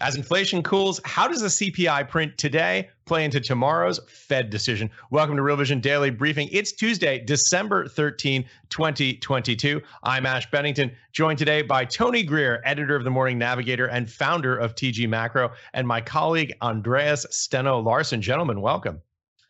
As 0.00 0.16
inflation 0.16 0.62
cools, 0.62 1.00
how 1.04 1.28
does 1.28 1.40
the 1.40 1.48
CPI 1.48 2.08
print 2.08 2.36
today 2.36 2.90
play 3.04 3.24
into 3.24 3.40
tomorrow's 3.40 4.00
Fed 4.08 4.50
decision? 4.50 4.90
Welcome 5.10 5.36
to 5.36 5.42
Real 5.42 5.56
Vision 5.56 5.80
Daily 5.80 6.10
Briefing. 6.10 6.48
It's 6.50 6.72
Tuesday, 6.72 7.20
December 7.20 7.86
13, 7.86 8.44
2022. 8.70 9.80
I'm 10.02 10.26
Ash 10.26 10.50
Bennington, 10.50 10.90
joined 11.12 11.38
today 11.38 11.62
by 11.62 11.84
Tony 11.84 12.24
Greer, 12.24 12.60
editor 12.64 12.96
of 12.96 13.04
the 13.04 13.10
Morning 13.10 13.38
Navigator 13.38 13.86
and 13.86 14.10
founder 14.10 14.56
of 14.56 14.74
TG 14.74 15.08
Macro, 15.08 15.52
and 15.74 15.86
my 15.86 16.00
colleague 16.00 16.52
Andreas 16.60 17.24
Steno 17.30 17.78
Larsen. 17.78 18.20
Gentlemen, 18.20 18.60
welcome. 18.60 19.00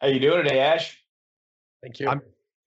How 0.01 0.09
you 0.09 0.21
doing 0.21 0.43
today, 0.43 0.61
Ash? 0.61 1.03
Thank 1.83 2.01
you. 2.01 2.09
I'm, 2.09 2.21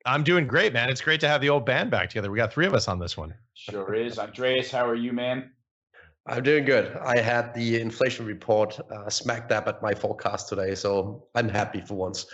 I'm 0.06 0.24
doing 0.24 0.48
great, 0.48 0.74
man. 0.74 0.90
It's 0.90 1.02
great 1.02 1.20
to 1.20 1.28
have 1.28 1.42
the 1.42 1.50
old 1.50 1.66
band 1.66 1.92
back 1.92 2.10
together. 2.10 2.32
We 2.32 2.38
got 2.38 2.52
three 2.52 2.66
of 2.66 2.74
us 2.74 2.88
on 2.88 2.98
this 2.98 3.16
one. 3.16 3.36
Sure 3.54 3.94
is. 3.94 4.18
Andreas, 4.18 4.72
how 4.72 4.88
are 4.88 4.96
you, 4.96 5.14
man? 5.14 5.52
I'm 6.30 6.44
doing 6.44 6.66
good. 6.66 6.94
I 6.98 7.22
had 7.22 7.54
the 7.54 7.80
inflation 7.80 8.26
report 8.26 8.78
uh, 8.92 9.10
smack 9.10 9.48
dab 9.48 9.68
at 9.70 9.82
my 9.82 9.94
forecast 9.94 10.50
today, 10.50 10.76
so 10.76 11.24
I'm 11.36 11.48
happy 11.48 11.80
for 11.80 11.94
once. 11.94 12.26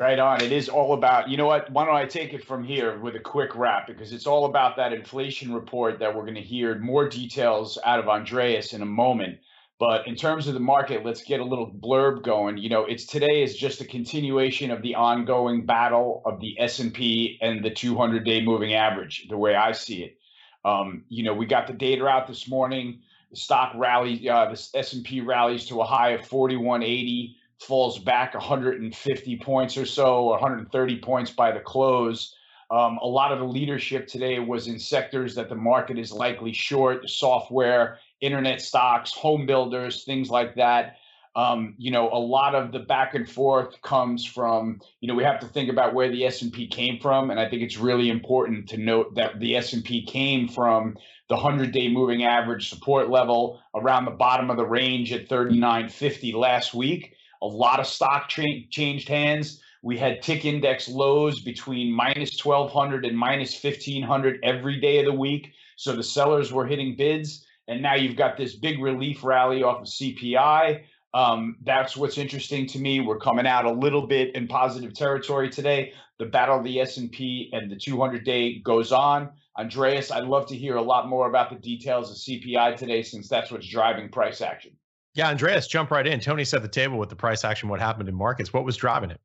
Right 0.00 0.18
on. 0.18 0.42
It 0.42 0.50
is 0.50 0.68
all 0.68 0.94
about, 0.94 1.28
you 1.28 1.36
know 1.36 1.46
what? 1.46 1.70
Why 1.70 1.84
don't 1.84 1.94
I 1.94 2.06
take 2.06 2.32
it 2.32 2.44
from 2.44 2.64
here 2.64 2.98
with 2.98 3.14
a 3.14 3.20
quick 3.20 3.54
wrap? 3.54 3.86
Because 3.86 4.12
it's 4.12 4.26
all 4.26 4.46
about 4.46 4.76
that 4.76 4.92
inflation 4.92 5.54
report 5.54 6.00
that 6.00 6.12
we're 6.12 6.22
going 6.22 6.34
to 6.34 6.40
hear 6.40 6.76
more 6.78 7.08
details 7.08 7.78
out 7.84 8.00
of 8.00 8.08
Andreas 8.08 8.72
in 8.72 8.82
a 8.82 8.86
moment. 8.86 9.38
But 9.78 10.08
in 10.08 10.16
terms 10.16 10.48
of 10.48 10.54
the 10.54 10.60
market, 10.60 11.04
let's 11.04 11.22
get 11.22 11.38
a 11.38 11.44
little 11.44 11.70
blurb 11.70 12.24
going. 12.24 12.58
You 12.58 12.68
know, 12.68 12.84
it's 12.84 13.06
today 13.06 13.42
is 13.42 13.56
just 13.56 13.80
a 13.80 13.84
continuation 13.84 14.70
of 14.70 14.82
the 14.82 14.96
ongoing 14.96 15.66
battle 15.66 16.22
of 16.24 16.40
the 16.40 16.58
S&P 16.58 17.38
and 17.40 17.64
the 17.64 17.70
200-day 17.70 18.42
moving 18.42 18.74
average, 18.74 19.28
the 19.28 19.38
way 19.38 19.54
I 19.54 19.72
see 19.72 20.02
it. 20.02 20.18
Um, 20.64 21.04
you 21.08 21.22
know, 21.22 21.32
we 21.32 21.46
got 21.46 21.66
the 21.66 21.72
data 21.72 22.06
out 22.06 22.26
this 22.26 22.48
morning 22.48 23.02
the 23.30 23.36
stock 23.36 23.72
rallies, 23.76 24.26
uh, 24.28 24.46
the 24.46 24.78
S&P 24.78 25.20
rallies 25.20 25.66
to 25.66 25.80
a 25.80 25.84
high 25.84 26.10
of 26.10 26.26
4180, 26.26 27.36
falls 27.60 27.98
back 27.98 28.34
150 28.34 29.36
points 29.38 29.76
or 29.76 29.86
so, 29.86 30.24
130 30.26 31.00
points 31.00 31.30
by 31.30 31.52
the 31.52 31.60
close. 31.60 32.34
Um, 32.70 32.98
a 33.02 33.06
lot 33.06 33.32
of 33.32 33.40
the 33.40 33.44
leadership 33.44 34.06
today 34.06 34.38
was 34.38 34.68
in 34.68 34.78
sectors 34.78 35.34
that 35.34 35.48
the 35.48 35.56
market 35.56 35.98
is 35.98 36.12
likely 36.12 36.52
short: 36.52 37.08
software, 37.10 37.98
internet 38.20 38.60
stocks, 38.60 39.12
home 39.12 39.44
builders, 39.44 40.04
things 40.04 40.30
like 40.30 40.54
that. 40.54 40.96
Um, 41.36 41.74
you 41.78 41.92
know, 41.92 42.10
a 42.10 42.18
lot 42.18 42.56
of 42.56 42.72
the 42.72 42.80
back 42.80 43.14
and 43.14 43.28
forth 43.28 43.80
comes 43.82 44.24
from, 44.24 44.80
you 45.00 45.06
know, 45.06 45.14
we 45.14 45.22
have 45.22 45.38
to 45.40 45.46
think 45.46 45.70
about 45.70 45.94
where 45.94 46.10
the 46.10 46.26
S&P 46.26 46.66
came 46.66 46.98
from, 46.98 47.30
and 47.30 47.38
I 47.38 47.48
think 47.48 47.62
it's 47.62 47.78
really 47.78 48.10
important 48.10 48.68
to 48.70 48.76
note 48.76 49.14
that 49.14 49.38
the 49.38 49.56
S&P 49.56 50.04
came 50.06 50.48
from 50.48 50.96
the 51.28 51.36
100-day 51.36 51.88
moving 51.88 52.24
average 52.24 52.68
support 52.68 53.10
level 53.10 53.60
around 53.76 54.06
the 54.06 54.10
bottom 54.10 54.50
of 54.50 54.56
the 54.56 54.66
range 54.66 55.12
at 55.12 55.28
39.50 55.28 56.34
last 56.34 56.74
week. 56.74 57.14
A 57.42 57.46
lot 57.46 57.78
of 57.78 57.86
stock 57.86 58.28
tra- 58.28 58.44
changed 58.70 59.08
hands. 59.08 59.62
We 59.82 59.96
had 59.96 60.22
tick 60.22 60.44
index 60.44 60.88
lows 60.88 61.40
between 61.40 61.92
minus 61.92 62.44
1200 62.44 63.06
and 63.06 63.16
minus 63.16 63.52
1500 63.62 64.40
every 64.42 64.80
day 64.80 64.98
of 64.98 65.06
the 65.06 65.12
week. 65.12 65.52
So 65.76 65.94
the 65.94 66.02
sellers 66.02 66.52
were 66.52 66.66
hitting 66.66 66.96
bids. 66.96 67.46
And 67.68 67.80
now 67.80 67.94
you've 67.94 68.16
got 68.16 68.36
this 68.36 68.56
big 68.56 68.80
relief 68.80 69.22
rally 69.22 69.62
off 69.62 69.82
of 69.82 69.86
CPI. 69.86 70.82
Um, 71.12 71.56
that's 71.62 71.96
what's 71.96 72.18
interesting 72.18 72.66
to 72.68 72.78
me. 72.78 73.00
We're 73.00 73.18
coming 73.18 73.46
out 73.46 73.64
a 73.64 73.72
little 73.72 74.06
bit 74.06 74.34
in 74.34 74.46
positive 74.46 74.94
territory 74.94 75.50
today. 75.50 75.92
The 76.18 76.26
battle 76.26 76.58
of 76.58 76.64
the 76.64 76.80
S&P 76.80 77.50
and 77.52 77.70
the 77.70 77.76
200-day 77.76 78.60
goes 78.60 78.92
on. 78.92 79.30
Andreas, 79.58 80.10
I'd 80.10 80.24
love 80.24 80.46
to 80.48 80.56
hear 80.56 80.76
a 80.76 80.82
lot 80.82 81.08
more 81.08 81.28
about 81.28 81.50
the 81.50 81.56
details 81.56 82.10
of 82.10 82.16
CPI 82.16 82.76
today, 82.76 83.02
since 83.02 83.28
that's 83.28 83.50
what's 83.50 83.66
driving 83.66 84.08
price 84.08 84.40
action. 84.40 84.72
Yeah, 85.14 85.28
Andreas, 85.28 85.66
jump 85.66 85.90
right 85.90 86.06
in. 86.06 86.20
Tony 86.20 86.44
set 86.44 86.62
the 86.62 86.68
table 86.68 86.98
with 86.98 87.08
the 87.08 87.16
price 87.16 87.44
action. 87.44 87.68
What 87.68 87.80
happened 87.80 88.08
in 88.08 88.14
markets? 88.14 88.52
What 88.52 88.64
was 88.64 88.76
driving 88.76 89.10
it? 89.10 89.20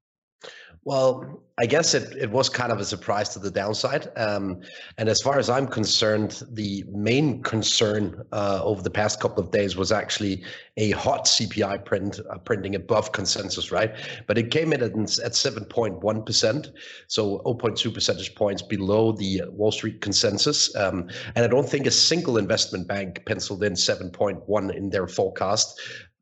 Well, 0.85 1.41
I 1.57 1.65
guess 1.65 1.95
it, 1.95 2.15
it 2.15 2.29
was 2.29 2.47
kind 2.47 2.71
of 2.71 2.79
a 2.79 2.85
surprise 2.85 3.29
to 3.29 3.39
the 3.39 3.49
downside. 3.49 4.11
Um, 4.17 4.61
and 4.99 5.09
as 5.09 5.19
far 5.19 5.39
as 5.39 5.49
I'm 5.49 5.65
concerned, 5.65 6.43
the 6.51 6.83
main 6.89 7.41
concern 7.41 8.23
uh, 8.31 8.61
over 8.63 8.83
the 8.83 8.91
past 8.91 9.19
couple 9.19 9.43
of 9.43 9.49
days 9.49 9.75
was 9.75 9.91
actually 9.91 10.43
a 10.77 10.91
hot 10.91 11.25
CPI 11.25 11.85
print 11.85 12.19
uh, 12.29 12.37
printing 12.37 12.75
above 12.75 13.13
consensus, 13.13 13.71
right? 13.71 13.95
But 14.27 14.37
it 14.37 14.51
came 14.51 14.73
in 14.73 14.83
at, 14.83 14.91
at 14.91 15.31
7.1%, 15.31 16.71
so 17.07 17.39
0.2 17.39 17.93
percentage 17.93 18.35
points 18.35 18.61
below 18.61 19.11
the 19.13 19.41
Wall 19.47 19.71
Street 19.71 20.01
consensus. 20.01 20.75
Um, 20.75 21.09
and 21.35 21.45
I 21.45 21.47
don't 21.47 21.67
think 21.67 21.87
a 21.87 21.91
single 21.91 22.37
investment 22.37 22.87
bank 22.87 23.25
penciled 23.25 23.63
in 23.63 23.73
7.1 23.73 24.75
in 24.75 24.91
their 24.91 25.07
forecast 25.07 25.79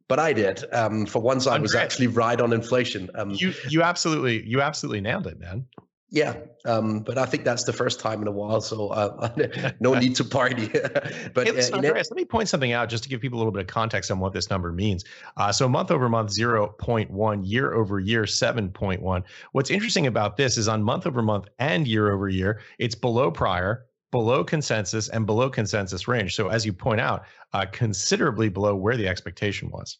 but 0.08 0.20
I 0.20 0.34
did. 0.34 0.64
Um, 0.74 1.06
for 1.06 1.22
once, 1.22 1.48
I 1.48 1.58
was 1.60 1.76
actually 1.76 2.08
right 2.08 2.40
on 2.40 2.54
inflation. 2.54 3.10
Um, 3.16 3.32
you 3.32 3.54
you 3.70 3.82
absolutely 3.82 4.46
you 4.46 4.62
absolutely 4.62 5.02
nailed 5.02 5.28
it, 5.28 5.40
man. 5.40 5.66
Yeah, 6.14 6.36
um, 6.66 7.00
but 7.00 7.18
I 7.18 7.26
think 7.26 7.44
that's 7.44 7.64
the 7.64 7.74
first 7.74 8.00
time 8.00 8.22
in 8.22 8.28
a 8.28 8.32
while, 8.32 8.62
so 8.62 8.90
uh, 8.90 9.32
no 9.80 9.96
need 9.96 10.16
to 10.18 10.24
party. 10.24 10.68
but 11.34 11.48
hey, 11.48 11.52
listen, 11.52 11.74
uh, 11.74 11.78
Andreas, 11.78 12.12
let 12.12 12.18
me 12.18 12.24
point 12.24 12.48
something 12.48 12.72
out 12.72 12.88
just 12.88 13.02
to 13.02 13.10
give 13.10 13.20
people 13.20 13.38
a 13.38 13.40
little 13.40 13.52
bit 13.52 13.62
of 13.62 13.68
context 13.68 14.12
on 14.12 14.20
what 14.20 14.32
this 14.32 14.52
number 14.52 14.72
means. 14.72 15.04
Uh, 15.38 15.52
so 15.52 15.68
month 15.68 15.90
over 15.90 16.08
month, 16.10 16.30
0.1, 16.30 17.42
year 17.44 17.74
over 17.74 18.00
year, 18.00 18.26
7.1. 18.26 19.24
What's 19.54 19.72
interesting 19.72 20.06
about 20.06 20.38
this 20.38 20.56
is 20.56 20.68
on 20.68 20.84
month 20.84 21.08
over 21.08 21.24
month 21.24 21.48
and 21.58 21.88
year 21.88 22.12
over 22.12 22.30
year, 22.30 22.62
it's 22.78 22.94
below 22.94 23.32
prior, 23.32 23.88
below 24.14 24.44
consensus 24.44 25.10
and 25.10 25.26
below 25.26 25.50
consensus 25.50 26.08
range. 26.08 26.36
So 26.36 26.50
as 26.50 26.68
you 26.68 26.72
point 26.72 27.02
out, 27.02 27.26
uh, 27.52 27.66
considerably 27.72 28.48
below 28.48 28.76
where 28.76 28.96
the 28.96 29.08
expectation 29.08 29.72
was. 29.72 29.98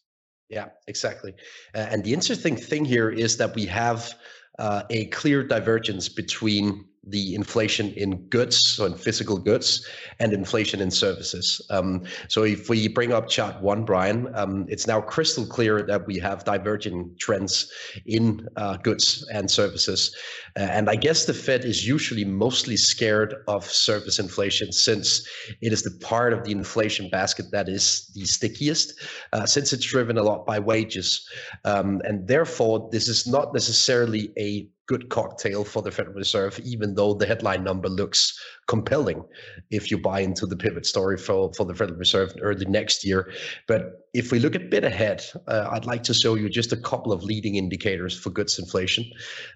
Yeah, 0.48 0.68
exactly. 0.86 1.34
And 1.74 2.04
the 2.04 2.14
interesting 2.14 2.54
thing 2.54 2.84
here 2.84 3.10
is 3.10 3.36
that 3.38 3.56
we 3.56 3.66
have 3.66 4.14
uh, 4.60 4.84
a 4.88 5.06
clear 5.06 5.42
divergence 5.42 6.08
between 6.08 6.84
the 7.08 7.34
inflation 7.34 7.92
in 7.94 8.16
goods, 8.28 8.56
so 8.56 8.86
in 8.86 8.94
physical 8.94 9.38
goods, 9.38 9.86
and 10.20 10.32
inflation 10.32 10.80
in 10.80 10.90
services. 10.90 11.60
Um, 11.70 12.04
so 12.28 12.44
if 12.44 12.68
we 12.68 12.88
bring 12.88 13.12
up 13.12 13.28
chart 13.28 13.60
one, 13.60 13.84
Brian, 13.84 14.28
um, 14.34 14.66
it's 14.68 14.86
now 14.86 15.00
crystal 15.00 15.46
clear 15.46 15.82
that 15.82 16.06
we 16.06 16.18
have 16.18 16.44
diverging 16.44 17.14
trends 17.18 17.70
in 18.06 18.46
uh, 18.56 18.76
goods 18.78 19.26
and 19.32 19.50
services. 19.50 20.14
Uh, 20.56 20.60
and 20.60 20.88
I 20.88 20.96
guess 20.96 21.24
the 21.24 21.34
Fed 21.34 21.64
is 21.64 21.86
usually 21.86 22.24
mostly 22.24 22.76
scared 22.76 23.34
of 23.48 23.64
service 23.64 24.18
inflation 24.18 24.72
since 24.72 25.26
it 25.60 25.72
is 25.72 25.82
the 25.82 25.98
part 26.00 26.32
of 26.32 26.44
the 26.44 26.52
inflation 26.52 27.08
basket 27.10 27.46
that 27.52 27.68
is 27.68 28.10
the 28.14 28.24
stickiest, 28.24 28.94
uh, 29.32 29.46
since 29.46 29.72
it's 29.72 29.84
driven 29.84 30.18
a 30.18 30.22
lot 30.22 30.46
by 30.46 30.58
wages. 30.58 31.28
Um, 31.64 32.00
and 32.04 32.26
therefore, 32.26 32.88
this 32.92 33.08
is 33.08 33.26
not 33.26 33.52
necessarily 33.52 34.30
a 34.38 34.68
good 34.86 35.08
cocktail 35.08 35.64
for 35.64 35.82
the 35.82 35.90
Federal 35.90 36.16
Reserve, 36.16 36.58
even 36.64 36.94
though 36.94 37.14
the 37.14 37.26
headline 37.26 37.64
number 37.64 37.88
looks 37.88 38.38
compelling 38.66 39.24
if 39.70 39.90
you 39.90 39.98
buy 39.98 40.20
into 40.20 40.46
the 40.46 40.56
pivot 40.56 40.84
story 40.84 41.16
for, 41.16 41.52
for 41.54 41.64
the 41.64 41.74
Federal 41.74 41.98
Reserve 41.98 42.34
early 42.40 42.66
next 42.66 43.04
year. 43.04 43.32
But 43.66 44.08
if 44.12 44.30
we 44.30 44.38
look 44.38 44.54
a 44.54 44.60
bit 44.60 44.84
ahead, 44.84 45.24
uh, 45.48 45.68
I'd 45.70 45.86
like 45.86 46.02
to 46.04 46.14
show 46.14 46.34
you 46.34 46.48
just 46.48 46.72
a 46.72 46.76
couple 46.76 47.12
of 47.12 47.22
leading 47.22 47.56
indicators 47.56 48.18
for 48.18 48.30
goods 48.30 48.58
inflation. 48.58 49.04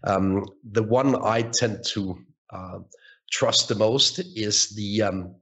Um, 0.05 0.45
the 0.71 0.83
one 0.83 1.15
I 1.23 1.43
tend 1.43 1.85
to 1.89 2.19
uh, 2.51 2.79
trust 3.31 3.69
the 3.69 3.75
most 3.75 4.21
is 4.35 4.71
the 4.71 5.03
um, 5.03 5.35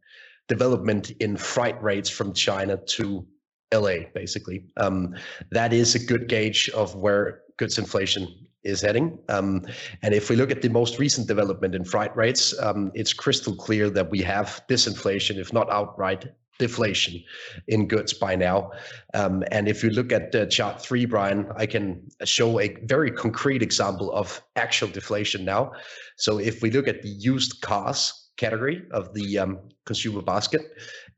development 0.48 1.10
in 1.20 1.36
freight 1.36 1.80
rates 1.80 2.10
from 2.10 2.32
China 2.32 2.76
to 2.76 3.26
LA, 3.72 4.08
basically. 4.14 4.64
Um, 4.76 5.14
that 5.50 5.72
is 5.72 5.94
a 5.94 5.98
good 5.98 6.28
gauge 6.28 6.68
of 6.70 6.94
where 6.94 7.42
goods 7.56 7.78
inflation 7.78 8.45
is 8.66 8.82
heading. 8.82 9.18
Um, 9.28 9.64
and 10.02 10.12
if 10.14 10.28
we 10.28 10.36
look 10.36 10.50
at 10.50 10.62
the 10.62 10.68
most 10.68 10.98
recent 10.98 11.26
development 11.26 11.74
in 11.74 11.84
freight 11.84 12.14
rates, 12.16 12.54
um, 12.60 12.90
it's 12.94 13.12
crystal 13.12 13.54
clear 13.54 13.88
that 13.90 14.10
we 14.10 14.20
have 14.22 14.60
disinflation, 14.68 15.38
if 15.38 15.52
not 15.52 15.70
outright 15.70 16.26
deflation 16.58 17.22
in 17.68 17.86
goods 17.86 18.12
by 18.12 18.34
now. 18.34 18.70
Um, 19.14 19.44
and 19.50 19.68
if 19.68 19.82
you 19.84 19.90
look 19.90 20.12
at 20.12 20.34
uh, 20.34 20.46
chart 20.46 20.80
three, 20.80 21.04
Brian, 21.04 21.46
I 21.56 21.66
can 21.66 22.02
show 22.24 22.60
a 22.60 22.74
very 22.84 23.10
concrete 23.10 23.62
example 23.62 24.12
of 24.12 24.42
actual 24.56 24.88
deflation 24.88 25.44
now. 25.44 25.72
So 26.16 26.38
if 26.38 26.62
we 26.62 26.70
look 26.70 26.88
at 26.88 27.02
the 27.02 27.08
used 27.08 27.60
cars 27.60 28.30
category 28.36 28.82
of 28.90 29.12
the 29.14 29.38
um, 29.38 29.58
consumer 29.84 30.22
basket, 30.22 30.62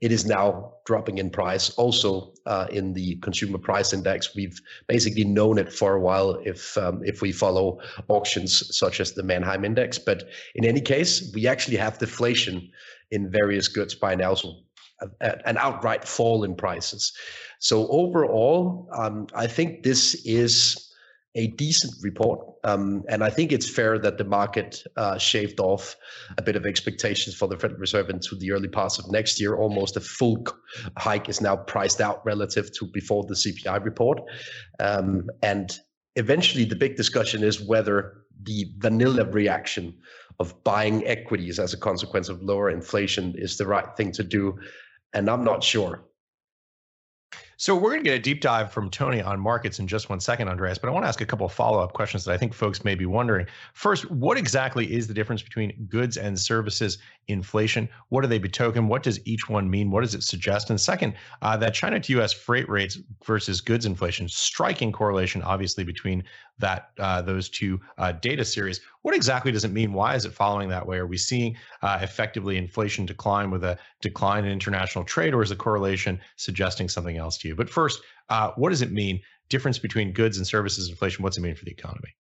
it 0.01 0.13
is 0.13 0.27
now 0.27 0.75
dropping 0.87 1.19
in 1.19 1.31
price. 1.31 1.71
Also, 1.71 2.33
uh, 2.47 2.67
in 2.71 2.93
the 2.93 3.17
consumer 3.17 3.59
price 3.59 3.93
index, 3.93 4.35
we've 4.35 4.61
basically 4.87 5.25
known 5.25 5.59
it 5.59 5.73
for 5.73 5.95
a 5.95 6.01
while 6.01 6.41
if 6.45 6.79
um, 6.79 7.01
if 7.05 7.21
we 7.21 7.33
follow 7.33 7.81
auctions 8.09 8.77
such 8.77 9.01
as 9.01 9.13
the 9.13 9.23
Manheim 9.23 9.65
Index. 9.65 9.99
But 9.99 10.29
in 10.55 10.65
any 10.65 10.81
case, 10.81 11.33
we 11.35 11.47
actually 11.47 11.77
have 11.79 11.99
deflation 11.99 12.71
in 13.11 13.31
various 13.31 13.69
goods 13.69 13.95
by 13.95 14.15
now, 14.15 14.35
so 14.35 14.55
an 15.21 15.57
outright 15.57 16.07
fall 16.07 16.45
in 16.45 16.55
prices. 16.55 17.13
So 17.61 17.89
overall, 17.89 18.89
um, 18.93 19.27
I 19.35 19.47
think 19.47 19.83
this 19.83 20.15
is 20.25 20.88
a 21.35 21.49
decent 21.49 21.95
report. 22.03 22.41
Um, 22.65 23.05
and 23.09 23.23
I 23.23 23.31
think 23.31 23.53
it's 23.53 23.69
fair 23.69 23.99
that 23.99 24.19
the 24.19 24.25
market 24.25 24.83
uh, 24.97 25.19
shaved 25.19 25.61
off 25.61 25.97
a 26.37 26.43
bit 26.43 26.57
of 26.57 26.67
expectations 26.67 27.37
for 27.37 27.47
the 27.49 27.57
Federal 27.57 27.79
Reserve 27.79 28.11
into 28.11 28.35
the 28.35 28.53
early 28.53 28.69
parts 28.69 28.99
of 28.99 29.11
next 29.11 29.41
year. 29.41 29.57
Almost 29.57 29.97
a 29.97 30.01
full 30.01 30.47
hike 30.97 31.29
is 31.29 31.41
now 31.41 31.57
priced 31.57 32.01
out 32.01 32.25
relative 32.25 32.73
to 32.79 32.87
before 32.87 33.25
the 33.25 33.35
CPI 33.35 33.85
report. 33.85 34.21
Um, 34.81 35.29
and 35.43 35.79
eventually, 36.17 36.65
the 36.65 36.77
big 36.77 36.97
discussion 36.97 37.45
is 37.45 37.61
whether 37.61 38.25
the 38.43 38.67
vanilla 38.79 39.25
reaction 39.25 39.95
of 40.41 40.63
buying 40.65 41.07
equities 41.07 41.59
as 41.59 41.75
a 41.75 41.77
consequence 41.79 42.29
of 42.29 42.43
lower 42.43 42.71
inflation 42.71 43.35
is 43.37 43.59
the 43.59 43.67
right 43.67 43.97
thing 43.97 44.13
to 44.13 44.25
do. 44.25 44.59
And 45.13 45.29
I'm 45.29 45.45
not 45.45 45.63
sure. 45.65 46.05
So 47.61 47.75
we're 47.75 47.91
going 47.91 48.05
to 48.05 48.09
get 48.09 48.15
a 48.15 48.23
deep 48.23 48.41
dive 48.41 48.71
from 48.71 48.89
Tony 48.89 49.21
on 49.21 49.41
markets 49.41 49.81
in 49.81 49.89
just 49.89 50.09
one 50.09 50.21
second, 50.21 50.49
Andreas. 50.49 50.79
But 50.79 50.91
I 50.91 50.93
want 50.93 51.03
to 51.03 51.09
ask 51.09 51.21
a 51.21 51.27
couple 51.27 51.45
of 51.45 51.53
follow-up 51.53 51.93
questions 51.93 52.25
that 52.25 52.33
I 52.33 52.37
think 52.37 52.55
folks 52.55 52.85
may 52.85 52.95
be 52.95 53.05
wondering. 53.05 53.49
First, 53.75 54.09
what 54.13 54.39
exactly 54.39 54.95
is 54.95 55.09
the 55.09 55.13
difference 55.13 55.43
between 55.43 55.89
goods 55.89 56.17
and 56.17 56.39
services 56.39 56.99
inflation? 57.27 57.89
What 58.11 58.21
do 58.21 58.29
they 58.29 58.39
betoken? 58.39 58.87
What 58.87 59.03
does 59.03 59.19
each 59.27 59.49
one 59.49 59.69
mean? 59.69 59.91
What 59.91 60.03
does 60.03 60.15
it 60.15 60.23
suggest? 60.23 60.71
And 60.71 60.81
second, 60.81 61.15
uh, 61.43 61.57
that 61.57 61.75
China 61.75 61.99
to 61.99 62.13
U.S. 62.13 62.33
freight 62.33 62.69
rates 62.69 62.97
versus 63.27 63.61
goods 63.61 63.87
inflation, 63.87 64.29
striking 64.29 64.93
correlation, 64.93 65.43
obviously, 65.43 65.83
between 65.83 66.23
that 66.61 66.91
uh, 67.01 67.23
those 67.23 67.49
two 67.49 67.81
uh, 67.99 68.13
data 68.13 68.45
series. 68.45 68.81
What 69.09 69.17
exactly 69.17 69.51
does 69.51 69.65
it 69.65 69.73
mean? 69.73 69.95
Why 69.95 70.17
is 70.17 70.27
it 70.27 70.35
following 70.35 70.69
that 70.69 70.87
way? 70.87 70.99
Are 70.99 71.07
we 71.07 71.17
seeing 71.17 71.57
uh, 71.81 71.99
effectively 72.03 72.59
inflation 72.59 73.07
decline 73.07 73.51
with 73.51 73.65
a 73.65 73.79
decline 74.03 74.45
in 74.45 74.53
international 74.53 75.03
trade, 75.03 75.33
or 75.33 75.43
is 75.43 75.49
the 75.49 75.57
correlation 75.57 76.21
suggesting 76.37 76.91
something 76.91 77.17
else 77.17 77.39
to 77.39 77.49
you? 77.49 77.57
But 77.57 77.71
first, 77.71 78.03
uh, 78.29 78.51
what 78.57 78.69
does 78.69 78.83
it 78.83 78.93
mean? 78.93 79.23
Difference 79.49 79.79
between 79.79 80.13
goods 80.13 80.37
and 80.37 80.47
services 80.47 80.91
inflation. 80.91 81.23
What's 81.23 81.39
it 81.39 81.41
mean 81.41 81.55
for 81.55 81.65
the 81.65 81.71
economy? 81.71 82.15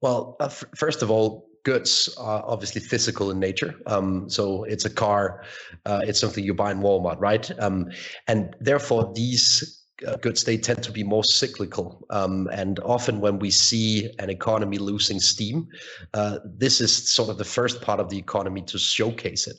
Well, 0.00 0.36
uh, 0.40 0.46
f- 0.46 0.64
first 0.74 1.02
of 1.02 1.12
all, 1.12 1.46
goods 1.62 2.12
are 2.18 2.42
obviously 2.44 2.80
physical 2.80 3.30
in 3.30 3.38
nature. 3.38 3.76
Um, 3.86 4.28
so 4.28 4.64
it's 4.64 4.86
a 4.86 4.90
car, 4.90 5.44
uh, 5.86 6.00
it's 6.02 6.18
something 6.18 6.42
you 6.42 6.54
buy 6.54 6.72
in 6.72 6.80
Walmart, 6.80 7.20
right? 7.20 7.48
Um, 7.60 7.88
and 8.26 8.56
therefore, 8.58 9.12
these 9.14 9.79
uh, 10.06 10.16
goods 10.16 10.44
they 10.44 10.56
tend 10.56 10.82
to 10.82 10.92
be 10.92 11.04
more 11.04 11.24
cyclical. 11.24 12.06
Um, 12.10 12.48
and 12.52 12.78
often 12.80 13.20
when 13.20 13.38
we 13.38 13.50
see 13.50 14.10
an 14.18 14.30
economy 14.30 14.78
losing 14.78 15.20
steam 15.20 15.68
uh, 16.14 16.38
this 16.44 16.80
is 16.80 17.10
sort 17.10 17.28
of 17.30 17.38
the 17.38 17.44
first 17.44 17.82
part 17.82 18.00
of 18.00 18.08
the 18.08 18.18
economy 18.18 18.62
to 18.62 18.78
showcase 18.78 19.46
it. 19.46 19.56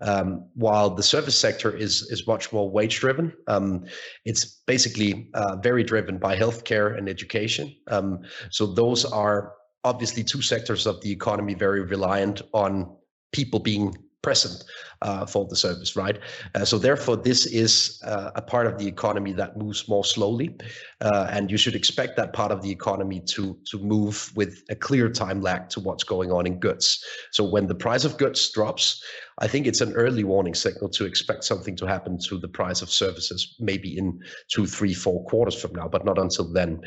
Um, 0.00 0.48
while 0.54 0.90
the 0.90 1.02
service 1.02 1.38
sector 1.38 1.74
is 1.76 2.02
is 2.10 2.26
much 2.26 2.52
more 2.52 2.70
wage 2.70 3.00
driven 3.00 3.32
um, 3.46 3.84
it's 4.24 4.44
basically 4.66 5.30
uh, 5.34 5.56
very 5.56 5.84
driven 5.84 6.18
by 6.18 6.36
healthcare 6.36 6.96
and 6.96 7.08
education. 7.08 7.74
Um, 7.88 8.20
so 8.50 8.66
those 8.66 9.04
are 9.04 9.54
obviously 9.84 10.24
two 10.24 10.42
sectors 10.42 10.86
of 10.86 11.00
the 11.00 11.10
economy 11.10 11.54
very 11.54 11.82
reliant 11.82 12.42
on 12.52 12.96
people 13.32 13.60
being 13.60 13.96
present 14.22 14.64
uh, 15.02 15.24
for 15.24 15.46
the 15.46 15.54
service, 15.56 15.94
right? 15.96 16.18
Uh, 16.54 16.64
so 16.64 16.78
therefore, 16.78 17.16
this 17.16 17.46
is 17.46 18.00
uh, 18.04 18.30
a 18.34 18.42
part 18.42 18.66
of 18.66 18.78
the 18.78 18.86
economy 18.86 19.32
that 19.32 19.56
moves 19.56 19.88
more 19.88 20.04
slowly, 20.04 20.56
uh, 21.00 21.28
and 21.30 21.50
you 21.50 21.56
should 21.56 21.76
expect 21.76 22.16
that 22.16 22.32
part 22.32 22.50
of 22.50 22.60
the 22.62 22.70
economy 22.70 23.20
to 23.20 23.56
to 23.70 23.78
move 23.78 24.32
with 24.34 24.62
a 24.70 24.74
clear 24.74 25.08
time 25.08 25.40
lag 25.40 25.68
to 25.70 25.80
what's 25.80 26.04
going 26.04 26.32
on 26.32 26.46
in 26.46 26.58
goods. 26.58 27.04
So 27.30 27.44
when 27.44 27.66
the 27.66 27.74
price 27.74 28.04
of 28.04 28.18
goods 28.18 28.50
drops, 28.50 29.02
I 29.38 29.46
think 29.46 29.66
it's 29.66 29.80
an 29.80 29.92
early 29.92 30.24
warning 30.24 30.54
signal 30.54 30.88
to 30.90 31.04
expect 31.04 31.44
something 31.44 31.76
to 31.76 31.86
happen 31.86 32.18
to 32.28 32.38
the 32.38 32.48
price 32.48 32.82
of 32.82 32.90
services, 32.90 33.54
maybe 33.60 33.96
in 33.96 34.20
two, 34.48 34.66
three, 34.66 34.94
four 34.94 35.24
quarters 35.24 35.60
from 35.60 35.72
now, 35.72 35.88
but 35.88 36.04
not 36.04 36.18
until 36.18 36.52
then. 36.52 36.80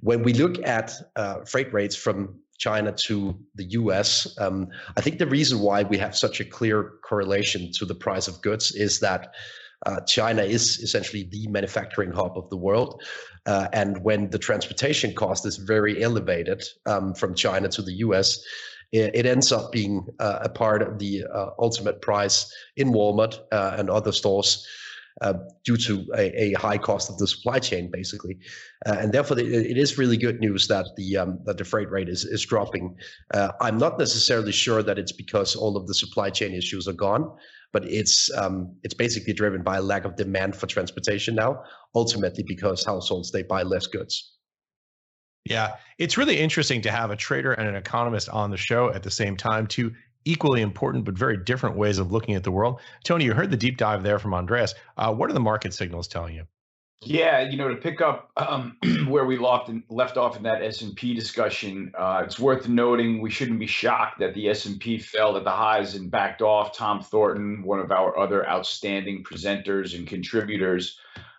When 0.00 0.22
we 0.22 0.32
look 0.32 0.56
at 0.66 0.92
uh, 1.16 1.44
freight 1.44 1.72
rates 1.72 1.94
from 1.94 2.40
China 2.62 2.92
to 2.92 3.36
the 3.56 3.64
US. 3.80 4.38
Um, 4.38 4.68
I 4.96 5.00
think 5.00 5.18
the 5.18 5.26
reason 5.26 5.58
why 5.58 5.82
we 5.82 5.98
have 5.98 6.16
such 6.16 6.38
a 6.38 6.44
clear 6.44 6.92
correlation 7.02 7.72
to 7.72 7.84
the 7.84 7.94
price 7.94 8.28
of 8.28 8.40
goods 8.40 8.70
is 8.70 9.00
that 9.00 9.34
uh, 9.84 10.00
China 10.02 10.42
is 10.42 10.78
essentially 10.78 11.24
the 11.32 11.48
manufacturing 11.48 12.12
hub 12.12 12.38
of 12.38 12.48
the 12.50 12.56
world. 12.56 13.02
Uh, 13.46 13.66
and 13.72 14.04
when 14.04 14.30
the 14.30 14.38
transportation 14.38 15.12
cost 15.12 15.44
is 15.44 15.56
very 15.56 16.04
elevated 16.04 16.62
um, 16.86 17.14
from 17.14 17.34
China 17.34 17.68
to 17.68 17.82
the 17.82 17.94
US, 18.06 18.40
it, 18.92 19.26
ends 19.26 19.50
up 19.50 19.72
being 19.72 20.06
uh, 20.20 20.38
a 20.42 20.48
part 20.48 20.82
of 20.82 21.00
the 21.00 21.24
uh, 21.24 21.50
ultimate 21.58 22.00
price 22.00 22.52
in 22.76 22.92
Walmart 22.92 23.40
uh, 23.50 23.74
and 23.76 23.90
other 23.90 24.12
stores 24.12 24.64
uh, 25.20 25.34
due 25.64 25.76
to 25.76 26.06
a, 26.16 26.42
a, 26.42 26.52
high 26.54 26.78
cost 26.78 27.10
of 27.10 27.18
the 27.18 27.26
supply 27.26 27.58
chain, 27.58 27.90
basically. 27.90 28.38
Uh, 28.86 28.96
and 28.98 29.12
therefore, 29.12 29.38
it, 29.38 29.46
it 29.46 29.76
is 29.76 29.98
really 29.98 30.16
good 30.16 30.40
news 30.40 30.68
that 30.68 30.86
the 30.96 31.16
um, 31.16 31.38
that 31.44 31.58
the 31.58 31.64
freight 31.64 31.90
rate 31.90 32.08
is 32.08 32.24
is 32.24 32.44
dropping. 32.44 32.96
Uh, 33.34 33.52
I'm 33.60 33.78
not 33.78 33.98
necessarily 33.98 34.52
sure 34.52 34.82
that 34.82 34.98
it's 34.98 35.12
because 35.12 35.54
all 35.54 35.76
of 35.76 35.86
the 35.86 35.94
supply 35.94 36.30
chain 36.30 36.54
issues 36.54 36.88
are 36.88 36.94
gone, 36.94 37.30
but 37.72 37.84
it's 37.84 38.30
um, 38.36 38.74
it's 38.82 38.94
basically 38.94 39.34
driven 39.34 39.62
by 39.62 39.76
a 39.76 39.82
lack 39.82 40.04
of 40.04 40.16
demand 40.16 40.56
for 40.56 40.66
transportation 40.66 41.34
now. 41.34 41.62
Ultimately, 41.94 42.44
because 42.46 42.84
households 42.84 43.30
they 43.30 43.42
buy 43.42 43.62
less 43.62 43.86
goods. 43.86 44.38
Yeah, 45.44 45.74
it's 45.98 46.16
really 46.16 46.38
interesting 46.38 46.82
to 46.82 46.90
have 46.90 47.10
a 47.10 47.16
trader 47.16 47.52
and 47.52 47.68
an 47.68 47.74
economist 47.74 48.28
on 48.28 48.50
the 48.50 48.56
show 48.56 48.90
at 48.90 49.02
the 49.02 49.10
same 49.10 49.36
time 49.36 49.66
to 49.68 49.92
equally 50.24 50.60
important 50.62 51.04
but 51.04 51.14
very 51.14 51.36
different 51.36 51.76
ways 51.76 51.98
of 51.98 52.12
looking 52.12 52.34
at 52.34 52.44
the 52.44 52.50
world. 52.50 52.80
Tony, 53.04 53.24
you 53.24 53.34
heard 53.34 53.50
the 53.50 53.56
deep 53.56 53.76
dive 53.76 54.02
there 54.02 54.18
from 54.18 54.34
Andreas. 54.34 54.74
Uh, 54.96 55.12
what 55.12 55.30
are 55.30 55.34
the 55.34 55.40
market 55.40 55.74
signals 55.74 56.08
telling 56.08 56.34
you? 56.34 56.44
Yeah, 57.04 57.40
you 57.40 57.56
know, 57.56 57.68
to 57.68 57.74
pick 57.74 58.00
up 58.00 58.30
um, 58.36 58.76
where 59.08 59.24
we 59.24 59.36
left 59.36 59.70
left 59.88 60.16
off 60.16 60.36
in 60.36 60.44
that 60.44 60.62
S 60.62 60.82
and 60.82 60.94
P 60.94 61.14
discussion, 61.14 61.92
uh, 61.98 62.22
it's 62.24 62.38
worth 62.38 62.68
noting 62.68 63.20
we 63.20 63.30
shouldn't 63.30 63.58
be 63.58 63.66
shocked 63.66 64.20
that 64.20 64.34
the 64.34 64.48
S 64.48 64.66
and 64.66 64.78
P 64.78 64.98
fell 64.98 65.36
at 65.36 65.42
the 65.42 65.50
highs 65.50 65.96
and 65.96 66.10
backed 66.10 66.42
off. 66.42 66.76
Tom 66.76 67.02
Thornton, 67.02 67.64
one 67.64 67.80
of 67.80 67.90
our 67.90 68.16
other 68.16 68.48
outstanding 68.48 69.24
presenters 69.24 69.96
and 69.96 70.06
contributors, 70.06 70.96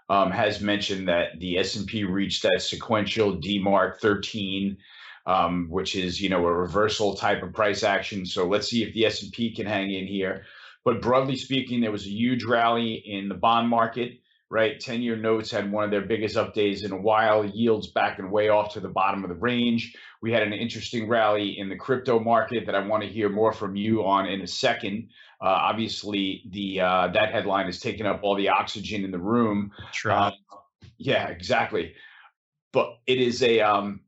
um, 0.09 0.31
has 0.31 0.59
mentioned 0.59 1.07
that 1.07 1.39
the 1.39 1.57
S 1.57 1.77
and 1.77 1.87
P 1.87 2.03
reached 2.03 2.43
that 2.43 2.61
sequential 2.61 3.37
DeMark 3.37 3.99
13 4.01 4.77
um, 5.25 5.67
which 5.69 5.95
is 5.95 6.21
you 6.21 6.29
know 6.29 6.45
a 6.45 6.53
reversal 6.53 7.15
type 7.15 7.43
of 7.43 7.53
price 7.53 7.83
action. 7.83 8.25
So 8.25 8.47
let's 8.47 8.69
see 8.69 8.83
if 8.83 8.93
the 8.93 9.05
S 9.05 9.23
and 9.23 9.31
P 9.31 9.53
can 9.55 9.65
hang 9.65 9.91
in 9.93 10.07
here. 10.07 10.43
But 10.85 11.01
broadly 11.01 11.37
speaking, 11.37 11.81
there 11.81 11.91
was 11.91 12.05
a 12.05 12.09
huge 12.09 12.43
rally 12.43 12.93
in 12.93 13.29
the 13.29 13.35
bond 13.35 13.69
market. 13.69 14.19
Right, 14.49 14.79
ten-year 14.79 15.15
notes 15.15 15.49
had 15.49 15.71
one 15.71 15.83
of 15.83 15.89
their 15.89 16.01
biggest 16.01 16.35
updates 16.35 16.85
in 16.85 16.91
a 16.91 16.97
while. 16.97 17.43
Yields 17.43 17.87
back 17.87 18.19
and 18.19 18.31
way 18.31 18.49
off 18.49 18.73
to 18.73 18.79
the 18.79 18.87
bottom 18.87 19.23
of 19.23 19.29
the 19.29 19.35
range. 19.35 19.95
We 20.21 20.31
had 20.31 20.43
an 20.43 20.53
interesting 20.53 21.09
rally 21.09 21.57
in 21.57 21.69
the 21.69 21.75
crypto 21.75 22.19
market 22.19 22.67
that 22.67 22.75
I 22.75 22.85
want 22.85 23.01
to 23.01 23.09
hear 23.09 23.29
more 23.29 23.51
from 23.51 23.75
you 23.75 24.05
on 24.05 24.27
in 24.27 24.41
a 24.41 24.47
second. 24.47 25.09
Uh, 25.41 25.47
obviously, 25.47 26.43
the 26.51 26.81
uh, 26.81 27.07
that 27.07 27.31
headline 27.31 27.67
is 27.67 27.79
taking 27.79 28.05
up 28.05 28.19
all 28.21 28.35
the 28.35 28.49
oxygen 28.49 29.03
in 29.03 29.09
the 29.09 29.17
room. 29.17 29.71
Sure. 29.91 30.11
Uh, 30.11 30.31
yeah, 30.97 31.29
exactly. 31.29 31.95
But 32.71 32.99
it 33.07 33.19
is 33.19 33.41
a 33.41 33.59
um, 33.61 34.01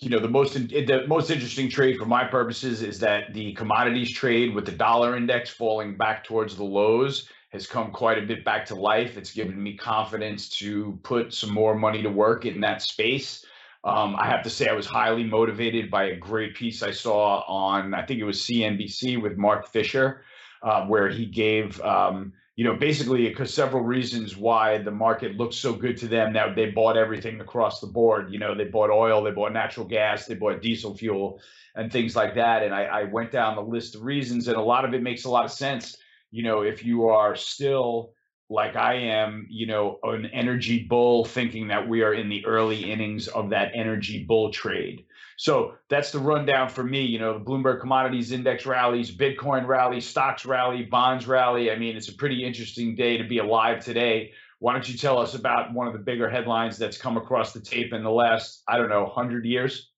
you 0.00 0.10
know 0.10 0.18
the 0.18 0.28
most 0.28 0.54
the 0.54 1.04
most 1.06 1.30
interesting 1.30 1.68
trade 1.70 1.96
for 1.96 2.06
my 2.06 2.24
purposes 2.24 2.82
is 2.82 2.98
that 3.00 3.32
the 3.32 3.52
commodities 3.54 4.12
trade 4.12 4.54
with 4.54 4.66
the 4.66 4.72
dollar 4.72 5.16
index 5.16 5.50
falling 5.50 5.96
back 5.96 6.24
towards 6.24 6.56
the 6.56 6.64
lows 6.64 7.28
has 7.50 7.66
come 7.66 7.90
quite 7.90 8.18
a 8.18 8.26
bit 8.26 8.44
back 8.44 8.66
to 8.66 8.74
life. 8.74 9.16
It's 9.16 9.32
given 9.32 9.62
me 9.62 9.76
confidence 9.76 10.48
to 10.58 10.98
put 11.02 11.32
some 11.32 11.52
more 11.52 11.74
money 11.74 12.02
to 12.02 12.10
work 12.10 12.44
in 12.44 12.60
that 12.60 12.82
space. 12.82 13.44
Um, 13.84 14.16
I 14.18 14.26
have 14.26 14.42
to 14.42 14.50
say 14.50 14.68
I 14.68 14.72
was 14.72 14.86
highly 14.86 15.24
motivated 15.24 15.90
by 15.90 16.06
a 16.06 16.16
great 16.16 16.54
piece 16.54 16.82
I 16.82 16.90
saw 16.90 17.40
on 17.46 17.94
I 17.94 18.04
think 18.04 18.20
it 18.20 18.24
was 18.24 18.40
CNBC 18.42 19.22
with 19.22 19.38
Mark 19.38 19.68
Fisher, 19.68 20.22
uh, 20.62 20.84
where 20.86 21.08
he 21.08 21.24
gave 21.24 21.80
um, 21.82 22.32
you 22.56 22.64
know, 22.64 22.74
basically 22.74 23.28
because 23.28 23.52
several 23.52 23.82
reasons 23.84 24.34
why 24.34 24.78
the 24.78 24.90
market 24.90 25.36
looks 25.36 25.56
so 25.56 25.74
good 25.74 25.98
to 25.98 26.08
them 26.08 26.32
that 26.32 26.56
they 26.56 26.70
bought 26.70 26.96
everything 26.96 27.38
across 27.42 27.80
the 27.80 27.86
board. 27.86 28.32
You 28.32 28.38
know, 28.38 28.54
they 28.54 28.64
bought 28.64 28.90
oil, 28.90 29.22
they 29.22 29.30
bought 29.30 29.52
natural 29.52 29.86
gas, 29.86 30.24
they 30.24 30.34
bought 30.34 30.62
diesel 30.62 30.96
fuel, 30.96 31.40
and 31.74 31.92
things 31.92 32.16
like 32.16 32.34
that. 32.34 32.62
And 32.62 32.74
I, 32.74 32.84
I 32.84 33.04
went 33.04 33.30
down 33.30 33.56
the 33.56 33.62
list 33.62 33.94
of 33.94 34.02
reasons, 34.02 34.48
and 34.48 34.56
a 34.56 34.62
lot 34.62 34.86
of 34.86 34.94
it 34.94 35.02
makes 35.02 35.26
a 35.26 35.30
lot 35.30 35.44
of 35.44 35.52
sense. 35.52 35.98
You 36.30 36.42
know, 36.44 36.62
if 36.62 36.82
you 36.82 37.08
are 37.08 37.36
still 37.36 38.14
like 38.48 38.76
I 38.76 38.94
am, 38.94 39.46
you 39.50 39.66
know, 39.66 39.98
an 40.02 40.26
energy 40.26 40.84
bull 40.88 41.24
thinking 41.24 41.68
that 41.68 41.88
we 41.88 42.02
are 42.02 42.14
in 42.14 42.28
the 42.28 42.46
early 42.46 42.90
innings 42.90 43.26
of 43.28 43.50
that 43.50 43.72
energy 43.74 44.24
bull 44.24 44.52
trade. 44.52 45.04
So 45.36 45.74
that's 45.90 46.12
the 46.12 46.18
rundown 46.18 46.68
for 46.68 46.84
me. 46.84 47.02
You 47.02 47.18
know, 47.18 47.38
Bloomberg 47.38 47.80
Commodities 47.80 48.32
Index 48.32 48.64
rallies, 48.64 49.14
Bitcoin 49.14 49.66
rally, 49.66 50.00
stocks 50.00 50.46
rally, 50.46 50.82
bonds 50.84 51.26
rally. 51.26 51.70
I 51.70 51.76
mean, 51.76 51.96
it's 51.96 52.08
a 52.08 52.14
pretty 52.14 52.44
interesting 52.44 52.94
day 52.94 53.18
to 53.18 53.24
be 53.24 53.38
alive 53.38 53.84
today. 53.84 54.32
Why 54.58 54.72
don't 54.72 54.88
you 54.88 54.96
tell 54.96 55.18
us 55.18 55.34
about 55.34 55.74
one 55.74 55.86
of 55.86 55.92
the 55.92 55.98
bigger 55.98 56.30
headlines 56.30 56.78
that's 56.78 56.96
come 56.96 57.16
across 57.16 57.52
the 57.52 57.60
tape 57.60 57.92
in 57.92 58.02
the 58.02 58.10
last, 58.10 58.62
I 58.66 58.78
don't 58.78 58.88
know, 58.88 59.02
100 59.02 59.44
years? 59.44 59.90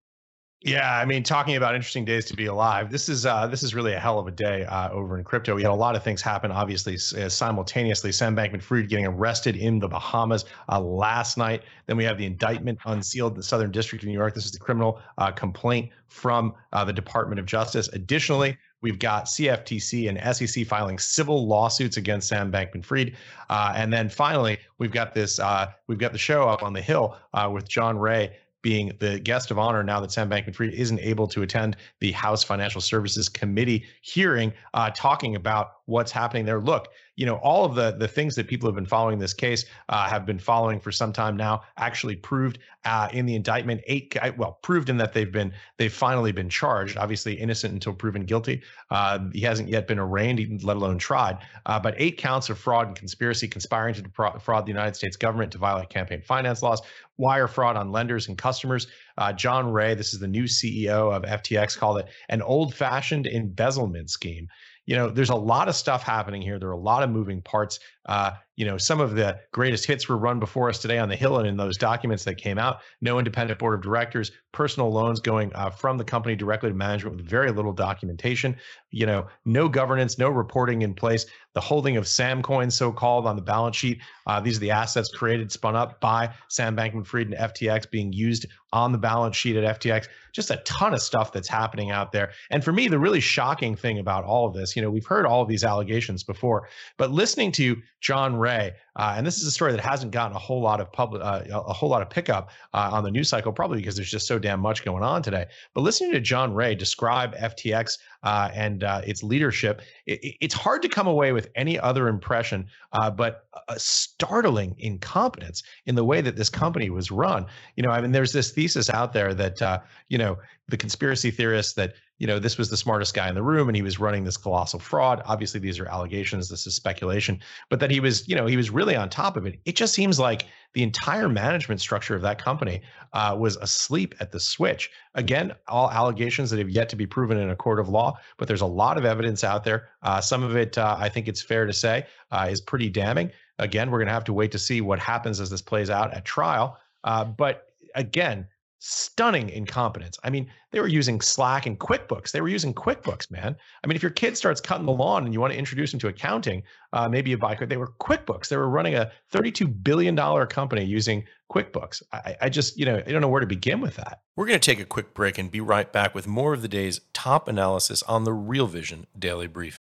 Yeah, 0.60 0.98
I 0.98 1.04
mean, 1.04 1.22
talking 1.22 1.54
about 1.54 1.76
interesting 1.76 2.04
days 2.04 2.24
to 2.26 2.34
be 2.34 2.46
alive. 2.46 2.90
This 2.90 3.08
is 3.08 3.24
uh, 3.24 3.46
this 3.46 3.62
is 3.62 3.76
really 3.76 3.92
a 3.92 4.00
hell 4.00 4.18
of 4.18 4.26
a 4.26 4.32
day 4.32 4.64
uh, 4.64 4.90
over 4.90 5.16
in 5.16 5.22
crypto. 5.22 5.54
We 5.54 5.62
had 5.62 5.70
a 5.70 5.74
lot 5.74 5.94
of 5.94 6.02
things 6.02 6.20
happen, 6.20 6.50
obviously 6.50 6.94
uh, 6.94 7.28
simultaneously. 7.28 8.10
Sam 8.10 8.34
Bankman-Fried 8.34 8.88
getting 8.88 9.06
arrested 9.06 9.54
in 9.54 9.78
the 9.78 9.86
Bahamas 9.86 10.46
uh, 10.68 10.80
last 10.80 11.38
night. 11.38 11.62
Then 11.86 11.96
we 11.96 12.02
have 12.02 12.18
the 12.18 12.26
indictment 12.26 12.80
unsealed 12.86 13.32
in 13.32 13.36
the 13.36 13.44
Southern 13.44 13.70
District 13.70 14.02
of 14.02 14.08
New 14.08 14.14
York. 14.14 14.34
This 14.34 14.46
is 14.46 14.50
the 14.50 14.58
criminal 14.58 15.00
uh, 15.18 15.30
complaint 15.30 15.90
from 16.08 16.54
uh, 16.72 16.84
the 16.84 16.92
Department 16.92 17.38
of 17.38 17.46
Justice. 17.46 17.88
Additionally, 17.92 18.58
We've 18.80 18.98
got 18.98 19.24
CFTC 19.24 20.08
and 20.08 20.36
SEC 20.36 20.64
filing 20.64 21.00
civil 21.00 21.48
lawsuits 21.48 21.96
against 21.96 22.28
Sam 22.28 22.52
Bankman-Fried, 22.52 23.16
uh, 23.50 23.72
and 23.74 23.92
then 23.92 24.08
finally 24.08 24.58
we've 24.78 24.92
got 24.92 25.14
this. 25.14 25.40
Uh, 25.40 25.72
we've 25.88 25.98
got 25.98 26.12
the 26.12 26.18
show 26.18 26.48
up 26.48 26.62
on 26.62 26.72
the 26.74 26.80
Hill 26.80 27.16
uh, 27.34 27.50
with 27.52 27.68
John 27.68 27.98
Ray 27.98 28.36
being 28.62 28.92
the 28.98 29.20
guest 29.20 29.50
of 29.50 29.58
honor 29.58 29.82
now 29.82 30.00
that 30.00 30.12
Sam 30.12 30.28
Bankman-Fried 30.28 30.74
isn't 30.74 31.00
able 31.00 31.26
to 31.28 31.42
attend 31.42 31.76
the 32.00 32.12
House 32.12 32.42
Financial 32.42 32.80
Services 32.80 33.28
Committee 33.28 33.84
hearing, 34.02 34.52
uh, 34.74 34.90
talking 34.94 35.36
about 35.36 35.72
what's 35.86 36.12
happening 36.12 36.44
there. 36.44 36.60
Look, 36.60 36.88
you 37.18 37.26
know, 37.26 37.34
all 37.38 37.64
of 37.64 37.74
the 37.74 37.90
the 37.90 38.06
things 38.06 38.36
that 38.36 38.46
people 38.46 38.68
have 38.68 38.76
been 38.76 38.86
following 38.86 39.18
this 39.18 39.34
case 39.34 39.64
uh, 39.88 40.08
have 40.08 40.24
been 40.24 40.38
following 40.38 40.78
for 40.78 40.92
some 40.92 41.12
time 41.12 41.36
now. 41.36 41.62
Actually, 41.76 42.14
proved 42.14 42.60
uh, 42.84 43.08
in 43.12 43.26
the 43.26 43.34
indictment. 43.34 43.80
Eight, 43.88 44.16
well, 44.36 44.60
proved 44.62 44.88
in 44.88 44.96
that 44.98 45.12
they've 45.14 45.32
been 45.32 45.52
they've 45.78 45.92
finally 45.92 46.30
been 46.30 46.48
charged. 46.48 46.96
Obviously, 46.96 47.34
innocent 47.34 47.74
until 47.74 47.92
proven 47.92 48.24
guilty. 48.24 48.62
Uh, 48.90 49.18
he 49.32 49.40
hasn't 49.40 49.68
yet 49.68 49.88
been 49.88 49.98
arraigned, 49.98 50.62
let 50.62 50.76
alone 50.76 50.96
tried. 50.96 51.38
Uh, 51.66 51.80
but 51.80 51.96
eight 51.98 52.18
counts 52.18 52.50
of 52.50 52.58
fraud 52.58 52.86
and 52.86 52.96
conspiracy, 52.96 53.48
conspiring 53.48 53.94
to 53.94 54.02
defraud 54.02 54.64
the 54.64 54.70
United 54.70 54.94
States 54.94 55.16
government 55.16 55.50
to 55.50 55.58
violate 55.58 55.90
campaign 55.90 56.22
finance 56.22 56.62
laws, 56.62 56.80
wire 57.16 57.48
fraud 57.48 57.76
on 57.76 57.90
lenders 57.90 58.28
and 58.28 58.38
customers. 58.38 58.86
Uh, 59.16 59.32
John 59.32 59.72
Ray, 59.72 59.94
this 59.94 60.14
is 60.14 60.20
the 60.20 60.28
new 60.28 60.44
CEO 60.44 61.12
of 61.12 61.24
FTX, 61.24 61.76
called 61.76 61.98
it 61.98 62.06
an 62.28 62.42
old-fashioned 62.42 63.26
embezzlement 63.26 64.08
scheme 64.08 64.48
you 64.88 64.96
know, 64.96 65.10
there's 65.10 65.28
a 65.28 65.36
lot 65.36 65.68
of 65.68 65.76
stuff 65.76 66.02
happening 66.02 66.40
here. 66.40 66.58
There 66.58 66.70
are 66.70 66.72
a 66.72 66.78
lot 66.78 67.02
of 67.02 67.10
moving 67.10 67.42
parts. 67.42 67.78
Uh, 68.06 68.30
you 68.58 68.64
know, 68.64 68.76
some 68.76 69.00
of 69.00 69.14
the 69.14 69.38
greatest 69.52 69.86
hits 69.86 70.08
were 70.08 70.18
run 70.18 70.40
before 70.40 70.68
us 70.68 70.80
today 70.80 70.98
on 70.98 71.08
the 71.08 71.14
Hill 71.14 71.38
and 71.38 71.46
in 71.46 71.56
those 71.56 71.76
documents 71.76 72.24
that 72.24 72.38
came 72.38 72.58
out. 72.58 72.80
No 73.00 73.16
independent 73.18 73.60
board 73.60 73.74
of 73.74 73.82
directors, 73.82 74.32
personal 74.50 74.90
loans 74.90 75.20
going 75.20 75.54
uh, 75.54 75.70
from 75.70 75.96
the 75.96 76.02
company 76.02 76.34
directly 76.34 76.68
to 76.68 76.74
management 76.74 77.16
with 77.16 77.24
very 77.24 77.52
little 77.52 77.72
documentation. 77.72 78.56
You 78.90 79.06
know, 79.06 79.28
no 79.44 79.68
governance, 79.68 80.18
no 80.18 80.28
reporting 80.28 80.82
in 80.82 80.92
place. 80.92 81.24
The 81.54 81.60
holding 81.60 81.96
of 81.96 82.08
Sam 82.08 82.42
coins, 82.42 82.74
so 82.74 82.90
called, 82.90 83.26
on 83.26 83.36
the 83.36 83.42
balance 83.42 83.76
sheet. 83.76 84.00
Uh, 84.26 84.40
these 84.40 84.56
are 84.56 84.60
the 84.60 84.72
assets 84.72 85.08
created, 85.08 85.52
spun 85.52 85.76
up 85.76 86.00
by 86.00 86.34
Sam 86.48 86.76
Bankman 86.76 87.06
Fried 87.06 87.26
and 87.26 87.36
FTX 87.36 87.88
being 87.88 88.12
used 88.12 88.46
on 88.72 88.92
the 88.92 88.98
balance 88.98 89.36
sheet 89.36 89.56
at 89.56 89.80
FTX. 89.80 90.08
Just 90.32 90.50
a 90.50 90.56
ton 90.58 90.94
of 90.94 91.00
stuff 91.00 91.32
that's 91.32 91.48
happening 91.48 91.90
out 91.90 92.12
there. 92.12 92.32
And 92.50 92.62
for 92.62 92.72
me, 92.72 92.88
the 92.88 92.98
really 92.98 93.20
shocking 93.20 93.76
thing 93.76 93.98
about 93.98 94.24
all 94.24 94.46
of 94.46 94.54
this, 94.54 94.76
you 94.76 94.82
know, 94.82 94.90
we've 94.90 95.06
heard 95.06 95.26
all 95.26 95.42
of 95.42 95.48
these 95.48 95.64
allegations 95.64 96.22
before, 96.22 96.68
but 96.96 97.10
listening 97.10 97.52
to 97.52 97.76
John 98.00 98.36
uh, 98.48 99.14
and 99.16 99.26
this 99.26 99.38
is 99.38 99.44
a 99.44 99.50
story 99.50 99.72
that 99.72 99.80
hasn't 99.80 100.12
gotten 100.12 100.36
a 100.36 100.38
whole 100.38 100.60
lot 100.60 100.80
of 100.80 100.90
public, 100.92 101.22
uh, 101.22 101.42
a 101.50 101.72
whole 101.72 101.88
lot 101.88 102.02
of 102.02 102.10
pickup 102.10 102.50
uh, 102.74 102.90
on 102.92 103.04
the 103.04 103.10
news 103.10 103.28
cycle, 103.28 103.52
probably 103.52 103.78
because 103.78 103.96
there's 103.96 104.10
just 104.10 104.26
so 104.26 104.38
damn 104.38 104.60
much 104.60 104.84
going 104.84 105.02
on 105.02 105.22
today. 105.22 105.46
But 105.74 105.82
listening 105.82 106.12
to 106.12 106.20
John 106.20 106.54
Ray 106.54 106.74
describe 106.74 107.34
FTX 107.36 107.98
uh, 108.22 108.50
and 108.52 108.84
uh, 108.84 109.02
its 109.06 109.22
leadership, 109.22 109.82
it, 110.06 110.36
it's 110.40 110.54
hard 110.54 110.82
to 110.82 110.88
come 110.88 111.06
away 111.06 111.32
with 111.32 111.48
any 111.54 111.78
other 111.78 112.08
impression 112.08 112.66
uh, 112.92 113.10
but 113.10 113.44
a 113.68 113.78
startling 113.78 114.74
incompetence 114.78 115.62
in 115.86 115.94
the 115.94 116.04
way 116.04 116.20
that 116.20 116.36
this 116.36 116.48
company 116.48 116.90
was 116.90 117.10
run. 117.10 117.46
You 117.76 117.82
know, 117.82 117.90
I 117.90 118.00
mean, 118.00 118.12
there's 118.12 118.32
this 118.32 118.50
thesis 118.50 118.88
out 118.90 119.12
there 119.12 119.34
that 119.34 119.82
you 120.08 120.18
know 120.18 120.38
the 120.68 120.76
conspiracy 120.76 121.30
theorists 121.30 121.74
that 121.74 121.94
you 122.18 122.26
know, 122.26 122.38
this 122.38 122.58
was 122.58 122.68
the 122.68 122.76
smartest 122.76 123.14
guy 123.14 123.28
in 123.28 123.34
the 123.34 123.42
room 123.42 123.68
and 123.68 123.76
he 123.76 123.82
was 123.82 124.00
running 124.00 124.24
this 124.24 124.36
colossal 124.36 124.80
fraud. 124.80 125.22
Obviously, 125.24 125.60
these 125.60 125.78
are 125.78 125.86
allegations, 125.86 126.48
this 126.48 126.66
is 126.66 126.74
speculation, 126.74 127.40
but 127.70 127.78
that 127.80 127.90
he 127.90 128.00
was, 128.00 128.28
you 128.28 128.34
know, 128.34 128.46
he 128.46 128.56
was 128.56 128.70
really 128.70 128.96
on 128.96 129.08
top 129.08 129.36
of 129.36 129.46
it. 129.46 129.60
It 129.64 129.76
just 129.76 129.94
seems 129.94 130.18
like 130.18 130.46
the 130.74 130.82
entire 130.82 131.28
management 131.28 131.80
structure 131.80 132.14
of 132.14 132.22
that 132.22 132.42
company 132.42 132.82
uh, 133.12 133.36
was 133.38 133.56
asleep 133.56 134.14
at 134.20 134.32
the 134.32 134.40
switch. 134.40 134.90
Again, 135.14 135.54
all 135.68 135.90
allegations 135.90 136.50
that 136.50 136.58
have 136.58 136.68
yet 136.68 136.88
to 136.88 136.96
be 136.96 137.06
proven 137.06 137.38
in 137.38 137.50
a 137.50 137.56
court 137.56 137.78
of 137.78 137.88
law, 137.88 138.18
but 138.36 138.48
there's 138.48 138.60
a 138.60 138.66
lot 138.66 138.98
of 138.98 139.04
evidence 139.04 139.44
out 139.44 139.64
there. 139.64 139.88
Uh, 140.02 140.20
some 140.20 140.42
of 140.42 140.56
it, 140.56 140.76
uh, 140.76 140.96
I 140.98 141.08
think 141.08 141.28
it's 141.28 141.42
fair 141.42 141.66
to 141.66 141.72
say, 141.72 142.04
uh, 142.32 142.48
is 142.50 142.60
pretty 142.60 142.90
damning. 142.90 143.30
Again, 143.60 143.90
we're 143.90 143.98
going 143.98 144.08
to 144.08 144.12
have 144.12 144.24
to 144.24 144.32
wait 144.32 144.52
to 144.52 144.58
see 144.58 144.80
what 144.80 144.98
happens 144.98 145.40
as 145.40 145.50
this 145.50 145.62
plays 145.62 145.88
out 145.88 146.12
at 146.12 146.24
trial. 146.24 146.78
Uh, 147.04 147.24
but 147.24 147.72
again, 147.94 148.46
stunning 148.78 149.48
incompetence. 149.50 150.18
I 150.22 150.30
mean, 150.30 150.48
they 150.70 150.80
were 150.80 150.88
using 150.88 151.20
Slack 151.20 151.66
and 151.66 151.78
QuickBooks. 151.78 152.30
They 152.30 152.40
were 152.40 152.48
using 152.48 152.72
QuickBooks, 152.72 153.30
man. 153.30 153.56
I 153.82 153.86
mean, 153.86 153.96
if 153.96 154.02
your 154.02 154.10
kid 154.10 154.36
starts 154.36 154.60
cutting 154.60 154.86
the 154.86 154.92
lawn 154.92 155.24
and 155.24 155.34
you 155.34 155.40
want 155.40 155.52
to 155.52 155.58
introduce 155.58 155.92
him 155.92 156.00
to 156.00 156.08
accounting, 156.08 156.62
uh, 156.92 157.08
maybe 157.08 157.30
you 157.30 157.38
buy. 157.38 157.54
They 157.54 157.76
were 157.76 157.92
QuickBooks. 158.00 158.48
They 158.48 158.56
were 158.56 158.68
running 158.68 158.94
a 158.94 159.10
$32 159.32 159.82
billion 159.82 160.16
company 160.46 160.84
using 160.84 161.24
QuickBooks. 161.50 162.02
I, 162.12 162.36
I 162.42 162.48
just, 162.48 162.78
you 162.78 162.84
know, 162.84 163.02
I 163.04 163.10
don't 163.10 163.20
know 163.20 163.28
where 163.28 163.40
to 163.40 163.46
begin 163.46 163.80
with 163.80 163.96
that. 163.96 164.20
We're 164.36 164.46
going 164.46 164.60
to 164.60 164.70
take 164.70 164.80
a 164.80 164.86
quick 164.86 165.14
break 165.14 165.38
and 165.38 165.50
be 165.50 165.60
right 165.60 165.92
back 165.92 166.14
with 166.14 166.26
more 166.26 166.54
of 166.54 166.62
the 166.62 166.68
day's 166.68 167.00
top 167.12 167.48
analysis 167.48 168.02
on 168.04 168.24
the 168.24 168.32
Real 168.32 168.66
Vision 168.66 169.06
Daily 169.18 169.46
Brief. 169.46 169.78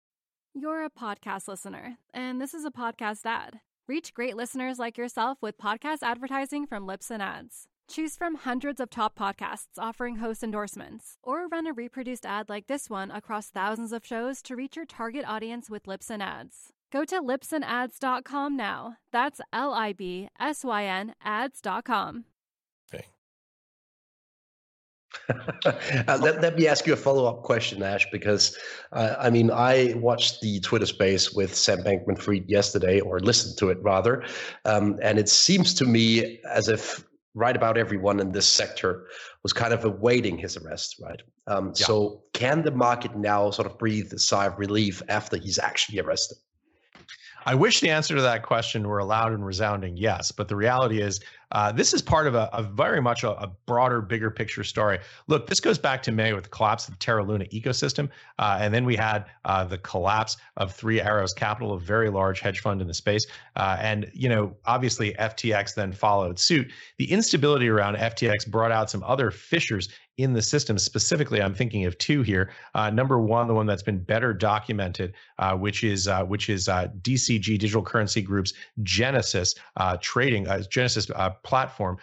You're 0.54 0.86
a 0.86 0.89
podcast 0.89 1.48
listener, 1.48 1.98
and 2.13 2.42
this 2.42 2.56
is 2.56 2.66
a 2.66 2.72
podcast 2.72 3.25
ad. 3.25 3.60
Reach 3.88 4.13
great 4.13 4.36
listeners 4.36 4.80
like 4.80 4.98
yourself 4.98 5.38
with 5.39 5.58
podcast 5.60 6.00
advertising 6.01 6.66
from 6.66 6.88
Libsyn 6.88 7.20
Ads. 7.20 7.68
Choose 7.89 8.17
from 8.17 8.36
hundreds 8.36 8.82
of 8.82 8.89
top 8.89 9.17
podcasts 9.17 9.77
offering 9.77 10.17
host 10.17 10.44
endorsements, 10.44 11.17
or 11.24 11.48
run 11.48 11.65
a 11.67 11.74
reproduced 11.74 12.25
ad 12.25 12.50
like 12.50 12.67
this 12.67 12.89
one 12.89 13.12
across 13.12 13.48
thousands 13.48 13.94
of 13.94 14.06
shows 14.06 14.41
to 14.41 14.56
reach 14.58 14.75
your 14.75 14.86
target 14.86 15.24
audience 15.25 15.70
with 15.70 15.86
Libsyn 15.86 16.22
Ads. 16.22 16.74
Go 16.91 17.06
to 17.06 17.22
libsynads.com 17.22 18.58
now. 18.58 18.98
That's 19.12 19.39
L 19.53 19.74
I 19.74 19.94
B 19.94 20.27
S 20.39 20.65
Y 20.65 20.84
N 20.84 21.15
ads.com. 21.24 22.25
Okay. 22.94 23.06
uh, 26.08 26.20
let, 26.22 26.41
let, 26.41 26.56
me 26.58 26.67
ask 26.67 26.86
you 26.88 26.94
a 26.94 26.98
follow 26.98 27.25
up 27.25 27.44
question, 27.44 27.84
Ash, 27.84 28.06
because 28.12 28.58
uh, 28.91 29.15
I 29.17 29.29
mean, 29.29 29.50
I 29.50 29.94
watched 29.96 30.41
the 30.41 30.60
Twitter 30.60 30.86
space 30.86 31.32
with 31.32 31.56
Sam 31.56 31.79
Bankman 31.79 32.22
Fried 32.22 32.50
yesterday, 32.50 33.00
or 33.00 33.20
listened 33.20 33.58
to 33.60 33.70
it 33.70 33.77
rather, 33.82 34.25
um, 34.65 35.00
and 35.01 35.17
it 35.17 35.29
seems 35.29 35.74
to 35.75 35.86
me 35.86 36.39
as 36.50 36.67
if 36.67 37.07
right 37.38 37.56
about 37.56 37.77
everyone 37.77 38.20
in 38.20 38.32
this 38.32 38.48
sector 38.48 39.08
was 39.44 39.53
kind 39.53 39.74
of 39.74 39.86
awaiting 39.86 40.38
his 40.38 40.58
arrest, 40.58 41.00
right? 41.01 41.22
Um, 41.46 41.67
yeah. 41.67 41.86
So, 41.86 42.24
can 42.34 42.63
the 42.63 42.72
market 42.72 43.15
now 43.15 43.51
sort 43.51 43.67
of 43.67 43.77
breathe 43.77 44.12
a 44.12 44.20
sigh 44.20 44.48
of 44.48 44.58
relief 44.58 45.01
after 45.08 45.38
he's 45.38 45.60
actually 45.60 46.00
arrested? 46.00 46.38
I 47.46 47.56
wish 47.56 47.79
the 47.79 47.89
answer 47.89 48.15
to 48.15 48.22
that 48.22 48.44
question 48.44 48.88
were 48.88 49.00
a 49.00 49.06
loud 49.06 49.32
and 49.32 49.46
resounding 49.46 49.96
yes, 49.96 50.32
but 50.32 50.48
the 50.48 50.56
reality 50.56 51.01
is 51.01 51.22
uh, 51.51 51.72
this 51.72 51.94
is 51.94 52.01
part 52.01 52.27
of 52.27 52.36
a, 52.36 52.50
a 52.51 52.62
very 52.62 53.01
much 53.01 53.24
a, 53.24 53.32
a, 53.41 53.48
broader, 53.65 54.01
bigger 54.01 54.29
picture 54.29 54.63
story. 54.63 55.00
Look, 55.27 55.48
this 55.48 55.62
goes 55.62 55.77
back 55.77 56.03
to 56.03 56.12
May 56.12 56.34
with 56.34 56.44
the 56.44 56.50
collapse 56.50 56.88
of 56.88 56.96
the 56.96 57.00
Terra 57.00 57.24
Luna 57.24 57.46
ecosystem, 57.46 58.10
uh, 58.38 58.58
and 58.60 58.74
then 58.74 58.84
we 58.84 58.96
had 58.96 59.25
uh, 59.46 59.63
the 59.63 59.77
collapse 59.77 60.38
of 60.58 60.74
Three 60.74 61.00
Arrows 61.00 61.34
Capital, 61.34 61.74
a 61.74 61.79
very 61.79 62.10
large 62.10 62.41
hedge 62.41 62.60
fund 62.60 62.82
in 62.82 62.88
the 62.88 62.94
space, 62.94 63.25
uh, 63.56 63.77
and 63.79 64.12
you 64.13 64.27
know, 64.27 64.56
obviously 64.65 65.13
FTX 65.13 65.74
then 65.74 65.94
followed 65.94 66.38
suit. 66.38 66.70
The 66.98 67.10
instability 67.10 67.70
around 67.70 67.96
FTX 67.96 68.48
brought 68.48 68.72
out 68.72 68.89
some 68.89 69.03
other 69.03 69.32
fissures 69.32 69.88
in 70.17 70.34
the 70.34 70.41
system. 70.41 70.77
Specifically, 70.77 71.41
I'm 71.41 71.53
thinking 71.53 71.86
of 71.86 71.98
two 71.98 72.24
here. 72.24 72.51
Uh, 72.74 72.89
number 72.89 73.20
one, 73.20 73.48
the 73.48 73.53
one 73.53 73.67
that's 73.67 73.84
been 73.84 74.00
better 74.00 74.34
documented, 74.34 75.13
uh, 75.39 75.56
which 75.56 75.84
is 75.84 76.08
uh, 76.08 76.24
which 76.24 76.50
is 76.50 76.67
uh, 76.67 76.88
DCG 77.01 77.60
Digital 77.60 77.82
Currency 77.82 78.22
Group's 78.22 78.53
Genesis 78.84 79.56
uh, 79.75 79.98
trading 80.01 80.48
uh, 80.48 80.63
Genesis 80.70 81.10
platform. 81.44 81.98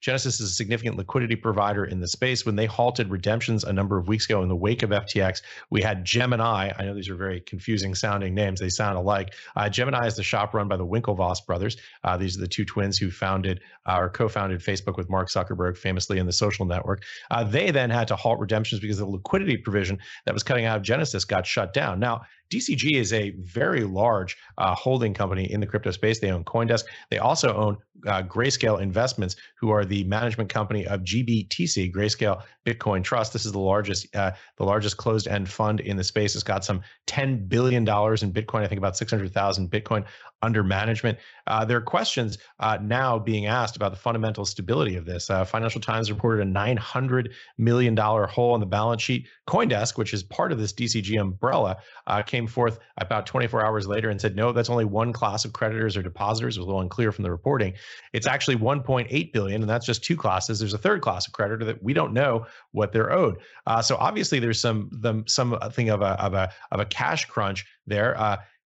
Genesis 0.00 0.40
is 0.40 0.50
a 0.50 0.54
significant 0.54 0.96
liquidity 0.96 1.34
provider 1.34 1.86
in 1.86 2.00
the 2.00 2.08
space. 2.08 2.44
When 2.44 2.56
they 2.56 2.66
halted 2.66 3.10
redemptions 3.10 3.64
a 3.64 3.72
number 3.72 3.96
of 3.96 4.06
weeks 4.06 4.26
ago 4.26 4.42
in 4.42 4.48
the 4.48 4.56
wake 4.56 4.82
of 4.82 4.90
FTX, 4.90 5.40
we 5.70 5.80
had 5.80 6.04
Gemini. 6.04 6.70
I 6.78 6.84
know 6.84 6.94
these 6.94 7.08
are 7.08 7.16
very 7.16 7.40
confusing 7.40 7.94
sounding 7.94 8.34
names; 8.34 8.60
they 8.60 8.68
sound 8.68 8.98
alike. 8.98 9.34
Gemini 9.70 10.06
is 10.06 10.16
the 10.16 10.22
shop 10.22 10.52
run 10.52 10.68
by 10.68 10.76
the 10.76 10.86
Winklevoss 10.86 11.46
brothers. 11.46 11.76
these 12.18 12.36
are 12.36 12.40
the 12.40 12.48
two 12.48 12.64
twins 12.64 12.98
who 12.98 13.10
founded 13.10 13.60
or 13.86 14.10
co-founded 14.10 14.60
Facebook 14.60 14.96
with 14.96 15.08
Mark 15.08 15.28
Zuckerberg, 15.28 15.76
famously 15.76 16.18
in 16.18 16.26
the 16.26 16.32
social 16.32 16.66
network. 16.66 17.02
Uh, 17.30 17.44
they 17.44 17.70
then 17.70 17.90
had 17.90 18.08
to 18.08 18.16
halt 18.16 18.38
redemptions 18.40 18.80
because 18.80 18.98
the 18.98 19.06
liquidity 19.06 19.56
provision 19.56 19.98
that 20.24 20.34
was 20.34 20.42
cutting 20.42 20.64
out 20.64 20.76
of 20.76 20.82
Genesis 20.82 21.24
got 21.24 21.46
shut 21.46 21.72
down. 21.72 22.00
Now, 22.00 22.22
DCG 22.50 22.92
is 22.92 23.12
a 23.12 23.30
very 23.30 23.84
large 23.84 24.36
uh, 24.58 24.74
holding 24.74 25.14
company 25.14 25.50
in 25.50 25.60
the 25.60 25.66
crypto 25.66 25.90
space. 25.90 26.18
They 26.18 26.30
own 26.30 26.44
CoinDesk. 26.44 26.84
They 27.10 27.18
also 27.18 27.54
own 27.54 27.78
uh, 28.06 28.22
Grayscale 28.22 28.80
Investments, 28.80 29.36
who 29.58 29.70
are 29.70 29.84
the 29.84 30.04
management 30.04 30.50
company 30.50 30.86
of 30.86 31.00
GBTC, 31.00 31.92
Grayscale 31.92 32.42
Bitcoin 32.64 33.02
Trust. 33.02 33.32
This 33.32 33.46
is 33.46 33.52
the 33.52 33.58
largest 33.58 34.14
uh, 34.14 34.32
the 34.56 34.64
largest 34.64 34.96
closed-end 34.96 35.48
fund 35.48 35.80
in 35.80 35.96
the 35.96 36.04
space. 36.04 36.34
It's 36.34 36.44
got 36.44 36.64
some 36.64 36.82
10 37.06 37.46
billion 37.46 37.84
dollars 37.84 38.22
in 38.22 38.32
Bitcoin. 38.32 38.62
I 38.62 38.66
think 38.66 38.78
about 38.78 38.96
600,000 38.96 39.70
Bitcoin 39.70 40.04
under 40.46 40.62
management. 40.62 41.18
Uh, 41.46 41.64
there 41.64 41.76
are 41.76 41.82
questions 41.82 42.38
uh, 42.60 42.78
now 42.80 43.18
being 43.18 43.46
asked 43.46 43.76
about 43.76 43.90
the 43.90 43.98
fundamental 43.98 44.44
stability 44.44 44.96
of 44.96 45.04
this. 45.04 45.28
Uh, 45.28 45.44
Financial 45.44 45.80
Times 45.80 46.10
reported 46.10 46.40
a 46.40 46.44
900 46.44 47.32
million 47.58 47.94
dollar 47.94 48.26
hole 48.26 48.54
in 48.54 48.60
the 48.60 48.66
balance 48.66 49.02
sheet. 49.02 49.26
CoinDesk, 49.48 49.98
which 49.98 50.14
is 50.14 50.22
part 50.22 50.52
of 50.52 50.58
this 50.58 50.72
DCG 50.72 51.20
umbrella, 51.20 51.76
uh, 52.06 52.22
came 52.22 52.46
forth 52.46 52.78
about 52.98 53.26
24 53.26 53.66
hours 53.66 53.86
later 53.86 54.08
and 54.08 54.20
said, 54.20 54.36
no, 54.36 54.52
that's 54.52 54.70
only 54.70 54.84
one 54.84 55.12
class 55.12 55.44
of 55.44 55.52
creditors 55.52 55.96
or 55.96 56.02
depositors. 56.02 56.56
It 56.56 56.60
was 56.60 56.64
a 56.64 56.68
little 56.68 56.80
unclear 56.80 57.12
from 57.12 57.24
the 57.24 57.30
reporting. 57.30 57.74
It's 58.12 58.26
actually 58.26 58.56
1.8 58.56 59.32
billion, 59.32 59.62
and 59.62 59.68
that's 59.68 59.84
just 59.84 60.04
two 60.04 60.16
classes. 60.16 60.60
There's 60.60 60.74
a 60.74 60.78
third 60.78 61.02
class 61.02 61.26
of 61.26 61.32
creditor 61.32 61.64
that 61.64 61.82
we 61.82 61.92
don't 61.92 62.12
know 62.12 62.46
what 62.72 62.92
they're 62.92 63.12
owed. 63.12 63.38
Uh, 63.66 63.82
so 63.82 63.96
obviously, 63.96 64.38
there's 64.38 64.60
some 64.60 64.88
the, 64.92 65.24
something 65.26 65.90
of 65.90 66.02
a 66.02 66.22
of 66.22 66.34
a 66.34 66.52
of 66.70 66.80
a 66.80 66.84
cash 66.86 67.24
crunch 67.26 67.66
there. 67.86 68.16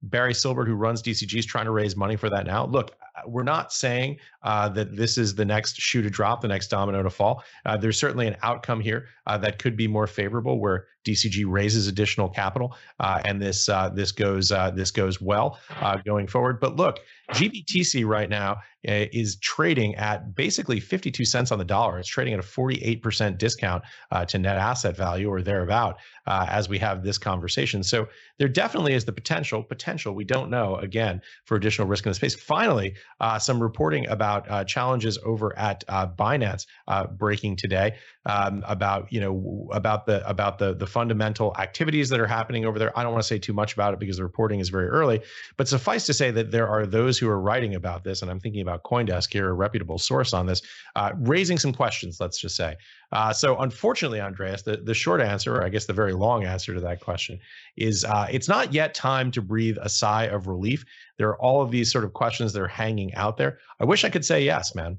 Barry 0.02 0.33
Silbert, 0.33 0.66
who 0.66 0.75
runs 0.75 1.02
DCG, 1.02 1.38
is 1.38 1.47
trying 1.47 1.66
to 1.66 1.71
raise 1.71 1.97
money 1.97 2.16
for 2.16 2.30
that 2.30 2.47
now. 2.47 2.64
Look, 2.64 2.97
uh, 3.16 3.23
we're 3.26 3.42
not 3.42 3.73
saying 3.73 4.19
uh, 4.42 4.69
that 4.71 4.97
this 4.97 5.19
is 5.19 5.35
the 5.35 5.45
next 5.45 5.76
shoe 5.76 6.00
to 6.02 6.09
drop, 6.09 6.40
the 6.40 6.49
next 6.49 6.69
domino 6.69 7.02
to 7.02 7.11
fall. 7.11 7.45
Uh, 7.66 7.76
there's 7.76 7.99
certainly 7.99 8.26
an 8.26 8.37
outcome 8.42 8.80
here 8.80 9.09
uh, 9.26 9.37
that 9.38 9.59
could 9.59 9.76
be 9.76 9.87
more 9.87 10.07
favorable, 10.07 10.59
where 10.59 10.87
DCG 11.04 11.45
raises 11.47 11.87
additional 11.87 12.28
capital, 12.28 12.75
uh, 12.99 13.21
and 13.25 13.40
this 13.40 13.69
uh, 13.69 13.88
this 13.90 14.12
goes 14.12 14.49
this 14.75 14.90
goes 14.90 15.21
well 15.21 15.59
going 16.04 16.26
forward. 16.26 16.61
But 16.61 16.76
look, 16.76 17.00
GBTC 17.33 18.07
right 18.07 18.28
now 18.28 18.61
is 18.83 19.37
trading 19.37 19.95
at 19.97 20.35
basically 20.35 20.81
52 20.81 21.25
cents 21.25 21.53
on 21.53 21.59
the 21.59 21.65
dollar. 21.65 21.99
It's 21.99 22.09
trading 22.09 22.35
at 22.35 22.41
a 22.41 22.43
48% 22.43 23.39
discount 23.39 23.85
to 24.29 24.39
net 24.39 24.57
asset 24.57 24.97
value 24.97 25.29
or 25.29 25.43
thereabout 25.43 25.99
as 26.27 26.69
we 26.69 26.79
have 26.79 27.03
this 27.03 27.19
conversation. 27.19 27.83
So 27.83 28.09
there 28.39 28.49
definitely 28.49 28.95
is 28.95 29.05
the 29.05 29.13
potential. 29.13 29.63
Potential 29.63 30.15
we 30.15 30.25
don't 30.25 30.51
know 30.51 30.77
again 30.77 31.21
for 31.45 31.57
additional 31.57 31.89
risk 31.89 32.07
in 32.07 32.11
the 32.11 32.15
space. 32.15 32.35
Finally, 32.35 32.95
uh, 33.21 33.39
some 33.39 33.63
reporting 33.63 34.07
about 34.09 34.51
uh, 34.51 34.65
challenges 34.65 35.19
over 35.25 35.57
at 35.59 35.83
uh, 35.89 36.07
Binance 36.07 36.67
uh, 36.89 37.07
breaking 37.07 37.57
today 37.57 37.97
um, 38.27 38.63
about 38.67 39.13
you 39.13 39.21
know 39.21 39.69
about 39.73 40.07
the 40.07 40.27
about 40.29 40.59
the 40.59 40.75
the 40.75 40.87
fundamental 40.87 41.55
activities 41.59 42.09
that 42.11 42.21
are 42.21 42.27
happening 42.27 42.65
over 42.65 42.79
there. 42.79 42.97
I 42.99 43.03
don't 43.03 43.13
want 43.13 43.23
to 43.23 43.29
say 43.29 43.39
too 43.39 43.53
much 43.53 43.75
about 43.75 43.95
it 43.95 44.01
because 44.01 44.17
the 44.19 44.23
reporting 44.23 44.61
is 44.61 44.69
very 44.69 44.89
early, 44.89 45.23
but 45.57 45.69
suffice 45.69 46.07
to 46.07 46.15
say 46.15 46.31
that 46.31 46.51
there 46.51 46.69
are 46.69 46.87
those 46.87 47.19
who 47.19 47.29
are 47.29 47.41
writing 47.41 47.75
about 47.75 48.05
this, 48.05 48.23
and 48.23 48.31
I'm 48.31 48.41
thinking 48.41 48.63
about 48.63 48.70
CoinDesk 48.79 49.33
here, 49.33 49.49
a 49.49 49.53
reputable 49.53 49.99
source 49.99 50.33
on 50.33 50.47
this, 50.47 50.62
uh, 50.97 51.12
raising 51.19 51.59
some 51.59 51.73
questions. 51.73 52.21
Let's 52.21 52.41
just 52.41 52.57
say. 52.57 52.77
Uh, 53.12 53.33
so 53.33 53.59
unfortunately, 53.59 54.21
Andreas, 54.21 54.62
the, 54.62 54.77
the 54.77 54.95
short 54.95 55.21
answer, 55.21 55.57
or 55.57 55.65
I 55.65 55.69
guess 55.69 55.87
the 55.87 55.93
very 55.93 56.12
long 56.12 56.45
answer 56.45 56.75
to 56.75 56.81
that 56.81 57.00
question, 57.00 57.39
is 57.77 58.05
uh, 58.05 58.27
it's 58.31 58.49
not 58.49 58.73
yet 58.73 58.95
time 58.95 59.31
to 59.33 59.43
breathe 59.43 59.77
a 59.83 59.89
sigh 59.89 60.25
of 60.25 60.47
relief. 60.47 60.85
There 61.19 61.29
are 61.29 61.41
all 61.41 61.61
of 61.61 61.71
these 61.71 61.91
sort 61.91 62.05
of 62.05 62.12
questions 62.12 62.53
that 62.53 62.62
are 62.62 62.69
hanging 62.69 63.12
out 63.15 63.37
there. 63.37 63.59
I 63.81 63.85
wish 63.85 64.05
I 64.05 64.11
could 64.11 64.25
say 64.25 64.45
yes, 64.45 64.75
man. 64.75 64.99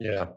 Yeah, 0.00 0.28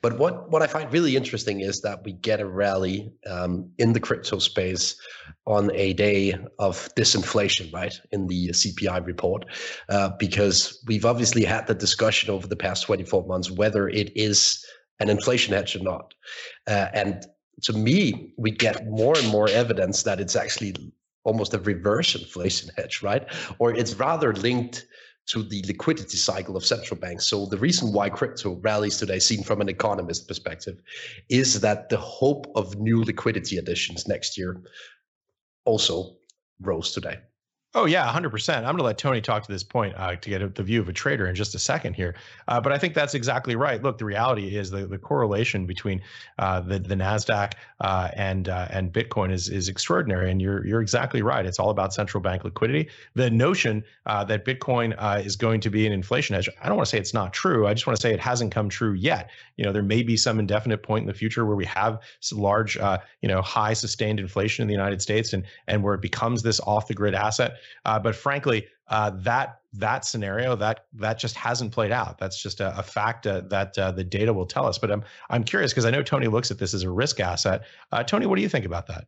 but 0.00 0.18
what 0.18 0.50
what 0.50 0.62
I 0.62 0.66
find 0.66 0.90
really 0.90 1.14
interesting 1.14 1.60
is 1.60 1.82
that 1.82 2.02
we 2.04 2.12
get 2.12 2.40
a 2.40 2.46
rally 2.46 3.12
um, 3.26 3.70
in 3.76 3.92
the 3.92 4.00
crypto 4.00 4.38
space 4.38 4.96
on 5.44 5.70
a 5.74 5.92
day 5.92 6.32
of 6.58 6.88
disinflation, 6.96 7.70
right? 7.70 7.94
In 8.12 8.28
the 8.28 8.48
CPI 8.48 9.04
report, 9.04 9.44
uh, 9.90 10.12
because 10.18 10.82
we've 10.86 11.04
obviously 11.04 11.44
had 11.44 11.66
the 11.66 11.74
discussion 11.74 12.30
over 12.30 12.46
the 12.46 12.56
past 12.56 12.86
24 12.86 13.26
months 13.26 13.50
whether 13.50 13.90
it 13.90 14.10
is 14.16 14.64
an 15.00 15.10
inflation 15.10 15.52
hedge 15.52 15.76
or 15.76 15.82
not, 15.82 16.14
uh, 16.66 16.86
and 16.94 17.26
to 17.64 17.74
me, 17.74 18.32
we 18.38 18.50
get 18.50 18.86
more 18.86 19.18
and 19.18 19.28
more 19.28 19.50
evidence 19.50 20.02
that 20.04 20.18
it's 20.18 20.34
actually 20.34 20.74
almost 21.24 21.52
a 21.52 21.58
reverse 21.58 22.14
inflation 22.14 22.70
hedge, 22.76 23.02
right? 23.02 23.26
Or 23.58 23.74
it's 23.74 23.94
rather 23.94 24.32
linked 24.32 24.86
to 25.30 25.42
the 25.44 25.62
liquidity 25.66 26.16
cycle 26.16 26.56
of 26.56 26.64
central 26.64 26.98
banks. 26.98 27.26
So 27.26 27.46
the 27.46 27.58
reason 27.58 27.92
why 27.92 28.10
crypto 28.10 28.58
rallies 28.62 28.96
today, 28.96 29.20
seen 29.20 29.44
from 29.44 29.60
an 29.60 29.68
economist 29.68 30.26
perspective, 30.26 30.80
is 31.28 31.60
that 31.60 31.88
the 31.88 31.96
hope 31.96 32.46
of 32.56 32.78
new 32.80 33.04
liquidity 33.04 33.56
additions 33.58 34.08
next 34.08 34.36
year 34.36 34.60
also 35.64 36.16
rose 36.60 36.92
today. 36.92 37.18
Oh 37.72 37.84
yeah, 37.84 38.04
hundred 38.04 38.30
percent. 38.30 38.66
I'm 38.66 38.72
going 38.72 38.78
to 38.78 38.82
let 38.84 38.98
Tony 38.98 39.20
talk 39.20 39.44
to 39.44 39.52
this 39.52 39.62
point 39.62 39.94
uh, 39.96 40.16
to 40.16 40.28
get 40.28 40.56
the 40.56 40.62
view 40.64 40.80
of 40.80 40.88
a 40.88 40.92
trader 40.92 41.28
in 41.28 41.36
just 41.36 41.54
a 41.54 41.58
second 41.60 41.94
here. 41.94 42.16
Uh, 42.48 42.60
but 42.60 42.72
I 42.72 42.78
think 42.78 42.94
that's 42.94 43.14
exactly 43.14 43.54
right. 43.54 43.80
Look, 43.80 43.96
the 43.96 44.04
reality 44.04 44.56
is 44.56 44.72
the, 44.72 44.86
the 44.86 44.98
correlation 44.98 45.66
between 45.66 46.02
uh, 46.40 46.62
the 46.62 46.80
the 46.80 46.96
Nasdaq 46.96 47.52
uh, 47.80 48.08
and 48.16 48.48
uh, 48.48 48.66
and 48.70 48.92
Bitcoin 48.92 49.30
is 49.30 49.48
is 49.48 49.68
extraordinary, 49.68 50.32
and 50.32 50.42
you're 50.42 50.66
you're 50.66 50.80
exactly 50.80 51.22
right. 51.22 51.46
It's 51.46 51.60
all 51.60 51.70
about 51.70 51.94
central 51.94 52.20
bank 52.20 52.42
liquidity. 52.42 52.88
The 53.14 53.30
notion 53.30 53.84
uh, 54.04 54.24
that 54.24 54.44
Bitcoin 54.44 55.24
is 55.24 55.36
going 55.36 55.60
to 55.60 55.70
be 55.70 55.86
an 55.86 55.92
inflation 55.92 56.34
hedge, 56.34 56.48
I 56.60 56.66
don't 56.66 56.76
want 56.76 56.88
to 56.88 56.90
say 56.90 56.98
it's 56.98 57.14
not 57.14 57.32
true. 57.32 57.68
I 57.68 57.74
just 57.74 57.86
want 57.86 57.96
to 57.96 58.02
say 58.02 58.12
it 58.12 58.18
hasn't 58.18 58.52
come 58.52 58.68
true 58.68 58.94
yet. 58.94 59.30
You 59.56 59.64
know, 59.64 59.70
there 59.70 59.84
may 59.84 60.02
be 60.02 60.16
some 60.16 60.40
indefinite 60.40 60.82
point 60.82 61.02
in 61.02 61.06
the 61.06 61.14
future 61.14 61.46
where 61.46 61.56
we 61.56 61.66
have 61.66 62.00
large, 62.32 62.76
you 62.76 63.28
know, 63.28 63.42
high 63.42 63.74
sustained 63.74 64.18
inflation 64.18 64.62
in 64.62 64.66
the 64.66 64.74
United 64.74 65.00
States, 65.00 65.32
and 65.32 65.44
and 65.68 65.84
where 65.84 65.94
it 65.94 66.02
becomes 66.02 66.42
this 66.42 66.58
off 66.66 66.88
the 66.88 66.94
grid 66.94 67.14
asset. 67.14 67.58
Uh, 67.84 67.98
but 67.98 68.14
frankly, 68.14 68.66
uh, 68.88 69.10
that 69.10 69.60
that 69.72 70.04
scenario 70.04 70.56
that 70.56 70.86
that 70.94 71.18
just 71.18 71.36
hasn't 71.36 71.72
played 71.72 71.92
out. 71.92 72.18
That's 72.18 72.42
just 72.42 72.60
a, 72.60 72.76
a 72.78 72.82
fact 72.82 73.26
uh, 73.26 73.42
that 73.42 73.78
uh, 73.78 73.92
the 73.92 74.04
data 74.04 74.32
will 74.32 74.46
tell 74.46 74.66
us. 74.66 74.78
But 74.78 74.90
I'm 74.90 75.04
I'm 75.30 75.44
curious 75.44 75.72
because 75.72 75.84
I 75.84 75.90
know 75.90 76.02
Tony 76.02 76.26
looks 76.26 76.50
at 76.50 76.58
this 76.58 76.74
as 76.74 76.82
a 76.82 76.90
risk 76.90 77.20
asset. 77.20 77.62
Uh, 77.92 78.02
Tony, 78.02 78.26
what 78.26 78.36
do 78.36 78.42
you 78.42 78.48
think 78.48 78.64
about 78.66 78.86
that? 78.88 79.06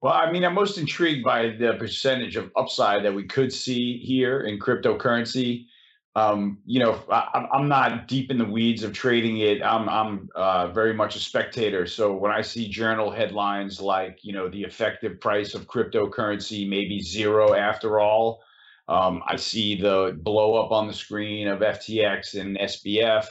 Well, 0.00 0.14
I 0.14 0.32
mean, 0.32 0.44
I'm 0.44 0.54
most 0.54 0.78
intrigued 0.78 1.24
by 1.24 1.50
the 1.50 1.74
percentage 1.78 2.36
of 2.36 2.50
upside 2.56 3.04
that 3.04 3.14
we 3.14 3.24
could 3.24 3.52
see 3.52 3.98
here 3.98 4.40
in 4.40 4.58
cryptocurrency. 4.58 5.66
Um, 6.14 6.58
you 6.66 6.78
know, 6.78 7.00
I, 7.10 7.48
am 7.54 7.68
not 7.68 8.06
deep 8.06 8.30
in 8.30 8.36
the 8.36 8.44
weeds 8.44 8.82
of 8.82 8.92
trading 8.92 9.38
it. 9.38 9.62
I'm 9.62 9.88
I'm 9.88 10.28
uh, 10.34 10.68
very 10.68 10.92
much 10.92 11.16
a 11.16 11.18
spectator. 11.18 11.86
So 11.86 12.12
when 12.12 12.30
I 12.30 12.42
see 12.42 12.68
journal 12.68 13.10
headlines 13.10 13.80
like, 13.80 14.18
you 14.22 14.34
know, 14.34 14.48
the 14.50 14.62
effective 14.62 15.20
price 15.20 15.54
of 15.54 15.66
cryptocurrency 15.66 16.68
may 16.68 16.84
be 16.84 17.00
zero 17.00 17.54
after 17.54 17.98
all, 17.98 18.42
um, 18.88 19.22
I 19.26 19.36
see 19.36 19.80
the 19.80 20.18
blow 20.22 20.62
up 20.62 20.70
on 20.70 20.86
the 20.86 20.92
screen 20.92 21.48
of 21.48 21.60
FTX 21.60 22.38
and 22.38 22.58
SBF. 22.58 23.26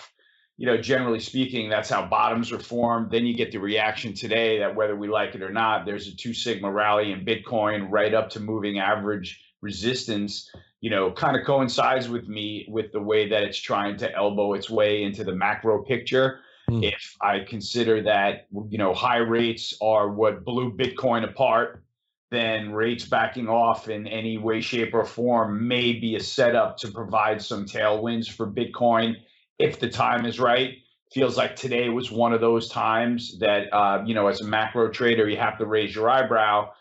You 0.57 0.65
know, 0.65 0.77
generally 0.77 1.19
speaking, 1.19 1.69
that's 1.69 1.89
how 1.89 2.07
bottoms 2.07 2.51
are 2.51 2.59
formed. 2.59 3.11
Then 3.11 3.27
you 3.27 3.35
get 3.35 3.51
the 3.51 3.59
reaction 3.59 4.15
today 4.15 4.59
that 4.59 4.75
whether 4.75 4.95
we 4.95 5.07
like 5.07 5.35
it 5.35 5.43
or 5.43 5.51
not, 5.51 5.85
there's 5.85 6.07
a 6.07 6.15
two 6.15 6.33
sigma 6.33 6.71
rally 6.71 7.11
in 7.11 7.25
Bitcoin 7.25 7.87
right 7.91 8.13
up 8.13 8.31
to 8.31 8.39
moving 8.39 8.79
average 8.79 9.39
resistance 9.61 10.49
you 10.81 10.89
know, 10.89 11.11
kind 11.11 11.37
of 11.37 11.45
coincides 11.45 12.09
with 12.09 12.27
me 12.27 12.65
with 12.67 12.91
the 12.91 12.99
way 12.99 13.29
that 13.29 13.43
it's 13.43 13.59
trying 13.59 13.97
to 13.97 14.13
elbow 14.15 14.53
its 14.53 14.69
way 14.69 15.03
into 15.03 15.23
the 15.23 15.33
macro 15.33 15.83
picture. 15.83 16.39
Mm. 16.69 16.91
If 16.91 17.15
I 17.21 17.39
consider 17.47 18.01
that, 18.03 18.47
you 18.69 18.79
know, 18.79 18.93
high 18.93 19.17
rates 19.17 19.75
are 19.81 20.09
what 20.09 20.43
blew 20.43 20.75
Bitcoin 20.75 21.23
apart, 21.23 21.83
then 22.31 22.71
rates 22.71 23.05
backing 23.05 23.47
off 23.47 23.89
in 23.89 24.07
any 24.07 24.37
way, 24.37 24.59
shape, 24.61 24.93
or 24.93 25.05
form 25.05 25.67
may 25.67 25.93
be 25.93 26.15
a 26.15 26.19
setup 26.19 26.77
to 26.77 26.89
provide 26.89 27.41
some 27.41 27.65
tailwinds 27.65 28.29
for 28.31 28.47
Bitcoin 28.47 29.15
if 29.59 29.79
the 29.79 29.89
time 29.89 30.25
is 30.25 30.39
right. 30.39 30.77
Feels 31.13 31.37
like 31.37 31.57
today 31.57 31.89
was 31.89 32.09
one 32.09 32.33
of 32.33 32.39
those 32.41 32.69
times 32.69 33.37
that, 33.39 33.71
uh, 33.73 34.01
you 34.05 34.15
know, 34.15 34.27
as 34.27 34.41
a 34.41 34.45
macro 34.45 34.89
trader, 34.89 35.27
you 35.27 35.37
have 35.37 35.57
to 35.57 35.65
raise 35.65 35.93
your 35.93 36.09
eyebrow 36.09 36.71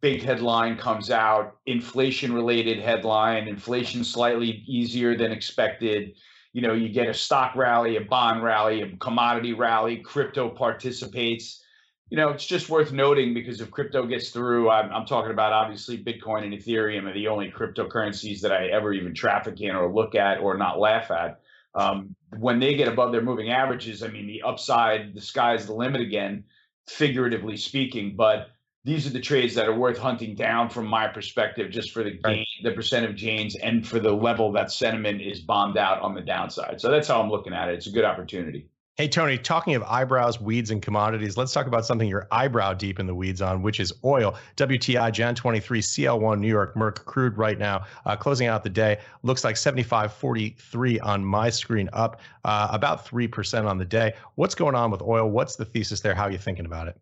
big 0.00 0.22
headline 0.22 0.76
comes 0.76 1.10
out, 1.10 1.56
inflation 1.66 2.32
related 2.32 2.78
headline, 2.78 3.48
inflation 3.48 4.04
slightly 4.04 4.62
easier 4.66 5.16
than 5.16 5.32
expected. 5.32 6.14
You 6.52 6.62
know, 6.62 6.72
you 6.74 6.88
get 6.88 7.08
a 7.08 7.14
stock 7.14 7.56
rally, 7.56 7.96
a 7.96 8.00
bond 8.00 8.42
rally, 8.42 8.82
a 8.82 8.96
commodity 8.98 9.52
rally, 9.54 9.96
crypto 9.98 10.48
participates. 10.48 11.62
You 12.10 12.16
know, 12.16 12.28
it's 12.28 12.46
just 12.46 12.68
worth 12.68 12.92
noting 12.92 13.34
because 13.34 13.60
if 13.60 13.70
crypto 13.70 14.06
gets 14.06 14.30
through, 14.30 14.70
I'm, 14.70 14.92
I'm 14.92 15.06
talking 15.06 15.32
about 15.32 15.52
obviously 15.52 16.02
Bitcoin 16.02 16.44
and 16.44 16.52
Ethereum 16.52 17.10
are 17.10 17.14
the 17.14 17.28
only 17.28 17.50
cryptocurrencies 17.50 18.40
that 18.40 18.52
I 18.52 18.66
ever 18.66 18.92
even 18.92 19.14
traffic 19.14 19.60
in 19.60 19.74
or 19.74 19.92
look 19.92 20.14
at 20.14 20.38
or 20.38 20.56
not 20.56 20.78
laugh 20.78 21.10
at. 21.10 21.40
Um, 21.74 22.14
when 22.38 22.60
they 22.60 22.74
get 22.74 22.88
above 22.88 23.10
their 23.10 23.22
moving 23.22 23.50
averages, 23.50 24.02
I 24.02 24.08
mean, 24.08 24.26
the 24.26 24.42
upside, 24.42 25.14
the 25.14 25.20
sky's 25.20 25.66
the 25.66 25.74
limit 25.74 26.00
again, 26.00 26.44
figuratively 26.86 27.56
speaking. 27.56 28.14
But 28.16 28.50
these 28.84 29.06
are 29.06 29.10
the 29.10 29.20
trades 29.20 29.54
that 29.54 29.66
are 29.66 29.74
worth 29.74 29.96
hunting 29.96 30.34
down 30.34 30.68
from 30.68 30.86
my 30.86 31.08
perspective, 31.08 31.70
just 31.70 31.90
for 31.92 32.02
the 32.02 32.10
gain, 32.10 32.20
right. 32.22 32.46
the 32.62 32.72
percent 32.72 33.06
of 33.06 33.16
gains, 33.16 33.56
and 33.56 33.86
for 33.86 33.98
the 33.98 34.12
level 34.12 34.52
that 34.52 34.70
sentiment 34.70 35.22
is 35.22 35.40
bombed 35.40 35.78
out 35.78 36.02
on 36.02 36.14
the 36.14 36.20
downside. 36.20 36.80
So 36.80 36.90
that's 36.90 37.08
how 37.08 37.20
I'm 37.20 37.30
looking 37.30 37.54
at 37.54 37.68
it. 37.68 37.74
It's 37.74 37.86
a 37.86 37.90
good 37.90 38.04
opportunity. 38.04 38.68
Hey, 38.96 39.08
Tony, 39.08 39.38
talking 39.38 39.74
of 39.74 39.82
eyebrows, 39.82 40.40
weeds, 40.40 40.70
and 40.70 40.80
commodities, 40.80 41.36
let's 41.36 41.52
talk 41.52 41.66
about 41.66 41.84
something 41.84 42.08
you're 42.08 42.28
eyebrow 42.30 42.74
deep 42.74 43.00
in 43.00 43.08
the 43.08 43.14
weeds 43.14 43.42
on, 43.42 43.60
which 43.60 43.80
is 43.80 43.92
oil. 44.04 44.36
WTI 44.56 45.10
Jan 45.10 45.34
23 45.34 45.80
CL1 45.80 46.38
New 46.38 46.46
York 46.46 46.76
Merc 46.76 47.04
crude 47.04 47.36
right 47.36 47.58
now, 47.58 47.86
uh, 48.06 48.14
closing 48.14 48.46
out 48.46 48.62
the 48.62 48.70
day. 48.70 48.98
Looks 49.24 49.42
like 49.42 49.56
75.43 49.56 51.00
on 51.02 51.24
my 51.24 51.50
screen, 51.50 51.88
up 51.92 52.20
uh, 52.44 52.68
about 52.70 53.04
3% 53.04 53.64
on 53.64 53.78
the 53.78 53.84
day. 53.84 54.12
What's 54.36 54.54
going 54.54 54.76
on 54.76 54.92
with 54.92 55.02
oil? 55.02 55.28
What's 55.28 55.56
the 55.56 55.64
thesis 55.64 55.98
there? 55.98 56.14
How 56.14 56.24
are 56.24 56.30
you 56.30 56.38
thinking 56.38 56.66
about 56.66 56.86
it? 56.86 56.96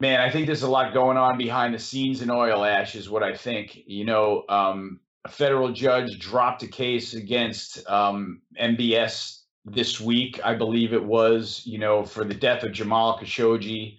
Man, 0.00 0.20
I 0.20 0.30
think 0.30 0.46
there's 0.46 0.62
a 0.62 0.70
lot 0.70 0.92
going 0.92 1.16
on 1.16 1.38
behind 1.38 1.72
the 1.72 1.78
scenes 1.78 2.20
in 2.20 2.30
oil 2.30 2.64
ash, 2.64 2.94
is 2.94 3.08
what 3.08 3.22
I 3.22 3.34
think. 3.34 3.78
You 3.86 4.04
know, 4.04 4.44
um, 4.48 5.00
a 5.24 5.28
federal 5.28 5.72
judge 5.72 6.18
dropped 6.18 6.62
a 6.62 6.68
case 6.68 7.14
against 7.14 7.88
um, 7.88 8.42
MBS 8.60 9.44
this 9.64 10.00
week, 10.00 10.40
I 10.44 10.54
believe 10.54 10.92
it 10.92 11.04
was, 11.04 11.62
you 11.64 11.78
know, 11.78 12.04
for 12.04 12.24
the 12.24 12.34
death 12.34 12.64
of 12.64 12.72
Jamal 12.72 13.18
Khashoggi. 13.18 13.98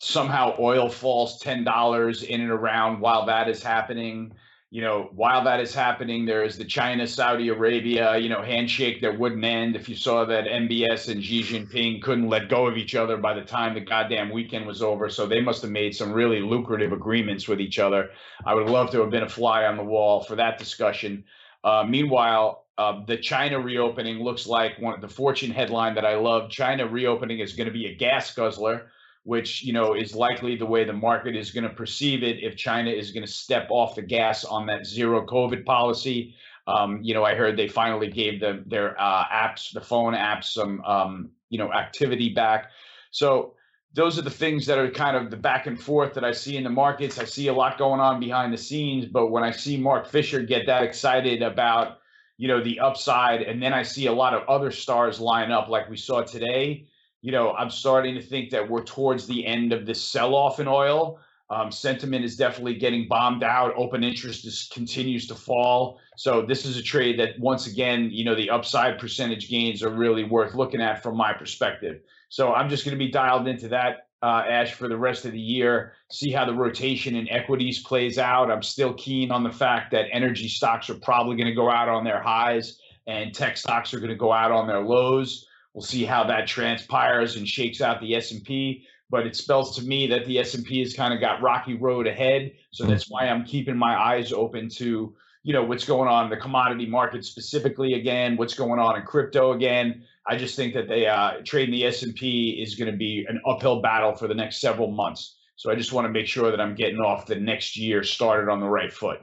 Somehow 0.00 0.56
oil 0.58 0.88
falls 0.88 1.40
$10 1.40 2.24
in 2.24 2.40
and 2.40 2.50
around 2.50 3.00
while 3.00 3.26
that 3.26 3.48
is 3.48 3.62
happening. 3.62 4.32
You 4.72 4.80
know, 4.80 5.10
while 5.12 5.44
that 5.44 5.60
is 5.60 5.74
happening, 5.74 6.24
there 6.24 6.42
is 6.42 6.56
the 6.56 6.64
China 6.64 7.06
Saudi 7.06 7.50
Arabia, 7.50 8.16
you 8.16 8.30
know, 8.30 8.40
handshake 8.40 9.02
that 9.02 9.18
wouldn't 9.18 9.44
end. 9.44 9.76
If 9.76 9.86
you 9.86 9.94
saw 9.94 10.24
that 10.24 10.46
MBS 10.46 11.10
and 11.10 11.22
Xi 11.22 11.42
Jinping 11.42 12.00
couldn't 12.00 12.30
let 12.30 12.48
go 12.48 12.66
of 12.66 12.78
each 12.78 12.94
other 12.94 13.18
by 13.18 13.34
the 13.34 13.42
time 13.42 13.74
the 13.74 13.80
goddamn 13.80 14.30
weekend 14.32 14.66
was 14.66 14.82
over. 14.82 15.10
So 15.10 15.26
they 15.26 15.42
must 15.42 15.60
have 15.60 15.70
made 15.70 15.94
some 15.94 16.10
really 16.10 16.40
lucrative 16.40 16.90
agreements 16.90 17.46
with 17.46 17.60
each 17.60 17.78
other. 17.78 18.12
I 18.46 18.54
would 18.54 18.70
love 18.70 18.90
to 18.92 19.00
have 19.02 19.10
been 19.10 19.24
a 19.24 19.28
fly 19.28 19.66
on 19.66 19.76
the 19.76 19.84
wall 19.84 20.22
for 20.22 20.36
that 20.36 20.58
discussion. 20.58 21.24
Uh, 21.62 21.84
meanwhile, 21.86 22.64
uh, 22.78 23.04
the 23.06 23.18
China 23.18 23.60
reopening 23.60 24.20
looks 24.20 24.46
like 24.46 24.80
one 24.80 24.94
of 24.94 25.02
the 25.02 25.08
Fortune 25.08 25.50
headline 25.50 25.96
that 25.96 26.06
I 26.06 26.16
love. 26.16 26.50
China 26.50 26.86
reopening 26.86 27.40
is 27.40 27.52
going 27.52 27.66
to 27.66 27.74
be 27.74 27.88
a 27.88 27.94
gas 27.94 28.32
guzzler, 28.32 28.90
which 29.24 29.62
you 29.62 29.72
know 29.72 29.94
is 29.94 30.14
likely 30.14 30.56
the 30.56 30.66
way 30.66 30.84
the 30.84 30.92
market 30.92 31.36
is 31.36 31.50
going 31.50 31.64
to 31.64 31.74
perceive 31.74 32.22
it 32.22 32.42
if 32.42 32.56
China 32.56 32.90
is 32.90 33.12
going 33.12 33.24
to 33.24 33.30
step 33.30 33.68
off 33.70 33.94
the 33.94 34.02
gas 34.02 34.44
on 34.44 34.66
that 34.66 34.86
zero 34.86 35.26
COVID 35.26 35.64
policy. 35.64 36.34
Um, 36.66 37.00
you 37.02 37.12
know, 37.14 37.24
I 37.24 37.34
heard 37.34 37.56
they 37.56 37.68
finally 37.68 38.08
gave 38.08 38.40
the, 38.40 38.62
their 38.66 39.00
uh, 39.00 39.24
apps, 39.24 39.72
the 39.72 39.80
phone 39.80 40.14
apps, 40.14 40.44
some 40.44 40.80
um, 40.84 41.30
you 41.50 41.58
know 41.58 41.72
activity 41.72 42.30
back. 42.30 42.70
So 43.10 43.54
those 43.94 44.18
are 44.18 44.22
the 44.22 44.30
things 44.30 44.64
that 44.66 44.78
are 44.78 44.90
kind 44.90 45.16
of 45.16 45.30
the 45.30 45.36
back 45.36 45.66
and 45.66 45.78
forth 45.78 46.14
that 46.14 46.24
I 46.24 46.32
see 46.32 46.56
in 46.56 46.64
the 46.64 46.70
markets. 46.70 47.18
I 47.18 47.24
see 47.24 47.48
a 47.48 47.52
lot 47.52 47.78
going 47.78 48.00
on 48.00 48.20
behind 48.20 48.52
the 48.52 48.58
scenes, 48.58 49.06
but 49.06 49.28
when 49.28 49.44
I 49.44 49.50
see 49.50 49.76
Mark 49.76 50.06
Fisher 50.08 50.42
get 50.42 50.66
that 50.66 50.82
excited 50.82 51.42
about 51.42 51.98
you 52.42 52.48
know, 52.48 52.60
the 52.60 52.80
upside. 52.80 53.42
And 53.42 53.62
then 53.62 53.72
I 53.72 53.84
see 53.84 54.06
a 54.06 54.12
lot 54.12 54.34
of 54.34 54.48
other 54.48 54.72
stars 54.72 55.20
line 55.20 55.52
up 55.52 55.68
like 55.68 55.88
we 55.88 55.96
saw 55.96 56.22
today. 56.22 56.88
You 57.22 57.32
know, 57.32 57.52
I'm 57.52 57.70
starting 57.70 58.14
to 58.16 58.20
think 58.20 58.50
that 58.50 58.68
we're 58.68 58.84
towards 58.84 59.26
the 59.26 59.46
end 59.46 59.72
of 59.72 59.86
this 59.86 60.02
sell 60.02 60.34
off 60.34 60.60
in 60.60 60.68
oil. 60.68 61.20
Um, 61.50 61.70
sentiment 61.70 62.24
is 62.24 62.36
definitely 62.36 62.74
getting 62.74 63.06
bombed 63.08 63.44
out. 63.44 63.74
Open 63.76 64.02
interest 64.02 64.46
is, 64.46 64.68
continues 64.72 65.26
to 65.28 65.34
fall. 65.34 66.00
So 66.16 66.42
this 66.42 66.64
is 66.64 66.76
a 66.76 66.82
trade 66.82 67.18
that 67.20 67.38
once 67.38 67.66
again, 67.66 68.10
you 68.10 68.24
know, 68.24 68.34
the 68.34 68.50
upside 68.50 68.98
percentage 68.98 69.48
gains 69.48 69.82
are 69.82 69.90
really 69.90 70.24
worth 70.24 70.54
looking 70.54 70.80
at 70.80 71.02
from 71.02 71.16
my 71.16 71.32
perspective. 71.32 72.00
So 72.28 72.54
I'm 72.54 72.68
just 72.68 72.84
going 72.84 72.98
to 72.98 73.04
be 73.04 73.10
dialed 73.10 73.46
into 73.46 73.68
that 73.68 74.08
uh, 74.22 74.44
Ash 74.48 74.72
for 74.72 74.88
the 74.88 74.96
rest 74.96 75.24
of 75.24 75.32
the 75.32 75.40
year, 75.40 75.92
see 76.10 76.30
how 76.30 76.44
the 76.44 76.54
rotation 76.54 77.16
in 77.16 77.28
equities 77.28 77.82
plays 77.82 78.18
out. 78.18 78.50
I'm 78.50 78.62
still 78.62 78.94
keen 78.94 79.30
on 79.30 79.42
the 79.42 79.50
fact 79.50 79.90
that 79.92 80.06
energy 80.12 80.48
stocks 80.48 80.88
are 80.88 80.94
probably 80.94 81.36
going 81.36 81.48
to 81.48 81.54
go 81.54 81.68
out 81.68 81.88
on 81.88 82.04
their 82.04 82.22
highs 82.22 82.78
and 83.06 83.34
tech 83.34 83.56
stocks 83.56 83.92
are 83.92 83.98
going 83.98 84.10
to 84.10 84.16
go 84.16 84.32
out 84.32 84.52
on 84.52 84.66
their 84.66 84.80
lows. 84.80 85.48
We'll 85.74 85.82
see 85.82 86.04
how 86.04 86.24
that 86.24 86.46
transpires 86.46 87.36
and 87.36 87.48
shakes 87.48 87.80
out 87.80 88.00
the 88.00 88.14
S&P, 88.14 88.86
but 89.10 89.26
it 89.26 89.34
spells 89.36 89.76
to 89.76 89.82
me 89.82 90.06
that 90.08 90.26
the 90.26 90.38
S&P 90.38 90.80
has 90.80 90.94
kind 90.94 91.14
of 91.14 91.20
got 91.20 91.40
rocky 91.40 91.74
road 91.74 92.06
ahead. 92.06 92.52
So 92.72 92.84
that's 92.84 93.08
why 93.08 93.26
I'm 93.28 93.44
keeping 93.44 93.76
my 93.76 93.96
eyes 93.96 94.32
open 94.32 94.68
to, 94.76 95.14
you 95.42 95.52
know, 95.52 95.64
what's 95.64 95.84
going 95.84 96.08
on 96.08 96.24
in 96.24 96.30
the 96.30 96.36
commodity 96.36 96.86
market 96.86 97.24
specifically 97.24 97.94
again, 97.94 98.36
what's 98.36 98.54
going 98.54 98.80
on 98.80 98.96
in 98.96 99.06
crypto 99.06 99.52
again 99.52 100.04
I 100.26 100.36
just 100.36 100.54
think 100.54 100.74
that 100.74 100.88
they 100.88 101.06
uh, 101.06 101.34
trading 101.44 101.72
the 101.72 101.84
S 101.84 102.02
and 102.02 102.14
P 102.14 102.62
is 102.62 102.76
going 102.76 102.90
to 102.90 102.96
be 102.96 103.26
an 103.28 103.40
uphill 103.46 103.82
battle 103.82 104.14
for 104.14 104.28
the 104.28 104.34
next 104.34 104.60
several 104.60 104.90
months. 104.90 105.38
So 105.56 105.70
I 105.70 105.74
just 105.74 105.92
want 105.92 106.06
to 106.06 106.12
make 106.12 106.26
sure 106.26 106.50
that 106.50 106.60
I'm 106.60 106.74
getting 106.74 106.98
off 106.98 107.26
the 107.26 107.36
next 107.36 107.76
year 107.76 108.02
started 108.02 108.50
on 108.50 108.60
the 108.60 108.68
right 108.68 108.92
foot. 108.92 109.20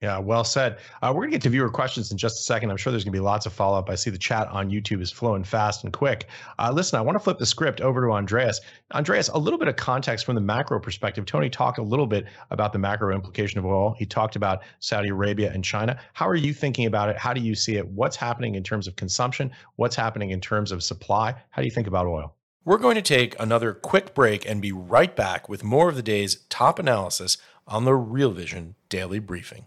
Yeah, 0.00 0.18
well 0.18 0.44
said. 0.44 0.78
Uh, 1.02 1.08
we're 1.08 1.22
going 1.22 1.32
to 1.32 1.34
get 1.34 1.42
to 1.42 1.50
viewer 1.50 1.68
questions 1.68 2.12
in 2.12 2.18
just 2.18 2.38
a 2.38 2.42
second. 2.44 2.70
I'm 2.70 2.76
sure 2.76 2.92
there's 2.92 3.02
going 3.02 3.12
to 3.12 3.18
be 3.18 3.24
lots 3.24 3.46
of 3.46 3.52
follow 3.52 3.76
up. 3.76 3.90
I 3.90 3.96
see 3.96 4.10
the 4.10 4.18
chat 4.18 4.46
on 4.46 4.70
YouTube 4.70 5.02
is 5.02 5.10
flowing 5.10 5.42
fast 5.42 5.82
and 5.82 5.92
quick. 5.92 6.28
Uh, 6.56 6.70
listen, 6.72 7.00
I 7.00 7.02
want 7.02 7.16
to 7.16 7.20
flip 7.20 7.38
the 7.38 7.46
script 7.46 7.80
over 7.80 8.02
to 8.02 8.12
Andreas. 8.12 8.60
Andreas, 8.94 9.28
a 9.28 9.36
little 9.36 9.58
bit 9.58 9.66
of 9.66 9.74
context 9.74 10.24
from 10.24 10.36
the 10.36 10.40
macro 10.40 10.78
perspective. 10.78 11.26
Tony 11.26 11.50
talked 11.50 11.78
a 11.78 11.82
little 11.82 12.06
bit 12.06 12.26
about 12.52 12.72
the 12.72 12.78
macro 12.78 13.12
implication 13.12 13.58
of 13.58 13.66
oil. 13.66 13.96
He 13.98 14.06
talked 14.06 14.36
about 14.36 14.62
Saudi 14.78 15.08
Arabia 15.08 15.50
and 15.52 15.64
China. 15.64 15.98
How 16.12 16.28
are 16.28 16.36
you 16.36 16.54
thinking 16.54 16.86
about 16.86 17.08
it? 17.08 17.16
How 17.16 17.32
do 17.32 17.40
you 17.40 17.56
see 17.56 17.74
it? 17.74 17.88
What's 17.88 18.14
happening 18.14 18.54
in 18.54 18.62
terms 18.62 18.86
of 18.86 18.94
consumption? 18.94 19.50
What's 19.76 19.96
happening 19.96 20.30
in 20.30 20.40
terms 20.40 20.70
of 20.70 20.84
supply? 20.84 21.34
How 21.50 21.60
do 21.60 21.66
you 21.66 21.74
think 21.74 21.88
about 21.88 22.06
oil? 22.06 22.36
We're 22.64 22.78
going 22.78 22.94
to 22.94 23.02
take 23.02 23.34
another 23.40 23.72
quick 23.72 24.14
break 24.14 24.48
and 24.48 24.62
be 24.62 24.70
right 24.70 25.16
back 25.16 25.48
with 25.48 25.64
more 25.64 25.88
of 25.88 25.96
the 25.96 26.02
day's 26.02 26.44
top 26.48 26.78
analysis 26.78 27.36
on 27.66 27.84
the 27.84 27.94
Real 27.94 28.30
Vision 28.30 28.76
Daily 28.88 29.18
Briefing. 29.18 29.66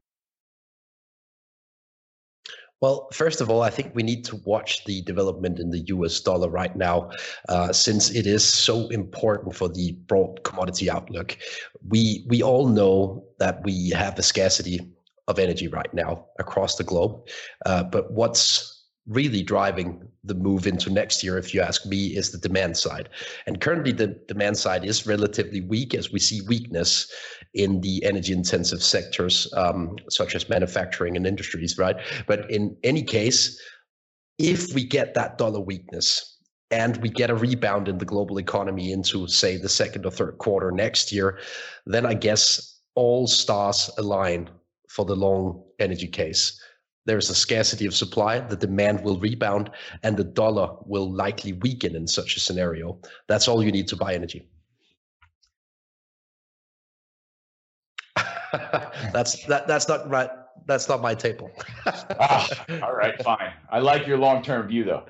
Well, 2.81 3.07
first 3.13 3.41
of 3.41 3.49
all, 3.49 3.61
I 3.61 3.69
think 3.69 3.93
we 3.93 4.01
need 4.01 4.25
to 4.25 4.37
watch 4.37 4.83
the 4.85 5.03
development 5.03 5.59
in 5.59 5.69
the 5.69 5.81
US 5.95 6.19
dollar 6.19 6.49
right 6.49 6.75
now, 6.75 7.11
uh, 7.47 7.71
since 7.71 8.09
it 8.09 8.25
is 8.25 8.43
so 8.43 8.87
important 8.89 9.55
for 9.55 9.69
the 9.69 9.91
broad 10.07 10.43
commodity 10.43 10.89
outlook. 10.89 11.37
We, 11.87 12.25
we 12.27 12.41
all 12.41 12.67
know 12.67 13.23
that 13.37 13.63
we 13.63 13.89
have 13.91 14.17
a 14.17 14.23
scarcity 14.23 14.79
of 15.27 15.37
energy 15.37 15.67
right 15.67 15.93
now 15.93 16.25
across 16.39 16.75
the 16.75 16.83
globe. 16.83 17.27
Uh, 17.67 17.83
but 17.83 18.11
what's 18.11 18.70
really 19.11 19.43
driving 19.43 20.07
the 20.23 20.33
move 20.33 20.67
into 20.67 20.89
next 20.89 21.23
year, 21.23 21.37
if 21.37 21.53
you 21.53 21.61
ask 21.61 21.85
me, 21.85 22.07
is 22.07 22.31
the 22.31 22.37
demand 22.37 22.77
side. 22.77 23.09
And 23.45 23.59
currently, 23.59 23.91
the 23.91 24.07
demand 24.27 24.57
side 24.57 24.85
is 24.85 25.05
relatively 25.05 25.61
weak 25.61 25.93
as 25.93 26.11
we 26.11 26.19
see 26.19 26.41
weakness 26.41 27.11
in 27.53 27.81
the 27.81 28.03
energy 28.05 28.31
intensive 28.31 28.81
sectors, 28.81 29.51
um, 29.57 29.97
such 30.09 30.35
as 30.35 30.47
manufacturing 30.47 31.17
and 31.17 31.27
industries, 31.27 31.77
right? 31.77 31.97
But 32.27 32.49
in 32.49 32.77
any 32.83 33.03
case, 33.03 33.59
if 34.37 34.73
we 34.73 34.85
get 34.85 35.13
that 35.15 35.37
dollar 35.37 35.59
weakness 35.59 36.37
and 36.69 36.97
we 36.97 37.09
get 37.09 37.29
a 37.29 37.35
rebound 37.35 37.89
in 37.89 37.97
the 37.97 38.05
global 38.05 38.39
economy 38.39 38.93
into, 38.93 39.27
say, 39.27 39.57
the 39.57 39.69
second 39.69 40.05
or 40.05 40.11
third 40.11 40.37
quarter 40.37 40.71
next 40.71 41.11
year, 41.11 41.39
then 41.85 42.05
I 42.05 42.13
guess 42.13 42.79
all 42.95 43.27
stars 43.27 43.89
align 43.97 44.49
for 44.87 45.03
the 45.05 45.15
long 45.15 45.63
energy 45.79 46.07
case 46.07 46.60
there's 47.05 47.29
a 47.29 47.35
scarcity 47.35 47.85
of 47.85 47.95
supply, 47.95 48.39
the 48.39 48.55
demand 48.55 49.03
will 49.03 49.17
rebound, 49.19 49.71
and 50.03 50.15
the 50.17 50.23
dollar 50.23 50.75
will 50.85 51.11
likely 51.11 51.53
weaken 51.53 51.95
in 51.95 52.07
such 52.07 52.35
a 52.35 52.39
scenario. 52.39 52.99
That's 53.27 53.47
all 53.47 53.63
you 53.63 53.71
need 53.71 53.87
to 53.87 53.95
buy 53.95 54.13
energy. 54.13 54.47
that's 59.13 59.45
that, 59.45 59.67
that's 59.67 59.87
not 59.87 60.09
right. 60.09 60.29
That's 60.67 60.87
not 60.87 61.01
my 61.01 61.15
table. 61.15 61.49
ah, 61.87 62.47
all 62.83 62.93
right, 62.93 63.21
fine. 63.23 63.51
I 63.71 63.79
like 63.79 64.05
your 64.05 64.17
long-term 64.17 64.67
view, 64.67 64.83
though. 64.83 65.05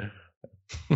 Uh, 0.91 0.95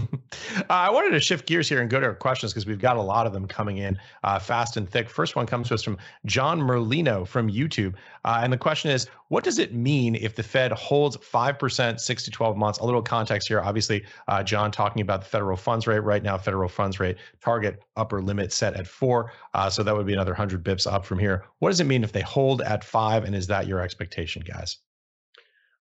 I 0.70 0.90
wanted 0.90 1.12
to 1.12 1.20
shift 1.20 1.48
gears 1.48 1.70
here 1.70 1.82
and 1.82 1.90
go 1.90 2.00
to 2.00 2.06
our 2.06 2.16
questions 2.16 2.54
because 2.54 2.66
we've 2.66 2.80
got 2.80 2.98
a 2.98 3.02
lot 3.02 3.28
of 3.28 3.34
them 3.34 3.48
coming 3.48 3.78
in 3.78 3.98
uh, 4.24 4.40
fast 4.40 4.78
and 4.78 4.90
thick. 4.90 5.10
First 5.10 5.36
one 5.36 5.46
comes 5.46 5.70
to 5.70 5.74
us 5.76 5.84
from 5.84 5.98
John 6.26 6.60
Merlino 6.60 7.28
from 7.28 7.50
YouTube. 7.50 7.96
Uh, 8.24 8.40
and 8.44 8.52
the 8.52 8.58
question 8.58 8.92
is 8.92 9.08
What 9.30 9.44
does 9.44 9.60
it 9.60 9.74
mean 9.74 10.16
if 10.16 10.36
the 10.36 10.44
Fed 10.44 10.72
holds 10.72 11.18
5% 11.18 12.00
six 12.00 12.24
to 12.24 12.32
12 12.32 12.58
months? 12.58 12.80
A 12.80 12.86
little 12.86 13.02
context 13.02 13.48
here. 13.48 13.62
Obviously, 13.62 14.04
uh, 14.28 14.44
John 14.44 14.72
talking 14.72 15.02
about 15.02 15.22
the 15.22 15.28
federal 15.28 15.58
funds 15.58 15.88
rate 15.88 16.00
right 16.00 16.24
now, 16.24 16.38
federal 16.38 16.70
funds 16.70 17.00
rate 17.00 17.18
target 17.42 17.84
upper 17.96 18.22
limit 18.22 18.52
set 18.52 18.74
at 18.76 18.88
four. 18.88 19.32
Uh, 19.54 19.70
so 19.70 19.84
that 19.84 19.96
would 19.96 20.06
be 20.06 20.14
another 20.14 20.32
100 20.32 20.64
bips 20.64 20.92
up 20.92 21.06
from 21.06 21.20
here. 21.20 21.46
What 21.60 21.70
does 21.70 21.80
it 21.80 21.86
mean 21.86 22.04
if 22.04 22.12
they 22.12 22.22
hold 22.22 22.62
at 22.62 22.84
five? 22.84 23.24
And 23.24 23.36
is 23.36 23.48
that 23.48 23.68
your 23.68 23.80
expectation, 23.80 24.44
guys? 24.46 24.78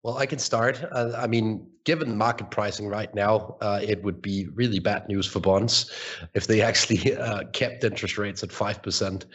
Well, 0.04 0.18
I 0.18 0.26
can 0.26 0.40
start. 0.40 0.84
Uh, 0.92 1.12
I 1.16 1.28
mean, 1.28 1.68
given 1.84 2.18
market 2.18 2.50
pricing 2.50 2.88
right 2.88 3.14
now, 3.14 3.58
uh, 3.62 3.80
it 3.84 4.04
would 4.04 4.22
be 4.22 4.48
really 4.56 4.80
bad 4.80 5.08
news 5.08 5.28
for 5.28 5.40
bonds 5.40 5.92
if 6.34 6.48
they 6.48 6.62
actually 6.62 7.16
uh, 7.16 7.44
kept 7.54 7.84
interest 7.84 8.18
rates 8.18 8.42
at 8.44 8.52
five 8.52 8.82
percent 8.82 9.26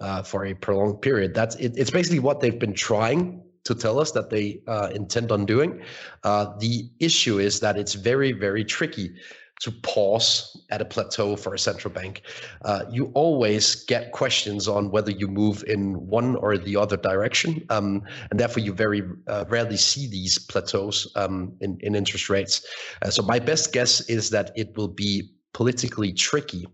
uh, 0.00 0.22
for 0.22 0.44
a 0.44 0.54
prolonged 0.54 1.00
period. 1.00 1.34
That's 1.34 1.56
it, 1.56 1.72
it's 1.76 1.90
basically 1.90 2.18
what 2.18 2.40
they've 2.40 2.58
been 2.58 2.74
trying 2.74 3.42
to 3.64 3.74
tell 3.74 3.98
us 3.98 4.12
that 4.12 4.30
they 4.30 4.60
uh, 4.66 4.90
intend 4.94 5.30
on 5.32 5.46
doing. 5.46 5.82
Uh, 6.24 6.56
the 6.58 6.90
issue 6.98 7.38
is 7.38 7.60
that 7.60 7.76
it's 7.76 7.94
very, 7.94 8.32
very 8.32 8.64
tricky 8.64 9.14
to 9.60 9.70
pause 9.70 10.56
at 10.70 10.80
a 10.80 10.84
plateau 10.84 11.36
for 11.36 11.54
a 11.54 11.58
central 11.58 11.92
bank. 11.92 12.22
Uh, 12.64 12.84
you 12.90 13.10
always 13.14 13.84
get 13.84 14.12
questions 14.12 14.66
on 14.66 14.90
whether 14.90 15.10
you 15.10 15.28
move 15.28 15.62
in 15.66 15.94
one 16.06 16.34
or 16.36 16.56
the 16.56 16.76
other 16.76 16.96
direction, 16.96 17.64
um, 17.68 18.02
and 18.30 18.40
therefore 18.40 18.62
you 18.62 18.72
very 18.72 19.02
uh, 19.28 19.44
rarely 19.48 19.76
see 19.76 20.06
these 20.06 20.38
plateaus 20.38 21.10
um, 21.16 21.52
in, 21.60 21.78
in 21.80 21.94
interest 21.94 22.30
rates. 22.30 22.66
Uh, 23.02 23.10
so 23.10 23.22
my 23.22 23.38
best 23.38 23.72
guess 23.72 24.00
is 24.08 24.30
that 24.30 24.50
it 24.56 24.74
will 24.76 24.88
be 24.88 25.30
politically 25.52 26.12
tricky 26.12 26.66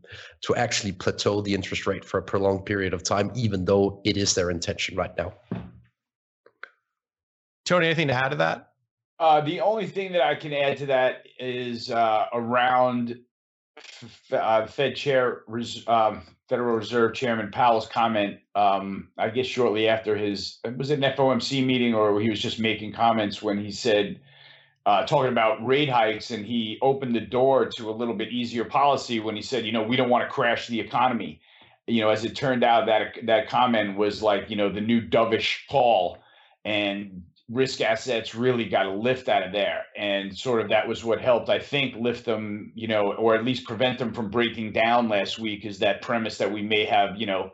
to 0.42 0.55
actually 0.55 0.92
plateau 0.92 1.40
the 1.40 1.55
interest 1.55 1.87
rate 1.87 2.05
for 2.05 2.18
a 2.18 2.22
prolonged 2.22 2.64
period 2.66 2.94
of 2.94 3.03
time, 3.03 3.33
even 3.35 3.64
though 3.64 4.01
it 4.05 4.16
is 4.16 4.35
their 4.35 4.51
intention 4.51 4.96
right 4.96 5.16
now. 5.16 5.33
Tony, 7.64 7.87
anything 7.87 8.09
to 8.09 8.14
add 8.14 8.29
to 8.29 8.37
that? 8.37 8.72
Uh, 9.19 9.41
the 9.41 9.61
only 9.61 9.87
thing 9.87 10.13
that 10.13 10.23
I 10.23 10.35
can 10.35 10.53
add 10.53 10.77
to 10.79 10.87
that 10.87 11.27
is 11.39 11.91
uh, 11.91 12.27
around 12.33 13.19
f- 13.79 14.33
uh, 14.33 14.67
Fed 14.67 14.95
Chair, 14.95 15.43
um, 15.87 16.23
Federal 16.49 16.77
Reserve 16.77 17.15
Chairman 17.15 17.51
Powell's 17.51 17.89
comment. 17.89 18.41
Um, 18.55 19.09
I 19.17 19.31
guess 19.31 19.47
shortly 19.47 19.89
after 19.89 20.17
his 20.17 20.59
was 20.77 20.91
it 20.91 21.03
an 21.03 21.13
FOMC 21.13 21.65
meeting 21.65 21.95
or 21.95 22.21
he 22.21 22.29
was 22.29 22.41
just 22.41 22.61
making 22.61 22.93
comments 22.93 23.43
when 23.43 23.59
he 23.59 23.71
said 23.71 24.21
uh, 24.85 25.05
talking 25.07 25.33
about 25.33 25.65
rate 25.67 25.89
hikes 25.89 26.31
and 26.31 26.47
he 26.47 26.79
opened 26.83 27.15
the 27.15 27.21
door 27.21 27.67
to 27.67 27.91
a 27.91 27.93
little 27.93 28.15
bit 28.15 28.29
easier 28.29 28.65
policy 28.65 29.19
when 29.19 29.35
he 29.35 29.43
said, 29.43 29.65
you 29.65 29.73
know, 29.73 29.83
we 29.83 29.97
don't 29.97 30.11
want 30.11 30.23
to 30.25 30.33
crash 30.33 30.69
the 30.69 30.79
economy. 30.79 31.41
You 31.89 32.03
know, 32.03 32.11
as 32.11 32.25
it 32.25 32.37
turned 32.37 32.65
out, 32.65 32.87
that 32.87 33.15
that 33.25 33.49
comment 33.49 33.97
was 33.97 34.23
like 34.23 34.51
you 34.51 34.57
know 34.57 34.69
the 34.71 34.81
new 34.81 35.01
dovish 35.01 35.67
Powell 35.69 36.19
and 36.65 37.23
risk 37.49 37.81
assets 37.81 38.35
really 38.35 38.69
got 38.69 38.87
a 38.87 38.91
lift 38.91 39.29
out 39.29 39.45
of 39.45 39.53
there. 39.53 39.85
And 39.97 40.37
sort 40.37 40.61
of 40.61 40.69
that 40.71 40.89
was 40.89 41.05
what 41.05 41.21
helped, 41.21 41.49
I 41.49 41.61
think, 41.61 41.95
lift 41.95 42.25
them, 42.25 42.73
you 42.75 42.89
know, 42.89 43.13
or 43.13 43.37
at 43.37 43.45
least 43.45 43.67
prevent 43.67 43.99
them 43.99 44.13
from 44.13 44.31
breaking 44.31 44.73
down 44.73 45.09
last 45.09 45.39
week 45.39 45.65
is 45.65 45.79
that 45.79 46.03
premise 46.03 46.39
that 46.39 46.53
we 46.53 46.63
may 46.63 46.85
have, 46.85 47.17
you 47.17 47.27
know, 47.27 47.53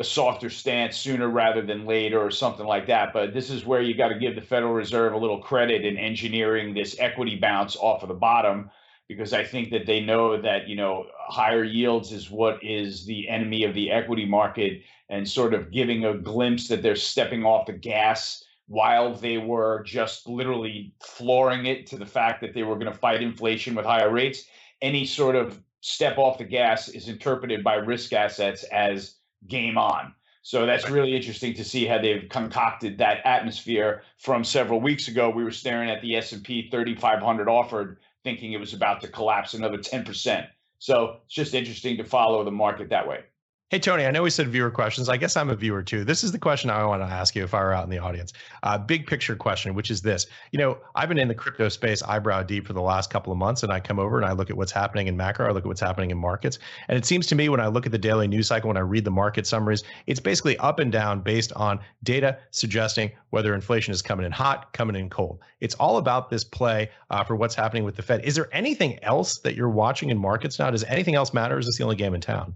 a 0.00 0.04
softer 0.04 0.50
stance 0.50 0.96
sooner 0.96 1.28
rather 1.28 1.62
than 1.62 1.84
later 1.84 2.20
or 2.20 2.30
something 2.30 2.66
like 2.66 2.86
that. 2.86 3.12
But 3.12 3.34
this 3.34 3.50
is 3.50 3.64
where 3.64 3.82
you 3.82 3.94
got 3.94 4.08
to 4.08 4.18
give 4.18 4.36
the 4.36 4.40
Federal 4.40 4.72
Reserve 4.72 5.12
a 5.12 5.18
little 5.18 5.40
credit 5.40 5.84
in 5.84 5.96
engineering 5.96 6.72
this 6.72 6.96
equity 7.00 7.36
bounce 7.36 7.76
off 7.76 8.02
of 8.02 8.08
the 8.08 8.14
bottom 8.14 8.70
because 9.08 9.32
I 9.32 9.42
think 9.42 9.70
that 9.70 9.86
they 9.86 10.00
know 10.00 10.40
that, 10.40 10.68
you 10.68 10.76
know, 10.76 11.06
higher 11.18 11.64
yields 11.64 12.12
is 12.12 12.30
what 12.30 12.62
is 12.62 13.06
the 13.06 13.28
enemy 13.28 13.64
of 13.64 13.74
the 13.74 13.90
equity 13.90 14.26
market 14.26 14.82
and 15.08 15.28
sort 15.28 15.54
of 15.54 15.72
giving 15.72 16.04
a 16.04 16.16
glimpse 16.16 16.68
that 16.68 16.82
they're 16.82 16.94
stepping 16.94 17.44
off 17.44 17.66
the 17.66 17.72
gas 17.72 18.44
while 18.68 19.14
they 19.14 19.38
were 19.38 19.82
just 19.82 20.28
literally 20.28 20.94
flooring 21.00 21.66
it 21.66 21.86
to 21.86 21.96
the 21.96 22.06
fact 22.06 22.40
that 22.42 22.54
they 22.54 22.62
were 22.62 22.74
going 22.74 22.92
to 22.92 22.98
fight 22.98 23.22
inflation 23.22 23.74
with 23.74 23.84
higher 23.84 24.12
rates, 24.12 24.44
any 24.82 25.04
sort 25.04 25.34
of 25.34 25.60
step 25.80 26.18
off 26.18 26.38
the 26.38 26.44
gas 26.44 26.88
is 26.88 27.08
interpreted 27.08 27.64
by 27.64 27.74
risk 27.74 28.12
assets 28.12 28.64
as 28.64 29.16
game 29.46 29.78
on. 29.78 30.14
So 30.42 30.66
that's 30.66 30.88
really 30.88 31.14
interesting 31.14 31.54
to 31.54 31.64
see 31.64 31.84
how 31.84 31.98
they've 31.98 32.28
concocted 32.28 32.98
that 32.98 33.24
atmosphere 33.26 34.02
from 34.16 34.44
several 34.44 34.80
weeks 34.80 35.08
ago. 35.08 35.30
We 35.30 35.44
were 35.44 35.50
staring 35.50 35.90
at 35.90 36.00
the 36.00 36.16
S&P 36.16 36.70
3500 36.70 37.48
offered 37.48 37.98
thinking 38.24 38.52
it 38.52 38.60
was 38.60 38.74
about 38.74 39.00
to 39.00 39.08
collapse 39.08 39.54
another 39.54 39.78
10%. 39.78 40.46
So 40.78 41.18
it's 41.24 41.34
just 41.34 41.54
interesting 41.54 41.96
to 41.96 42.04
follow 42.04 42.44
the 42.44 42.50
market 42.50 42.90
that 42.90 43.06
way. 43.06 43.24
Hey, 43.70 43.78
Tony, 43.78 44.06
I 44.06 44.10
know 44.10 44.22
we 44.22 44.30
said 44.30 44.48
viewer 44.48 44.70
questions. 44.70 45.10
I 45.10 45.18
guess 45.18 45.36
I'm 45.36 45.50
a 45.50 45.54
viewer 45.54 45.82
too. 45.82 46.02
This 46.02 46.24
is 46.24 46.32
the 46.32 46.38
question 46.38 46.70
I 46.70 46.86
want 46.86 47.02
to 47.02 47.06
ask 47.06 47.36
you 47.36 47.44
if 47.44 47.52
I 47.52 47.60
were 47.60 47.74
out 47.74 47.84
in 47.84 47.90
the 47.90 47.98
audience. 47.98 48.32
Uh, 48.62 48.78
big 48.78 49.06
picture 49.06 49.36
question, 49.36 49.74
which 49.74 49.90
is 49.90 50.00
this. 50.00 50.24
You 50.52 50.58
know, 50.58 50.78
I've 50.94 51.10
been 51.10 51.18
in 51.18 51.28
the 51.28 51.34
crypto 51.34 51.68
space 51.68 52.02
eyebrow 52.02 52.44
deep 52.44 52.66
for 52.66 52.72
the 52.72 52.80
last 52.80 53.10
couple 53.10 53.30
of 53.30 53.38
months, 53.38 53.62
and 53.62 53.70
I 53.70 53.78
come 53.78 53.98
over 53.98 54.16
and 54.16 54.24
I 54.24 54.32
look 54.32 54.48
at 54.48 54.56
what's 54.56 54.72
happening 54.72 55.06
in 55.06 55.18
macro, 55.18 55.46
I 55.46 55.50
look 55.50 55.64
at 55.64 55.66
what's 55.66 55.82
happening 55.82 56.10
in 56.10 56.16
markets. 56.16 56.58
And 56.88 56.96
it 56.96 57.04
seems 57.04 57.26
to 57.26 57.34
me 57.34 57.50
when 57.50 57.60
I 57.60 57.66
look 57.66 57.84
at 57.84 57.92
the 57.92 57.98
daily 57.98 58.26
news 58.26 58.46
cycle, 58.46 58.68
when 58.68 58.78
I 58.78 58.80
read 58.80 59.04
the 59.04 59.10
market 59.10 59.46
summaries, 59.46 59.84
it's 60.06 60.18
basically 60.18 60.56
up 60.60 60.78
and 60.78 60.90
down 60.90 61.20
based 61.20 61.52
on 61.52 61.78
data 62.04 62.38
suggesting 62.52 63.10
whether 63.28 63.52
inflation 63.52 63.92
is 63.92 64.00
coming 64.00 64.24
in 64.24 64.32
hot, 64.32 64.72
coming 64.72 64.96
in 64.96 65.10
cold. 65.10 65.40
It's 65.60 65.74
all 65.74 65.98
about 65.98 66.30
this 66.30 66.42
play 66.42 66.88
uh, 67.10 67.22
for 67.22 67.36
what's 67.36 67.54
happening 67.54 67.84
with 67.84 67.96
the 67.96 68.02
Fed. 68.02 68.24
Is 68.24 68.34
there 68.34 68.48
anything 68.50 68.98
else 69.04 69.40
that 69.40 69.56
you're 69.56 69.68
watching 69.68 70.08
in 70.08 70.16
markets 70.16 70.58
now? 70.58 70.70
Does 70.70 70.84
anything 70.84 71.16
else 71.16 71.34
matter? 71.34 71.58
is 71.58 71.66
this 71.66 71.76
the 71.76 71.84
only 71.84 71.96
game 71.96 72.14
in 72.14 72.22
town? 72.22 72.54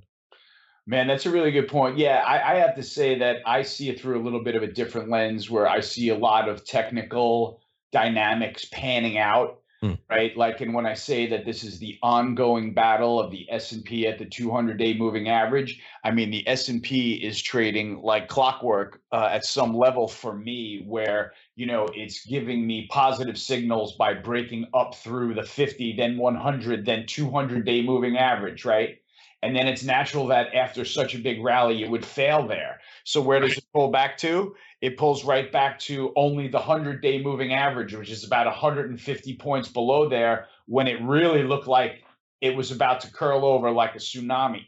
Man, 0.86 1.06
that's 1.06 1.26
a 1.26 1.30
really 1.30 1.52
good 1.52 1.68
point. 1.68 1.96
Yeah, 1.96 2.24
I, 2.26 2.54
I, 2.54 2.56
have 2.56 2.74
to 2.74 2.82
say 2.82 3.16
that 3.18 3.36
I 3.46 3.62
see 3.62 3.88
it 3.88 4.00
through 4.00 4.20
a 4.20 4.24
little 4.24 4.42
bit 4.42 4.56
of 4.56 4.64
a 4.64 4.66
different 4.66 5.10
lens 5.10 5.48
where 5.48 5.68
I 5.68 5.78
see 5.78 6.08
a 6.08 6.18
lot 6.18 6.48
of 6.48 6.64
technical 6.64 7.60
dynamics 7.92 8.66
panning 8.72 9.16
out, 9.16 9.60
hmm. 9.80 9.92
right? 10.10 10.36
Like, 10.36 10.60
and 10.60 10.74
when 10.74 10.84
I 10.84 10.94
say 10.94 11.28
that 11.28 11.44
this 11.44 11.62
is 11.62 11.78
the 11.78 11.98
ongoing 12.02 12.74
battle 12.74 13.20
of 13.20 13.30
the 13.30 13.46
S&P 13.48 14.08
at 14.08 14.18
the 14.18 14.26
200-day 14.26 14.94
moving 14.98 15.28
average, 15.28 15.80
I 16.02 16.10
mean 16.10 16.32
the 16.32 16.46
S&P 16.48 17.12
is 17.12 17.40
trading 17.40 18.02
like 18.02 18.26
clockwork 18.26 19.02
uh, 19.12 19.28
at 19.30 19.44
some 19.44 19.76
level 19.76 20.08
for 20.08 20.36
me, 20.36 20.82
where 20.88 21.32
you 21.54 21.66
know 21.66 21.86
it's 21.94 22.26
giving 22.26 22.66
me 22.66 22.88
positive 22.90 23.38
signals 23.38 23.94
by 23.94 24.14
breaking 24.14 24.66
up 24.74 24.96
through 24.96 25.34
the 25.34 25.44
50, 25.44 25.94
then 25.96 26.18
100, 26.18 26.84
then 26.84 27.04
200-day 27.04 27.82
moving 27.82 28.16
average, 28.16 28.64
right? 28.64 28.98
And 29.42 29.56
then 29.56 29.66
it's 29.66 29.82
natural 29.82 30.28
that 30.28 30.54
after 30.54 30.84
such 30.84 31.14
a 31.14 31.18
big 31.18 31.42
rally, 31.42 31.82
it 31.82 31.90
would 31.90 32.04
fail 32.04 32.46
there. 32.46 32.80
So 33.04 33.20
where 33.20 33.40
does 33.40 33.58
it 33.58 33.64
pull 33.74 33.90
back 33.90 34.16
to? 34.18 34.54
It 34.80 34.96
pulls 34.96 35.24
right 35.24 35.50
back 35.50 35.80
to 35.80 36.12
only 36.14 36.46
the 36.46 36.58
100 36.58 37.02
day 37.02 37.20
moving 37.20 37.52
average, 37.52 37.94
which 37.94 38.10
is 38.10 38.24
about 38.24 38.46
150 38.46 39.36
points 39.36 39.68
below 39.68 40.08
there 40.08 40.46
when 40.66 40.86
it 40.86 41.02
really 41.02 41.42
looked 41.42 41.66
like 41.66 42.04
it 42.40 42.56
was 42.56 42.70
about 42.70 43.00
to 43.00 43.12
curl 43.12 43.44
over 43.44 43.70
like 43.72 43.96
a 43.96 43.98
tsunami. 43.98 44.66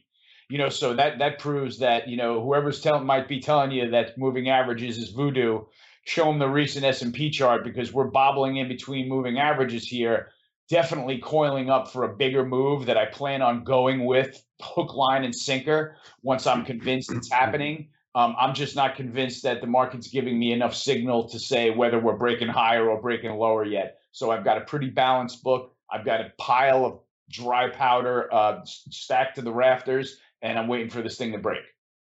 You 0.48 0.58
know, 0.58 0.68
so 0.68 0.94
that 0.94 1.18
that 1.20 1.38
proves 1.38 1.78
that, 1.78 2.08
you 2.08 2.16
know, 2.16 2.42
whoever's 2.42 2.80
telling 2.80 3.06
might 3.06 3.28
be 3.28 3.40
telling 3.40 3.70
you 3.70 3.90
that 3.90 4.18
moving 4.18 4.50
averages 4.50 4.98
is 4.98 5.10
voodoo, 5.10 5.60
show 6.04 6.24
them 6.26 6.38
the 6.38 6.48
recent 6.48 6.84
S&P 6.84 7.30
chart 7.30 7.64
because 7.64 7.92
we're 7.92 8.10
bobbling 8.10 8.56
in 8.56 8.68
between 8.68 9.08
moving 9.08 9.38
averages 9.38 9.86
here 9.86 10.30
definitely 10.68 11.18
coiling 11.18 11.70
up 11.70 11.90
for 11.90 12.04
a 12.04 12.16
bigger 12.16 12.44
move 12.44 12.86
that 12.86 12.96
I 12.96 13.06
plan 13.06 13.42
on 13.42 13.64
going 13.64 14.04
with 14.04 14.42
hook, 14.60 14.94
line, 14.94 15.24
and 15.24 15.34
sinker 15.34 15.96
once 16.22 16.46
I'm 16.46 16.64
convinced 16.64 17.12
it's 17.12 17.30
happening. 17.30 17.88
Um, 18.14 18.36
I'm 18.38 18.54
just 18.54 18.76
not 18.76 18.94
convinced 18.94 19.42
that 19.42 19.60
the 19.60 19.66
market's 19.66 20.08
giving 20.08 20.38
me 20.38 20.52
enough 20.52 20.74
signal 20.74 21.28
to 21.30 21.38
say 21.38 21.70
whether 21.70 21.98
we're 21.98 22.16
breaking 22.16 22.48
higher 22.48 22.88
or 22.88 23.00
breaking 23.00 23.32
lower 23.32 23.64
yet. 23.64 23.98
So 24.12 24.30
I've 24.30 24.44
got 24.44 24.56
a 24.56 24.60
pretty 24.60 24.88
balanced 24.88 25.42
book. 25.42 25.74
I've 25.90 26.04
got 26.04 26.20
a 26.20 26.32
pile 26.38 26.84
of 26.84 27.00
dry 27.28 27.68
powder 27.70 28.32
uh, 28.32 28.60
stacked 28.64 29.36
to 29.36 29.42
the 29.42 29.52
rafters, 29.52 30.18
and 30.42 30.58
I'm 30.58 30.68
waiting 30.68 30.90
for 30.90 31.02
this 31.02 31.16
thing 31.18 31.32
to 31.32 31.38
break. 31.38 31.62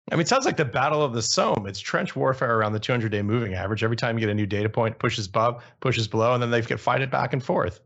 I 0.09 0.15
mean, 0.15 0.21
it 0.21 0.29
sounds 0.29 0.45
like 0.45 0.55
the 0.55 0.65
battle 0.65 1.03
of 1.03 1.13
the 1.13 1.21
Somme. 1.21 1.67
It's 1.67 1.81
trench 1.81 2.15
warfare 2.15 2.57
around 2.57 2.71
the 2.71 2.79
200 2.79 3.11
day 3.11 3.21
moving 3.21 3.55
average. 3.55 3.83
Every 3.83 3.97
time 3.97 4.17
you 4.17 4.21
get 4.21 4.29
a 4.29 4.33
new 4.33 4.45
data 4.45 4.69
point, 4.69 4.99
pushes 4.99 5.27
above, 5.27 5.61
pushes 5.81 6.07
below, 6.07 6.33
and 6.33 6.41
then 6.41 6.49
they 6.49 6.61
get 6.61 6.79
fight 6.79 7.01
it 7.01 7.11
back 7.11 7.33
and 7.33 7.43
forth. 7.43 7.81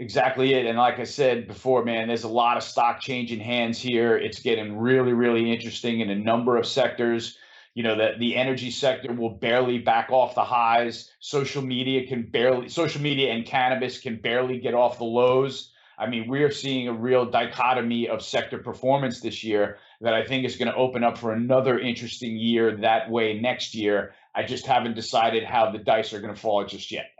Exactly 0.00 0.54
it. 0.54 0.66
And 0.66 0.76
like 0.76 0.98
I 0.98 1.04
said 1.04 1.46
before, 1.46 1.84
man, 1.84 2.08
there's 2.08 2.24
a 2.24 2.28
lot 2.28 2.56
of 2.56 2.64
stock 2.64 3.00
changing 3.00 3.38
hands 3.38 3.80
here. 3.80 4.16
It's 4.16 4.40
getting 4.40 4.76
really, 4.76 5.12
really 5.12 5.52
interesting 5.52 6.00
in 6.00 6.10
a 6.10 6.16
number 6.16 6.56
of 6.56 6.66
sectors. 6.66 7.38
You 7.74 7.82
know, 7.82 7.96
that 7.96 8.18
the 8.20 8.36
energy 8.36 8.70
sector 8.70 9.12
will 9.12 9.30
barely 9.30 9.78
back 9.78 10.10
off 10.10 10.34
the 10.34 10.44
highs. 10.44 11.10
Social 11.20 11.62
media 11.62 12.06
can 12.06 12.22
barely, 12.22 12.68
social 12.68 13.02
media 13.02 13.32
and 13.32 13.44
cannabis 13.44 13.98
can 13.98 14.16
barely 14.16 14.58
get 14.58 14.74
off 14.74 14.98
the 14.98 15.04
lows. 15.04 15.72
I 15.96 16.08
mean, 16.08 16.28
we 16.28 16.42
are 16.42 16.50
seeing 16.50 16.88
a 16.88 16.92
real 16.92 17.24
dichotomy 17.24 18.08
of 18.08 18.22
sector 18.22 18.58
performance 18.58 19.20
this 19.20 19.44
year 19.44 19.78
that 20.00 20.14
I 20.14 20.24
think 20.24 20.44
is 20.44 20.56
going 20.56 20.70
to 20.70 20.76
open 20.76 21.04
up 21.04 21.18
for 21.18 21.32
another 21.32 21.78
interesting 21.78 22.36
year 22.36 22.76
that 22.78 23.10
way 23.10 23.40
next 23.40 23.74
year. 23.74 24.14
I 24.34 24.42
just 24.42 24.66
haven't 24.66 24.94
decided 24.94 25.44
how 25.44 25.70
the 25.70 25.78
dice 25.78 26.12
are 26.12 26.20
going 26.20 26.34
to 26.34 26.40
fall 26.40 26.64
just 26.64 26.90
yet. 26.90 27.13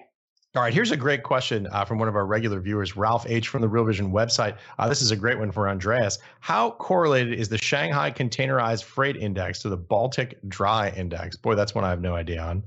All 0.57 0.63
right, 0.63 0.73
here's 0.73 0.93
a 0.93 0.97
great 0.97 1.25
question 1.25 1.67
uh, 1.73 1.85
from 1.85 1.99
one 1.99 2.07
of 2.07 2.15
our 2.15 2.27
regular 2.27 2.61
viewers, 2.61 2.97
Ralph 2.97 3.27
H. 3.29 3.49
from 3.49 3.61
the 3.61 3.67
Real 3.69 3.85
Vision 3.85 4.13
website. 4.13 4.57
Uh, 4.79 4.89
this 4.89 5.03
is 5.03 5.11
a 5.11 5.17
great 5.17 5.37
one 5.37 5.51
for 5.51 5.69
Andreas. 5.69 6.21
How 6.39 6.71
correlated 6.73 7.37
is 7.37 7.49
the 7.49 7.59
Shanghai 7.59 8.13
Containerized 8.13 8.85
Freight 8.85 9.17
Index 9.17 9.59
to 9.63 9.69
the 9.69 9.77
Baltic 9.77 10.39
Dry 10.47 10.91
Index? 10.91 11.35
Boy, 11.35 11.57
that's 11.57 11.75
one 11.75 11.83
I 11.83 11.91
have 11.91 12.01
no 12.01 12.15
idea 12.15 12.41
on. 12.41 12.63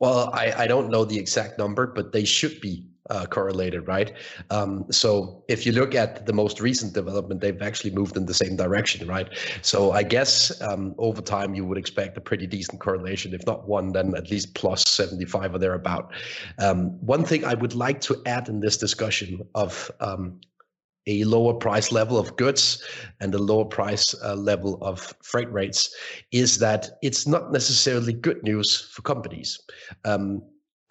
Well, 0.00 0.30
I, 0.34 0.52
I 0.64 0.66
don't 0.66 0.90
know 0.90 1.04
the 1.04 1.16
exact 1.16 1.60
number, 1.60 1.86
but 1.86 2.10
they 2.10 2.24
should 2.24 2.60
be 2.60 2.88
uh, 3.12 3.26
correlated, 3.26 3.86
right? 3.86 4.12
Um, 4.50 4.86
so 4.90 5.44
if 5.48 5.66
you 5.66 5.72
look 5.72 5.94
at 5.94 6.24
the 6.24 6.32
most 6.32 6.60
recent 6.60 6.94
development, 6.94 7.42
they've 7.42 7.60
actually 7.60 7.90
moved 7.90 8.16
in 8.16 8.24
the 8.24 8.34
same 8.34 8.56
direction, 8.56 9.06
right? 9.06 9.28
So 9.60 9.92
I 9.92 10.02
guess 10.02 10.60
um, 10.62 10.94
over 10.96 11.20
time 11.20 11.54
you 11.54 11.64
would 11.66 11.76
expect 11.76 12.16
a 12.16 12.20
pretty 12.20 12.46
decent 12.46 12.80
correlation. 12.80 13.34
If 13.34 13.46
not 13.46 13.68
one, 13.68 13.92
then 13.92 14.14
at 14.16 14.30
least 14.30 14.54
plus 14.54 14.84
75 14.88 15.54
or 15.54 15.58
thereabout. 15.58 16.10
Um, 16.58 16.92
one 17.04 17.24
thing 17.24 17.44
I 17.44 17.54
would 17.54 17.74
like 17.74 18.00
to 18.02 18.20
add 18.24 18.48
in 18.48 18.60
this 18.60 18.78
discussion 18.78 19.42
of 19.54 19.90
um, 20.00 20.40
a 21.06 21.24
lower 21.24 21.52
price 21.52 21.92
level 21.92 22.18
of 22.18 22.36
goods 22.36 22.82
and 23.20 23.34
a 23.34 23.38
lower 23.38 23.64
price 23.64 24.14
uh, 24.22 24.36
level 24.36 24.78
of 24.82 25.12
freight 25.22 25.52
rates 25.52 25.94
is 26.30 26.58
that 26.58 26.90
it's 27.02 27.26
not 27.26 27.52
necessarily 27.52 28.12
good 28.12 28.42
news 28.42 28.88
for 28.92 29.02
companies. 29.02 29.60
Um, 30.04 30.42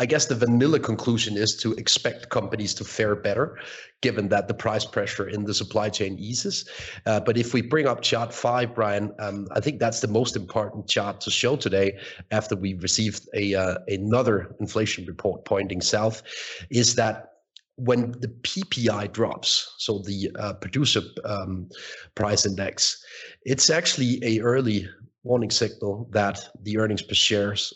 I 0.01 0.07
guess 0.07 0.25
the 0.25 0.33
vanilla 0.33 0.79
conclusion 0.79 1.37
is 1.37 1.55
to 1.57 1.73
expect 1.73 2.29
companies 2.29 2.73
to 2.73 2.83
fare 2.83 3.15
better, 3.15 3.59
given 4.01 4.29
that 4.29 4.47
the 4.47 4.53
price 4.55 4.83
pressure 4.83 5.29
in 5.29 5.43
the 5.43 5.53
supply 5.53 5.89
chain 5.89 6.17
eases. 6.17 6.67
Uh, 7.05 7.19
but 7.19 7.37
if 7.37 7.53
we 7.53 7.61
bring 7.61 7.85
up 7.85 8.01
chart 8.01 8.33
five, 8.33 8.73
Brian, 8.73 9.13
um, 9.19 9.47
I 9.51 9.59
think 9.59 9.79
that's 9.79 9.99
the 9.99 10.07
most 10.07 10.35
important 10.35 10.87
chart 10.87 11.21
to 11.21 11.29
show 11.29 11.55
today 11.55 11.99
after 12.31 12.55
we 12.55 12.73
received 12.73 13.29
a 13.35 13.53
uh, 13.53 13.75
another 13.89 14.55
inflation 14.59 15.05
report 15.05 15.45
pointing 15.45 15.81
south, 15.81 16.23
is 16.71 16.95
that 16.95 17.33
when 17.75 18.13
the 18.21 18.29
PPI 18.41 19.11
drops, 19.11 19.75
so 19.77 19.99
the 19.99 20.31
uh, 20.39 20.53
producer 20.53 21.01
um, 21.25 21.69
price 22.15 22.47
index, 22.47 23.05
it's 23.45 23.69
actually 23.69 24.19
a 24.23 24.39
early 24.39 24.89
warning 25.21 25.51
signal 25.51 26.09
that 26.09 26.49
the 26.63 26.79
earnings 26.79 27.03
per 27.03 27.13
shares 27.13 27.71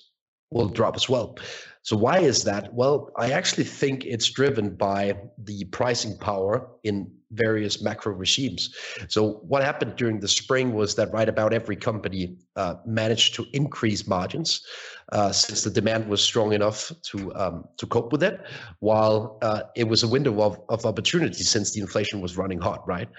will 0.50 0.70
drop 0.70 0.96
as 0.96 1.08
well. 1.08 1.38
So 1.86 1.96
why 1.96 2.18
is 2.18 2.44
that? 2.46 2.74
Well, 2.74 3.12
I 3.16 3.30
actually 3.30 3.64
think 3.64 4.06
it's 4.06 4.32
driven 4.32 4.76
by 4.76 5.18
the 5.38 5.66
pricing 5.66 6.18
power 6.18 6.68
in 6.84 7.12
various 7.30 7.80
macro 7.80 8.12
regimes. 8.14 8.74
So 9.08 9.34
what 9.48 9.64
happened 9.64 9.96
during 9.96 10.20
the 10.20 10.28
spring 10.28 10.74
was 10.74 10.96
that 10.96 11.14
right 11.14 11.30
about 11.30 11.54
every 11.54 11.76
company 11.76 12.38
uh, 12.56 12.78
managed 12.88 13.36
to 13.36 13.46
increase 13.54 14.08
margins 14.08 14.66
uh, 15.12 15.32
since 15.32 15.62
the 15.64 15.70
demand 15.70 16.10
was 16.10 16.24
strong 16.24 16.54
enough 16.54 16.92
to 17.12 17.32
um, 17.36 17.66
to 17.78 17.86
cope 17.86 18.12
with 18.12 18.24
it, 18.24 18.42
while 18.80 19.38
uh, 19.44 19.62
it 19.76 19.88
was 19.88 20.02
a 20.02 20.08
window 20.08 20.42
of, 20.42 20.60
of 20.70 20.88
opportunity 20.88 21.44
since 21.44 21.72
the 21.72 21.82
inflation 21.82 22.20
was 22.20 22.36
running 22.36 22.60
hot, 22.60 22.82
right? 22.88 23.10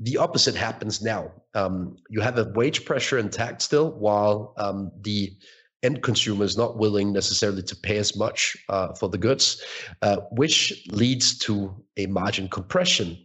The 0.00 0.16
opposite 0.16 0.56
happens 0.56 1.00
now. 1.00 1.30
Um, 1.54 1.96
you 2.10 2.20
have 2.22 2.38
a 2.38 2.50
wage 2.56 2.84
pressure 2.84 3.18
intact 3.18 3.62
still, 3.62 3.92
while 3.92 4.52
um, 4.56 4.90
the 5.02 5.36
end 5.84 6.02
consumer 6.02 6.44
is 6.44 6.56
not 6.56 6.78
willing 6.78 7.12
necessarily 7.12 7.62
to 7.62 7.76
pay 7.76 7.98
as 7.98 8.16
much 8.16 8.56
uh, 8.68 8.92
for 8.94 9.08
the 9.08 9.18
goods, 9.18 9.62
uh, 10.02 10.16
which 10.32 10.86
leads 10.90 11.38
to 11.38 11.74
a 11.96 12.06
margin 12.06 12.48
compression 12.48 13.18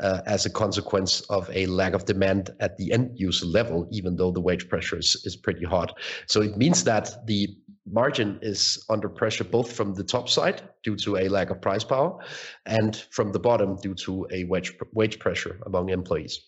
uh, 0.00 0.20
as 0.26 0.44
a 0.44 0.50
consequence 0.50 1.20
of 1.22 1.48
a 1.52 1.66
lack 1.66 1.92
of 1.92 2.04
demand 2.04 2.50
at 2.60 2.76
the 2.76 2.92
end 2.92 3.10
user 3.14 3.46
level, 3.46 3.86
even 3.92 4.16
though 4.16 4.30
the 4.30 4.40
wage 4.40 4.68
pressure 4.68 4.98
is, 4.98 5.16
is 5.24 5.36
pretty 5.36 5.64
hot. 5.64 5.96
So 6.26 6.42
it 6.42 6.56
means 6.56 6.84
that 6.84 7.26
the 7.26 7.56
margin 7.86 8.38
is 8.42 8.84
under 8.88 9.08
pressure 9.08 9.44
both 9.44 9.70
from 9.70 9.94
the 9.94 10.04
top 10.04 10.28
side 10.28 10.62
due 10.82 10.96
to 10.96 11.18
a 11.18 11.28
lack 11.28 11.50
of 11.50 11.60
price 11.60 11.84
power 11.84 12.18
and 12.66 12.96
from 13.10 13.32
the 13.32 13.38
bottom 13.38 13.76
due 13.76 13.94
to 13.94 14.26
a 14.32 14.44
wage, 14.44 14.74
wage 14.92 15.18
pressure 15.18 15.60
among 15.66 15.90
employees. 15.90 16.40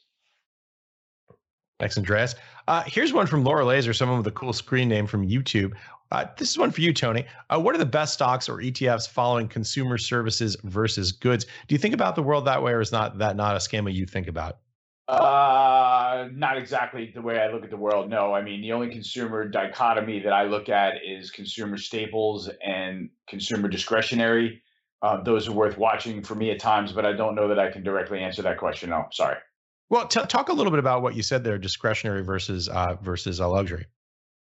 Thanks, 1.79 1.99
Andreas. 1.99 2.35
Uh, 2.69 2.83
here's 2.87 3.13
one 3.13 3.27
from 3.27 3.45
Laura 3.45 3.65
Laser, 3.65 3.93
someone 3.93 4.19
with 4.19 4.27
a 4.27 4.33
cool 4.33 4.53
screen 4.53 4.89
name 4.89 5.07
from 5.07 5.27
YouTube. 5.27 5.75
Uh, 6.11 6.25
this 6.39 6.51
is 6.51 6.57
one 6.57 6.71
for 6.71 6.81
you, 6.81 6.93
Tony. 6.93 7.27
Uh, 7.51 7.61
what 7.61 7.75
are 7.75 7.79
the 7.79 7.85
best 7.85 8.15
stocks 8.15 8.49
or 8.49 8.59
ETFs 8.59 9.09
following 9.09 9.49
consumer 9.49 9.99
services 9.99 10.57
versus 10.65 11.13
goods? 11.13 11.45
Do 11.45 11.75
you 11.75 11.79
think 11.79 11.95
about 11.95 12.15
the 12.15 12.23
world 12.23 12.47
that 12.47 12.63
way, 12.63 12.73
or 12.73 12.81
is 12.81 12.93
not 12.93 13.19
that 13.19 13.37
not 13.37 13.57
a 13.57 13.61
schema 13.61 13.91
you 13.91 14.07
think 14.07 14.29
about? 14.29 14.59
Uh, 15.09 16.29
not 16.33 16.57
exactly 16.57 17.13
the 17.15 17.23
way 17.23 17.39
I 17.41 17.53
look 17.53 17.63
at 17.63 17.71
the 17.71 17.77
world. 17.77 18.09
No, 18.09 18.33
I 18.33 18.43
mean 18.43 18.61
the 18.61 18.73
only 18.73 18.89
consumer 18.89 19.47
dichotomy 19.47 20.21
that 20.21 20.33
I 20.33 20.45
look 20.45 20.69
at 20.69 20.95
is 21.05 21.31
consumer 21.31 21.77
staples 21.77 22.51
and 22.65 23.11
consumer 23.29 23.69
discretionary. 23.69 24.63
Uh, 25.03 25.23
those 25.23 25.47
are 25.47 25.53
worth 25.53 25.77
watching 25.77 26.23
for 26.23 26.35
me 26.35 26.51
at 26.51 26.59
times, 26.59 26.93
but 26.93 27.05
I 27.05 27.13
don't 27.13 27.35
know 27.35 27.49
that 27.49 27.59
I 27.59 27.71
can 27.71 27.83
directly 27.83 28.21
answer 28.21 28.43
that 28.43 28.59
question. 28.59 28.91
No, 28.91 29.07
sorry. 29.13 29.37
Well, 29.89 30.09
t- 30.09 30.21
talk 30.27 30.49
a 30.49 30.53
little 30.53 30.71
bit 30.71 30.81
about 30.81 31.03
what 31.03 31.15
you 31.15 31.23
said 31.23 31.45
there: 31.45 31.59
discretionary 31.59 32.23
versus 32.23 32.69
uh, 32.69 32.97
versus 33.03 33.41
a 33.41 33.47
luxury. 33.47 33.87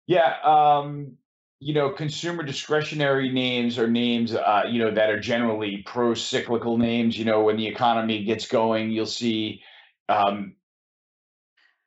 Yeah, 0.08 0.36
um, 0.44 1.18
you 1.60 1.74
know, 1.74 1.92
consumer 1.92 2.44
discretionary 2.44 3.32
names 3.32 3.78
are 3.78 3.88
names, 3.88 4.34
uh, 4.34 4.64
you 4.68 4.80
know, 4.80 4.92
that 4.92 5.10
are 5.10 5.20
generally 5.20 5.84
pro-cyclical 5.86 6.78
names. 6.78 7.18
You 7.18 7.26
know, 7.26 7.44
when 7.44 7.56
the 7.56 7.68
economy 7.68 8.24
gets 8.24 8.48
going, 8.48 8.92
you'll 8.92 9.06
see 9.06 9.62
um, 10.10 10.56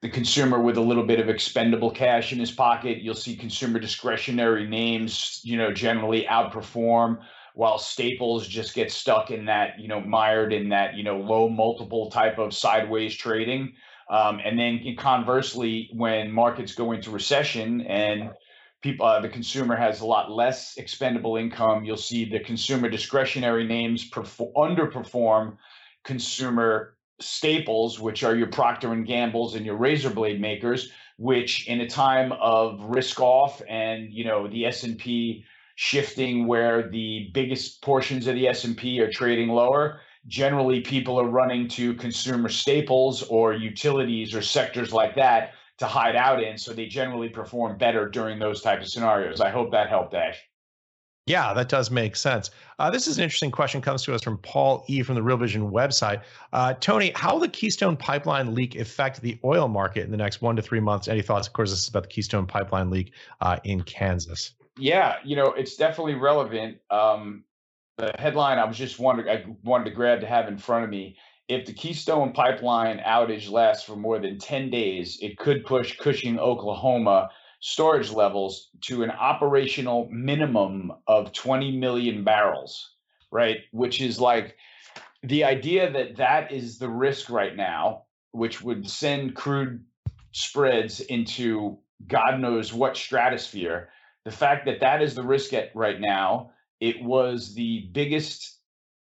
the 0.01 0.09
consumer 0.09 0.61
with 0.61 0.77
a 0.77 0.81
little 0.81 1.05
bit 1.05 1.19
of 1.19 1.29
expendable 1.29 1.91
cash 1.91 2.33
in 2.33 2.39
his 2.39 2.53
pocket. 2.53 3.03
You'll 3.03 3.15
see 3.15 3.37
consumer 3.37 3.79
discretionary 3.79 4.67
names, 4.67 5.41
you 5.43 5.57
know, 5.57 5.73
generally 5.73 6.25
outperform 6.31 7.19
while 7.55 7.79
staples 7.79 8.47
just 8.49 8.75
get 8.75 8.91
stuck 8.91 9.31
in 9.31 9.47
that, 9.47 9.79
you 9.79 9.87
know, 9.87 10.01
mired 10.01 10.53
in 10.53 10.69
that, 10.69 10.95
you 10.95 11.05
know, 11.05 11.19
low 11.19 11.49
multiple 11.49 12.11
type 12.11 12.39
of 12.39 12.53
sideways 12.53 13.15
trading. 13.15 13.73
Um, 14.11 14.41
and 14.45 14.59
then 14.59 14.81
conversely, 14.99 15.89
when 15.93 16.31
markets 16.31 16.75
go 16.75 16.93
into 16.93 17.11
recession 17.11 17.83
and 17.83 18.33
people, 18.83 19.07
uh, 19.07 19.21
the 19.21 19.29
consumer 19.29 19.77
has 19.77 20.01
a 20.01 20.07
lot 20.07 20.33
less 20.33 20.77
expendable 20.79 21.37
income, 21.37 21.85
you'll 21.85 21.97
see 21.97 22.25
the 22.25 22.41
consumer 22.41 22.89
discretionary 22.89 23.65
names 23.65 24.09
perform, 24.09 24.53
underperform 24.57 25.57
consumer 26.03 26.97
staples, 27.21 28.01
which 28.01 28.25
are 28.25 28.35
your 28.35 28.49
Procter 28.49 28.93
and 28.93 29.07
Gamble's 29.07 29.55
and 29.55 29.65
your 29.65 29.77
razor 29.77 30.11
blade 30.11 30.41
makers, 30.41 30.91
which 31.19 31.69
in 31.69 31.81
a 31.81 31.89
time 31.89 32.33
of 32.33 32.83
risk 32.83 33.21
off 33.21 33.63
and 33.69 34.13
you 34.13 34.25
know 34.25 34.49
the 34.49 34.67
S 34.67 34.83
and 34.83 34.99
P 34.99 35.45
shifting 35.77 36.47
where 36.47 36.89
the 36.89 37.31
biggest 37.35 37.83
portions 37.83 38.27
of 38.27 38.35
the 38.35 38.49
S&P 38.49 39.01
are 39.01 39.11
trading 39.11 39.49
lower. 39.49 40.01
Generally 40.27 40.81
people 40.83 41.21
are 41.21 41.29
running 41.29 41.69
to 41.69 41.95
consumer 41.95 42.49
staples 42.49 43.23
or 43.25 43.53
utilities 43.53 44.35
or 44.35 44.43
sectors 44.43 44.93
like 44.93 45.15
that 45.17 45.53
to 45.79 45.87
hide 45.87 46.17
out 46.17 46.43
in 46.43 46.57
so 46.57 46.73
they 46.73 46.87
generally 46.87 47.29
perform 47.29 47.77
better 47.77 48.09
during 48.09 48.39
those 48.39 48.63
type 48.63 48.81
of 48.81 48.89
scenarios. 48.89 49.41
I 49.41 49.51
hope 49.51 49.73
that 49.73 49.89
helped 49.89 50.15
ash. 50.15 50.41
Yeah 51.27 51.53
that 51.55 51.69
does 51.69 51.91
make 51.91 52.17
sense. 52.17 52.51
Uh, 52.79 52.91
this 52.91 53.07
is 53.07 53.19
an 53.19 53.25
interesting 53.25 53.51
question 53.51 53.81
comes 53.81 54.03
to 54.05 54.15
us 54.15 54.23
from 54.23 54.39
paul 54.39 54.85
e 54.89 55.03
from 55.03 55.17
the 55.17 55.23
real 55.23 55.37
vision 55.37 55.71
website. 55.71 56.23
Uh, 56.53 56.75
tony 56.75 57.13
how 57.17 57.33
will 57.33 57.41
the 57.41 57.49
keystone 57.49 57.97
pipeline 57.97 58.55
leak 58.55 58.77
affect 58.77 59.21
the 59.21 59.39
oil 59.43 59.67
market 59.67 60.05
in 60.05 60.11
the 60.11 60.17
next 60.17 60.41
one 60.41 60.55
to 60.55 60.63
three 60.63 60.81
months? 60.81 61.09
Any 61.09 61.23
thoughts? 61.23 61.49
Of 61.49 61.55
course 61.55 61.71
this 61.71 61.83
is 61.83 61.89
about 61.89 62.05
the 62.05 62.09
keystone 62.11 62.47
pipeline 62.47 62.91
leak 62.91 63.13
uh, 63.41 63.59
in 63.65 63.83
kansas 63.83 64.53
yeah, 64.79 65.17
you 65.25 65.37
know, 65.37 65.53
it's 65.53 65.77
definitely 65.77 66.15
relevant. 66.15 66.79
Um, 66.91 67.45
the 67.97 68.13
headline 68.19 68.59
I 68.59 68.65
was 68.65 68.77
just 68.77 68.99
wondering, 68.99 69.29
I 69.29 69.45
wanted 69.63 69.85
to 69.85 69.91
grab 69.91 70.21
to 70.21 70.27
have 70.27 70.49
in 70.49 70.59
front 70.59 70.85
of 70.85 70.91
me. 70.91 71.17
If 71.49 71.67
the 71.67 71.73
Keystone 71.73 72.33
Pipeline 72.33 72.99
outage 73.07 73.51
lasts 73.51 73.85
for 73.85 73.97
more 73.97 74.19
than 74.19 74.39
10 74.39 74.71
days, 74.71 75.19
it 75.21 75.39
could 75.39 75.65
push 75.65 75.97
Cushing, 75.99 76.39
Oklahoma 76.39 77.29
storage 77.61 78.11
levels 78.11 78.71
to 78.83 79.03
an 79.03 79.11
operational 79.11 80.09
minimum 80.11 80.93
of 81.07 81.33
20 81.33 81.77
million 81.77 82.25
barrels, 82.25 82.95
right? 83.31 83.59
Which 83.73 84.01
is 84.01 84.21
like 84.21 84.57
the 85.23 85.45
idea 85.45 85.91
that 85.91 86.17
that 86.17 86.53
is 86.53 86.79
the 86.79 86.89
risk 86.89 87.31
right 87.31 87.55
now, 87.55 88.05
which 88.33 88.61
would 88.63 88.89
send 88.89 89.35
crude 89.35 89.85
spreads 90.33 91.01
into 91.01 91.79
God 92.09 92.41
knows 92.41 92.73
what 92.73 92.97
stratosphere 92.97 93.89
the 94.25 94.31
fact 94.31 94.67
that 94.67 94.81
that 94.81 95.03
is 95.03 95.15
the 95.15 95.23
risk 95.23 95.53
at 95.53 95.75
right 95.75 96.01
now, 96.01 96.51
it 96.81 97.03
was 97.03 97.55
the 97.55 97.89
biggest 97.93 98.59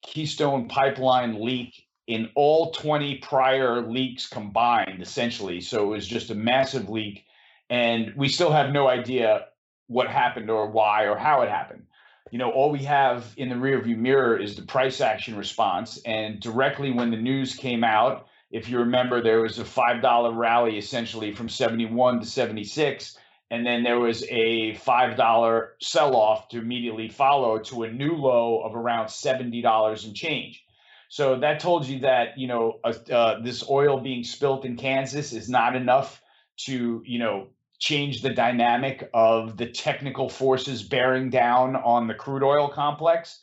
Keystone 0.01 0.67
pipeline 0.67 1.43
leak 1.43 1.87
in 2.07 2.29
all 2.35 2.71
20 2.71 3.19
prior 3.19 3.81
leaks 3.81 4.27
combined, 4.27 5.01
essentially. 5.01 5.61
So 5.61 5.83
it 5.83 5.95
was 5.95 6.07
just 6.07 6.31
a 6.31 6.35
massive 6.35 6.89
leak. 6.89 7.25
And 7.69 8.13
we 8.15 8.27
still 8.27 8.51
have 8.51 8.71
no 8.71 8.87
idea 8.87 9.45
what 9.87 10.09
happened 10.09 10.49
or 10.49 10.69
why 10.69 11.05
or 11.05 11.17
how 11.17 11.41
it 11.41 11.49
happened. 11.49 11.83
You 12.31 12.39
know, 12.39 12.51
all 12.51 12.71
we 12.71 12.83
have 12.83 13.33
in 13.37 13.49
the 13.49 13.55
rearview 13.55 13.97
mirror 13.97 14.37
is 14.37 14.55
the 14.55 14.63
price 14.63 14.99
action 14.99 15.37
response. 15.37 15.99
And 16.05 16.39
directly 16.39 16.91
when 16.91 17.11
the 17.11 17.17
news 17.17 17.55
came 17.55 17.83
out, 17.83 18.27
if 18.51 18.67
you 18.69 18.79
remember, 18.79 19.21
there 19.21 19.41
was 19.41 19.59
a 19.59 19.63
$5 19.63 20.37
rally 20.37 20.77
essentially 20.77 21.33
from 21.33 21.47
71 21.47 22.19
to 22.19 22.25
76 22.25 23.17
and 23.53 23.63
then 23.63 23.83
there 23.83 23.99
was 23.99 24.23
a 24.29 24.73
$5 24.73 25.67
sell 25.79 26.15
off 26.15 26.49
to 26.49 26.57
immediately 26.57 27.07
follow 27.07 27.59
to 27.59 27.83
a 27.83 27.91
new 27.91 28.15
low 28.15 28.63
of 28.63 28.75
around 28.75 29.05
$70 29.05 30.05
and 30.05 30.15
change. 30.15 30.65
So 31.09 31.39
that 31.39 31.59
told 31.59 31.85
you 31.85 31.99
that, 31.99 32.39
you 32.39 32.47
know, 32.47 32.79
uh, 32.83 32.93
uh, 33.11 33.41
this 33.43 33.63
oil 33.69 33.99
being 33.99 34.23
spilt 34.23 34.65
in 34.65 34.75
Kansas 34.75 35.33
is 35.33 35.49
not 35.49 35.75
enough 35.75 36.19
to, 36.65 37.03
you 37.05 37.19
know, 37.19 37.49
change 37.77 38.23
the 38.23 38.31
dynamic 38.31 39.07
of 39.13 39.55
the 39.55 39.67
technical 39.67 40.29
forces 40.29 40.81
bearing 40.81 41.29
down 41.29 41.75
on 41.75 42.07
the 42.07 42.15
crude 42.15 42.41
oil 42.41 42.69
complex. 42.69 43.39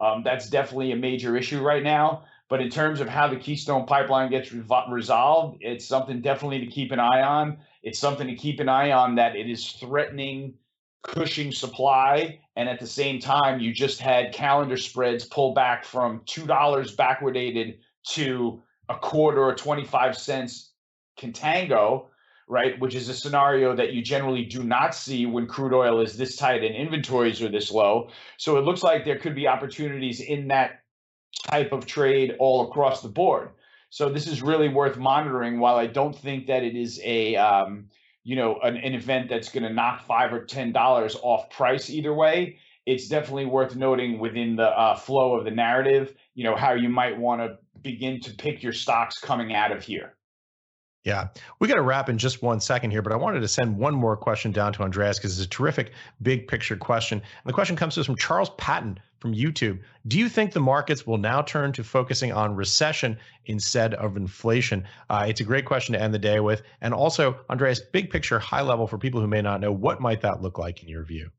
Um, 0.00 0.24
that's 0.24 0.50
definitely 0.50 0.90
a 0.90 0.96
major 0.96 1.36
issue 1.36 1.62
right 1.62 1.84
now. 1.84 2.24
But 2.52 2.60
in 2.60 2.68
terms 2.68 3.00
of 3.00 3.08
how 3.08 3.28
the 3.28 3.36
Keystone 3.36 3.86
Pipeline 3.86 4.30
gets 4.30 4.52
re- 4.52 4.62
resolved, 4.90 5.56
it's 5.62 5.86
something 5.86 6.20
definitely 6.20 6.58
to 6.58 6.66
keep 6.66 6.92
an 6.92 7.00
eye 7.00 7.22
on. 7.22 7.56
It's 7.82 7.98
something 7.98 8.26
to 8.26 8.34
keep 8.34 8.60
an 8.60 8.68
eye 8.68 8.92
on 8.92 9.14
that 9.14 9.36
it 9.36 9.48
is 9.48 9.70
threatening 9.80 10.52
Cushing 11.02 11.50
supply. 11.50 12.40
And 12.54 12.68
at 12.68 12.78
the 12.78 12.86
same 12.86 13.20
time, 13.20 13.58
you 13.58 13.72
just 13.72 14.00
had 14.00 14.34
calendar 14.34 14.76
spreads 14.76 15.24
pull 15.24 15.54
back 15.54 15.82
from 15.82 16.20
$2 16.26 16.46
backwardated 16.94 17.78
to 18.08 18.62
a 18.90 18.98
quarter 18.98 19.42
or 19.42 19.54
25 19.54 20.14
cents 20.14 20.72
contango, 21.18 22.08
right? 22.50 22.78
Which 22.78 22.94
is 22.94 23.08
a 23.08 23.14
scenario 23.14 23.74
that 23.74 23.94
you 23.94 24.02
generally 24.02 24.44
do 24.44 24.62
not 24.62 24.94
see 24.94 25.24
when 25.24 25.46
crude 25.46 25.72
oil 25.72 26.02
is 26.02 26.18
this 26.18 26.36
tight 26.36 26.62
and 26.62 26.74
inventories 26.74 27.40
are 27.40 27.48
this 27.48 27.70
low. 27.70 28.10
So 28.36 28.58
it 28.58 28.66
looks 28.66 28.82
like 28.82 29.06
there 29.06 29.18
could 29.18 29.34
be 29.34 29.48
opportunities 29.48 30.20
in 30.20 30.48
that 30.48 30.81
type 31.48 31.72
of 31.72 31.86
trade 31.86 32.36
all 32.38 32.68
across 32.68 33.02
the 33.02 33.08
board. 33.08 33.50
So 33.90 34.08
this 34.08 34.26
is 34.26 34.42
really 34.42 34.68
worth 34.68 34.96
monitoring. 34.96 35.60
While 35.60 35.76
I 35.76 35.86
don't 35.86 36.16
think 36.16 36.46
that 36.46 36.62
it 36.62 36.76
is 36.76 37.00
a 37.04 37.36
um, 37.36 37.88
you 38.24 38.36
know 38.36 38.58
an, 38.62 38.76
an 38.78 38.94
event 38.94 39.28
that's 39.28 39.50
going 39.50 39.64
to 39.64 39.72
knock 39.72 40.06
five 40.06 40.32
or 40.32 40.44
ten 40.44 40.72
dollars 40.72 41.16
off 41.22 41.50
price 41.50 41.90
either 41.90 42.14
way, 42.14 42.58
it's 42.86 43.08
definitely 43.08 43.46
worth 43.46 43.76
noting 43.76 44.18
within 44.18 44.56
the 44.56 44.68
uh, 44.68 44.94
flow 44.94 45.34
of 45.34 45.44
the 45.44 45.50
narrative. 45.50 46.14
You 46.34 46.44
know 46.44 46.56
how 46.56 46.72
you 46.72 46.88
might 46.88 47.18
want 47.18 47.42
to 47.42 47.58
begin 47.82 48.20
to 48.20 48.30
pick 48.32 48.62
your 48.62 48.72
stocks 48.72 49.18
coming 49.18 49.54
out 49.54 49.72
of 49.72 49.82
here. 49.82 50.14
Yeah, 51.04 51.28
we 51.58 51.66
got 51.66 51.74
to 51.74 51.82
wrap 51.82 52.08
in 52.08 52.16
just 52.16 52.42
one 52.42 52.60
second 52.60 52.92
here, 52.92 53.02
but 53.02 53.12
I 53.12 53.16
wanted 53.16 53.40
to 53.40 53.48
send 53.48 53.76
one 53.76 53.92
more 53.94 54.16
question 54.16 54.52
down 54.52 54.72
to 54.74 54.84
Andreas 54.84 55.18
because 55.18 55.36
it's 55.36 55.46
a 55.46 55.50
terrific 55.50 55.92
big 56.22 56.46
picture 56.46 56.76
question. 56.76 57.18
And 57.18 57.48
the 57.50 57.52
question 57.52 57.74
comes 57.74 57.94
to 57.94 58.00
us 58.00 58.06
from 58.06 58.16
Charles 58.16 58.50
Patton 58.56 59.00
from 59.22 59.34
YouTube. 59.34 59.78
Do 60.08 60.18
you 60.18 60.28
think 60.28 60.52
the 60.52 60.60
markets 60.60 61.06
will 61.06 61.16
now 61.16 61.40
turn 61.42 61.72
to 61.74 61.84
focusing 61.84 62.32
on 62.32 62.56
recession 62.56 63.16
instead 63.46 63.94
of 63.94 64.16
inflation? 64.16 64.84
Uh, 65.08 65.26
it's 65.28 65.40
a 65.40 65.44
great 65.44 65.64
question 65.64 65.92
to 65.94 66.02
end 66.02 66.12
the 66.12 66.18
day 66.18 66.40
with. 66.40 66.62
And 66.80 66.92
also, 66.92 67.38
Andreas, 67.48 67.80
big 67.80 68.10
picture, 68.10 68.40
high 68.40 68.62
level 68.62 68.88
for 68.88 68.98
people 68.98 69.20
who 69.20 69.28
may 69.28 69.40
not 69.40 69.60
know, 69.60 69.70
what 69.70 70.00
might 70.00 70.20
that 70.22 70.42
look 70.42 70.58
like 70.58 70.82
in 70.82 70.88
your 70.88 71.04
view? 71.04 71.30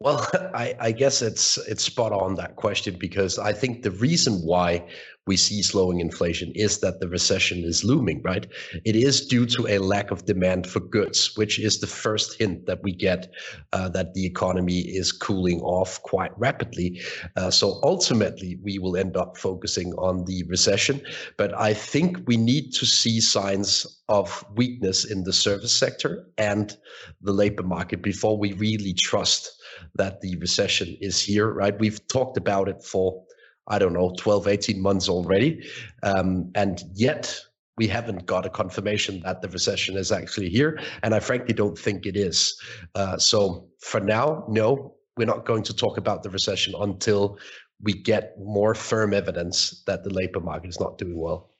Well, 0.00 0.26
I, 0.54 0.74
I, 0.80 0.92
guess 0.92 1.22
it's 1.22 1.58
it's 1.58 1.84
spot 1.84 2.12
on 2.12 2.34
that 2.36 2.56
question 2.56 2.96
because 2.98 3.38
I 3.38 3.52
think 3.52 3.82
the 3.82 3.90
reason 3.90 4.40
why 4.42 4.86
we 5.26 5.36
see 5.36 5.62
slowing 5.62 6.00
inflation 6.00 6.50
is 6.54 6.78
that 6.78 6.98
the 7.00 7.08
recession 7.08 7.62
is 7.62 7.84
looming, 7.84 8.20
right? 8.22 8.46
It 8.84 8.96
is 8.96 9.26
due 9.26 9.46
to 9.46 9.68
a 9.68 9.78
lack 9.78 10.10
of 10.10 10.26
demand 10.26 10.66
for 10.66 10.80
goods, 10.80 11.36
which 11.36 11.60
is 11.60 11.78
the 11.78 11.86
first 11.86 12.38
hint 12.38 12.66
that 12.66 12.82
we 12.82 12.92
get 12.92 13.32
uh, 13.72 13.88
that 13.90 14.14
the 14.14 14.26
economy 14.26 14.80
is 14.80 15.12
cooling 15.12 15.60
off 15.60 16.02
quite 16.02 16.36
rapidly. 16.36 17.00
Uh, 17.36 17.50
so 17.50 17.78
ultimately, 17.84 18.58
we 18.62 18.78
will 18.78 18.96
end 18.96 19.16
up 19.16 19.36
focusing 19.36 19.92
on 19.94 20.24
the 20.24 20.42
recession. 20.48 21.00
But 21.36 21.54
I 21.54 21.72
think 21.72 22.18
we 22.26 22.36
need 22.36 22.72
to 22.72 22.86
see 22.86 23.20
signs 23.20 23.86
of 24.08 24.44
weakness 24.56 25.04
in 25.04 25.22
the 25.22 25.32
service 25.32 25.76
sector 25.76 26.26
and 26.36 26.76
the 27.20 27.32
labor 27.32 27.62
market 27.62 28.02
before 28.02 28.36
we 28.36 28.54
really 28.54 28.94
trust 28.94 29.50
that 29.94 30.20
the 30.20 30.36
recession 30.36 30.96
is 31.00 31.20
here, 31.20 31.52
right? 31.52 31.78
We've 31.78 32.06
talked 32.08 32.36
about 32.36 32.68
it 32.68 32.82
for, 32.82 33.22
I 33.68 33.78
don't 33.78 33.92
know, 33.92 34.12
12, 34.18 34.48
18 34.48 34.80
months 34.80 35.08
already. 35.08 35.68
Um, 36.02 36.50
and 36.54 36.82
yet 36.94 37.38
we 37.76 37.86
haven't 37.86 38.26
got 38.26 38.44
a 38.44 38.50
confirmation 38.50 39.20
that 39.24 39.40
the 39.40 39.48
recession 39.48 39.96
is 39.96 40.12
actually 40.12 40.48
here. 40.48 40.80
And 41.02 41.14
I 41.14 41.20
frankly 41.20 41.54
don't 41.54 41.78
think 41.78 42.06
it 42.06 42.16
is. 42.16 42.60
Uh, 42.94 43.16
so 43.18 43.68
for 43.80 44.00
now, 44.00 44.44
no, 44.48 44.96
we're 45.16 45.26
not 45.26 45.44
going 45.44 45.62
to 45.64 45.74
talk 45.74 45.96
about 45.96 46.22
the 46.22 46.30
recession 46.30 46.74
until 46.78 47.38
we 47.82 47.92
get 47.92 48.34
more 48.38 48.74
firm 48.74 49.12
evidence 49.12 49.82
that 49.86 50.04
the 50.04 50.10
labor 50.10 50.40
market 50.40 50.68
is 50.68 50.80
not 50.80 50.98
doing 50.98 51.18
well. 51.20 51.50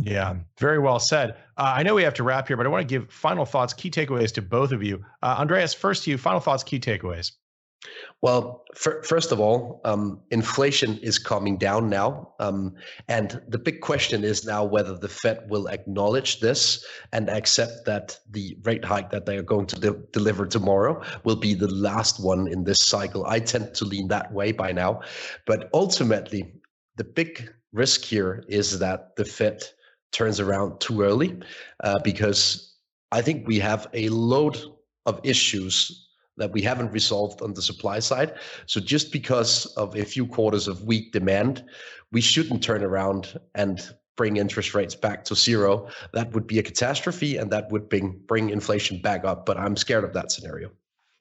Yeah, 0.00 0.36
very 0.58 0.78
well 0.78 1.00
said. 1.00 1.30
Uh, 1.56 1.74
I 1.76 1.82
know 1.82 1.94
we 1.94 2.04
have 2.04 2.14
to 2.14 2.22
wrap 2.22 2.46
here, 2.46 2.56
but 2.56 2.66
I 2.66 2.68
want 2.68 2.88
to 2.88 2.92
give 2.92 3.10
final 3.10 3.44
thoughts, 3.44 3.72
key 3.72 3.90
takeaways 3.90 4.32
to 4.34 4.42
both 4.42 4.70
of 4.70 4.82
you. 4.82 5.04
Uh, 5.22 5.36
Andreas, 5.38 5.74
first 5.74 6.04
to 6.04 6.10
you, 6.10 6.18
final 6.18 6.40
thoughts, 6.40 6.62
key 6.62 6.78
takeaways. 6.78 7.32
Well, 8.20 8.64
for, 8.74 9.02
first 9.04 9.30
of 9.30 9.38
all, 9.38 9.80
um, 9.84 10.20
inflation 10.30 10.98
is 10.98 11.18
coming 11.18 11.56
down 11.56 11.88
now. 11.88 12.34
Um, 12.40 12.74
and 13.06 13.40
the 13.48 13.58
big 13.58 13.80
question 13.80 14.24
is 14.24 14.44
now 14.44 14.64
whether 14.64 14.96
the 14.96 15.08
Fed 15.08 15.48
will 15.48 15.68
acknowledge 15.68 16.40
this 16.40 16.84
and 17.12 17.30
accept 17.30 17.84
that 17.86 18.18
the 18.30 18.56
rate 18.64 18.84
hike 18.84 19.10
that 19.10 19.26
they 19.26 19.36
are 19.36 19.42
going 19.42 19.66
to 19.66 19.78
de- 19.78 20.02
deliver 20.12 20.46
tomorrow 20.46 21.00
will 21.22 21.36
be 21.36 21.54
the 21.54 21.72
last 21.72 22.18
one 22.18 22.48
in 22.48 22.64
this 22.64 22.78
cycle. 22.80 23.24
I 23.26 23.38
tend 23.38 23.74
to 23.74 23.84
lean 23.84 24.08
that 24.08 24.32
way 24.32 24.50
by 24.50 24.72
now. 24.72 25.02
But 25.46 25.70
ultimately, 25.72 26.52
the 26.96 27.04
big 27.04 27.52
risk 27.72 28.04
here 28.04 28.44
is 28.48 28.80
that 28.80 29.14
the 29.14 29.24
Fed 29.24 29.62
turns 30.10 30.40
around 30.40 30.80
too 30.80 31.02
early 31.02 31.38
uh, 31.84 32.00
because 32.02 32.74
I 33.12 33.22
think 33.22 33.46
we 33.46 33.60
have 33.60 33.86
a 33.92 34.08
load 34.08 34.58
of 35.06 35.20
issues 35.22 36.07
that 36.38 36.52
we 36.52 36.62
haven't 36.62 36.92
resolved 36.92 37.42
on 37.42 37.54
the 37.54 37.62
supply 37.62 37.98
side. 37.98 38.34
So 38.66 38.80
just 38.80 39.12
because 39.12 39.66
of 39.76 39.96
a 39.96 40.04
few 40.04 40.26
quarters 40.26 40.68
of 40.68 40.82
weak 40.84 41.12
demand, 41.12 41.64
we 42.10 42.20
shouldn't 42.20 42.62
turn 42.62 42.82
around 42.82 43.38
and 43.54 43.80
bring 44.16 44.36
interest 44.36 44.74
rates 44.74 44.94
back 44.94 45.24
to 45.24 45.34
zero. 45.34 45.88
That 46.12 46.32
would 46.32 46.46
be 46.46 46.58
a 46.58 46.62
catastrophe 46.62 47.36
and 47.36 47.50
that 47.52 47.70
would 47.70 47.88
bring 47.88 48.20
bring 48.26 48.50
inflation 48.50 49.00
back 49.00 49.24
up. 49.24 49.46
But 49.46 49.58
I'm 49.58 49.76
scared 49.76 50.04
of 50.04 50.12
that 50.14 50.32
scenario. 50.32 50.70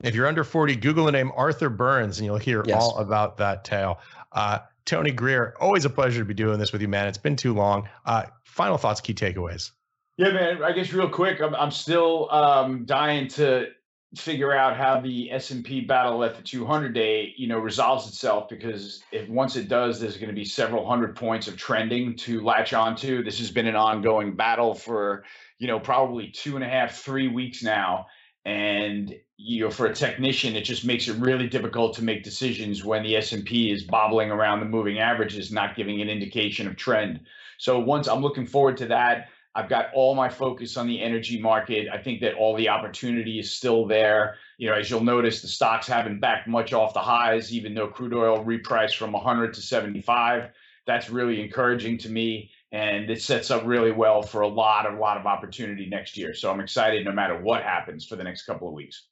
If 0.03 0.13
you're 0.13 0.28
under 0.28 0.43
40, 0.43 0.76
Google 0.76 1.05
the 1.05 1.11
name 1.11 1.32
Arthur 1.36 1.70
Burns 1.70 2.20
and 2.20 2.26
you'll 2.26 2.38
hear 2.38 2.63
yes. 2.68 2.82
all 2.82 2.97
about 2.97 3.38
that 3.38 3.63
tale. 3.63 3.99
Uh, 4.32 4.59
Tony 4.86 5.11
Greer, 5.11 5.55
always 5.59 5.86
a 5.86 5.89
pleasure 5.89 6.20
to 6.20 6.26
be 6.26 6.34
doing 6.34 6.59
this 6.59 6.72
with 6.72 6.82
you, 6.82 6.88
man. 6.88 7.07
It's 7.07 7.18
been 7.18 7.36
too 7.36 7.53
long. 7.53 7.89
Uh, 8.05 8.26
final 8.43 8.78
thoughts, 8.78 9.01
key 9.01 9.13
takeaways. 9.13 9.72
Yeah, 10.18 10.32
man. 10.32 10.63
I 10.63 10.72
guess 10.72 10.93
real 10.93 11.09
quick, 11.09 11.41
I'm, 11.41 11.53
I'm 11.55 11.72
still 11.72 12.30
um, 12.32 12.86
dying 12.86 13.28
to 13.30 13.68
figure 14.16 14.53
out 14.53 14.78
how 14.78 15.01
the 15.01 15.32
S&P 15.32 15.82
battle 15.82 16.24
at 16.24 16.36
the 16.36 16.41
200 16.41 16.93
day, 16.93 17.34
you 17.36 17.47
know, 17.47 17.60
resolves 17.60 18.08
itself 18.08 18.47
because 18.47 19.03
if 19.12 19.28
once 19.28 19.55
it 19.58 19.68
does, 19.68 19.99
there's 19.99 20.16
going 20.16 20.30
to 20.30 20.36
be 20.36 20.45
several 20.45 20.88
hundred 20.88 21.16
points 21.16 21.47
of 21.47 21.58
trending 21.58 22.16
to 22.16 22.41
latch 22.41 22.74
onto. 22.74 23.24
This 23.24 23.39
has 23.39 23.51
been 23.51 23.68
an 23.68 23.76
ongoing 23.76 24.36
battle 24.36 24.74
for, 24.74 25.26
you 25.60 25.68
know, 25.68 25.80
probably 25.80 26.30
two 26.30 26.55
and 26.55 26.64
a 26.64 26.70
half, 26.70 26.95
three 26.95 27.28
weeks 27.28 27.62
now. 27.62 28.08
And 28.45 29.14
you 29.36 29.66
know, 29.66 29.70
for 29.70 29.86
a 29.86 29.93
technician, 29.93 30.55
it 30.55 30.64
just 30.64 30.86
makes 30.86 31.08
it 31.08 31.18
really 31.18 31.47
difficult 31.47 31.95
to 31.95 32.03
make 32.03 32.24
decisions 32.24 32.84
when 32.84 33.03
the 33.03 33.16
S&P 33.18 33.72
is 33.72 33.84
bobbling 33.84 34.32
around 34.32 34.62
the 34.62 34.66
moving 34.66 34.99
averages, 34.99 35.51
not 35.51 35.76
giving 35.76 36.01
an 36.01 36.10
indication 36.10 36.66
of 36.66 36.76
trend. 36.76 37.20
So 37.60 37.78
once 37.78 38.08
I'm 38.08 38.22
looking 38.22 38.47
forward 38.47 38.78
to 38.78 38.88
that 38.88 39.28
I've 39.58 39.70
got 39.70 39.88
all 39.95 40.14
my 40.14 40.30
focus 40.30 40.78
on 40.78 40.86
the 40.86 41.01
energy 41.01 41.41
market. 41.41 41.88
I 41.91 41.97
think 41.97 42.22
that 42.22 42.36
all 42.36 42.55
the 42.55 42.70
opportunity 42.70 43.39
is 43.39 43.51
still 43.51 43.88
there. 43.88 44.36
You 44.60 44.70
know, 44.70 44.76
as 44.76 44.88
you'll 44.88 45.03
notice, 45.03 45.41
the 45.41 45.47
stocks 45.47 45.88
haven't 45.88 46.20
backed 46.20 46.47
much 46.47 46.74
off 46.74 46.93
the 46.93 46.99
highs, 46.99 47.51
even 47.51 47.74
though 47.74 47.88
crude 47.88 48.14
oil 48.14 48.45
repriced 48.45 48.97
from 48.97 49.14
100 49.14 49.55
to 49.55 49.62
75. 49.62 50.51
That's 50.86 51.10
really 51.10 51.41
encouraging 51.41 51.97
to 51.97 52.10
me, 52.10 52.51
and 52.72 53.10
it 53.10 53.20
sets 53.20 53.49
up 53.49 53.64
really 53.66 53.91
well 53.91 54.22
for 54.22 54.41
a 54.41 54.47
lot, 54.47 54.86
a 54.86 54.95
lot 54.95 55.18
of 55.18 55.26
opportunity 55.26 55.88
next 55.89 56.18
year. 56.18 56.36
So 56.36 56.51
I'm 56.51 56.60
excited, 56.60 57.03
no 57.03 57.12
matter 57.12 57.41
what 57.41 57.64
happens 57.64 58.05
for 58.05 58.16
the 58.16 58.24
next 58.24 58.43
couple 58.43 58.68
of 58.68 58.76
weeks. 58.76 59.08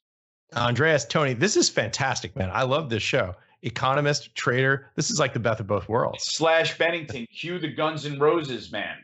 Andreas, 0.54 1.04
Tony, 1.04 1.34
this 1.34 1.56
is 1.56 1.68
fantastic, 1.68 2.36
man. 2.36 2.50
I 2.52 2.62
love 2.62 2.88
this 2.88 3.02
show 3.02 3.34
economist, 3.62 4.32
trader. 4.36 4.92
This 4.94 5.10
is 5.10 5.18
like 5.18 5.32
the 5.32 5.40
best 5.40 5.58
of 5.58 5.66
both 5.66 5.88
worlds. 5.88 6.22
Slash 6.22 6.78
Bennington, 6.78 7.26
cue 7.36 7.58
the 7.58 7.72
Guns 7.72 8.04
and 8.04 8.20
Roses, 8.20 8.70
man. 8.70 8.98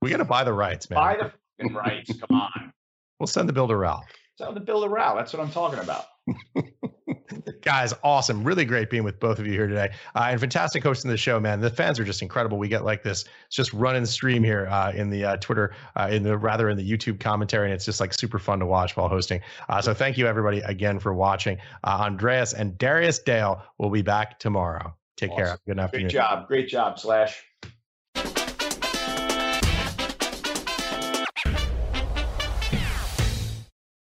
We 0.00 0.10
got 0.10 0.18
to 0.18 0.24
buy 0.24 0.44
the 0.44 0.52
rights, 0.52 0.88
man. 0.88 0.96
Buy 0.96 1.16
the 1.16 1.32
fucking 1.58 1.74
rights. 1.74 2.12
Come 2.18 2.40
on. 2.40 2.72
We'll 3.18 3.26
send 3.26 3.48
the 3.48 3.52
bill 3.52 3.68
to 3.68 3.76
Ralph. 3.76 4.06
Send 4.38 4.56
the 4.56 4.60
bill 4.60 4.82
to 4.82 4.88
Ralph. 4.88 5.18
That's 5.18 5.32
what 5.32 5.42
I'm 5.42 5.50
talking 5.50 5.78
about. 5.78 6.06
Guys, 7.62 7.92
awesome. 8.02 8.42
Really 8.42 8.64
great 8.64 8.88
being 8.88 9.04
with 9.04 9.20
both 9.20 9.38
of 9.38 9.46
you 9.46 9.52
here 9.52 9.66
today. 9.66 9.92
Uh, 10.14 10.28
and 10.30 10.40
fantastic 10.40 10.82
hosting 10.82 11.10
the 11.10 11.16
show, 11.16 11.38
man. 11.38 11.60
The 11.60 11.70
fans 11.70 12.00
are 12.00 12.04
just 12.04 12.22
incredible. 12.22 12.58
We 12.58 12.68
get 12.68 12.84
like 12.84 13.02
this, 13.02 13.24
it's 13.46 13.56
just 13.56 13.72
running 13.74 14.06
stream 14.06 14.42
here 14.42 14.66
uh, 14.68 14.92
in 14.92 15.10
the 15.10 15.24
uh, 15.24 15.36
Twitter, 15.36 15.74
uh, 15.96 16.08
in 16.10 16.22
the 16.22 16.36
rather 16.38 16.70
in 16.70 16.78
the 16.78 16.90
YouTube 16.90 17.20
commentary. 17.20 17.66
And 17.66 17.74
it's 17.74 17.84
just 17.84 18.00
like 18.00 18.14
super 18.14 18.38
fun 18.38 18.58
to 18.60 18.66
watch 18.66 18.96
while 18.96 19.08
hosting. 19.08 19.40
Uh, 19.68 19.82
so 19.82 19.92
thank 19.92 20.16
you, 20.16 20.26
everybody, 20.26 20.60
again 20.60 20.98
for 20.98 21.12
watching. 21.12 21.58
Uh, 21.84 21.98
Andreas 22.00 22.54
and 22.54 22.78
Darius 22.78 23.18
Dale 23.18 23.62
will 23.78 23.90
be 23.90 24.02
back 24.02 24.38
tomorrow. 24.38 24.94
Take 25.16 25.32
awesome. 25.32 25.44
care. 25.44 25.58
Good 25.66 25.78
afternoon. 25.78 26.08
Great 26.08 26.12
job. 26.12 26.48
Great 26.48 26.68
job, 26.68 26.98
Slash. 26.98 27.44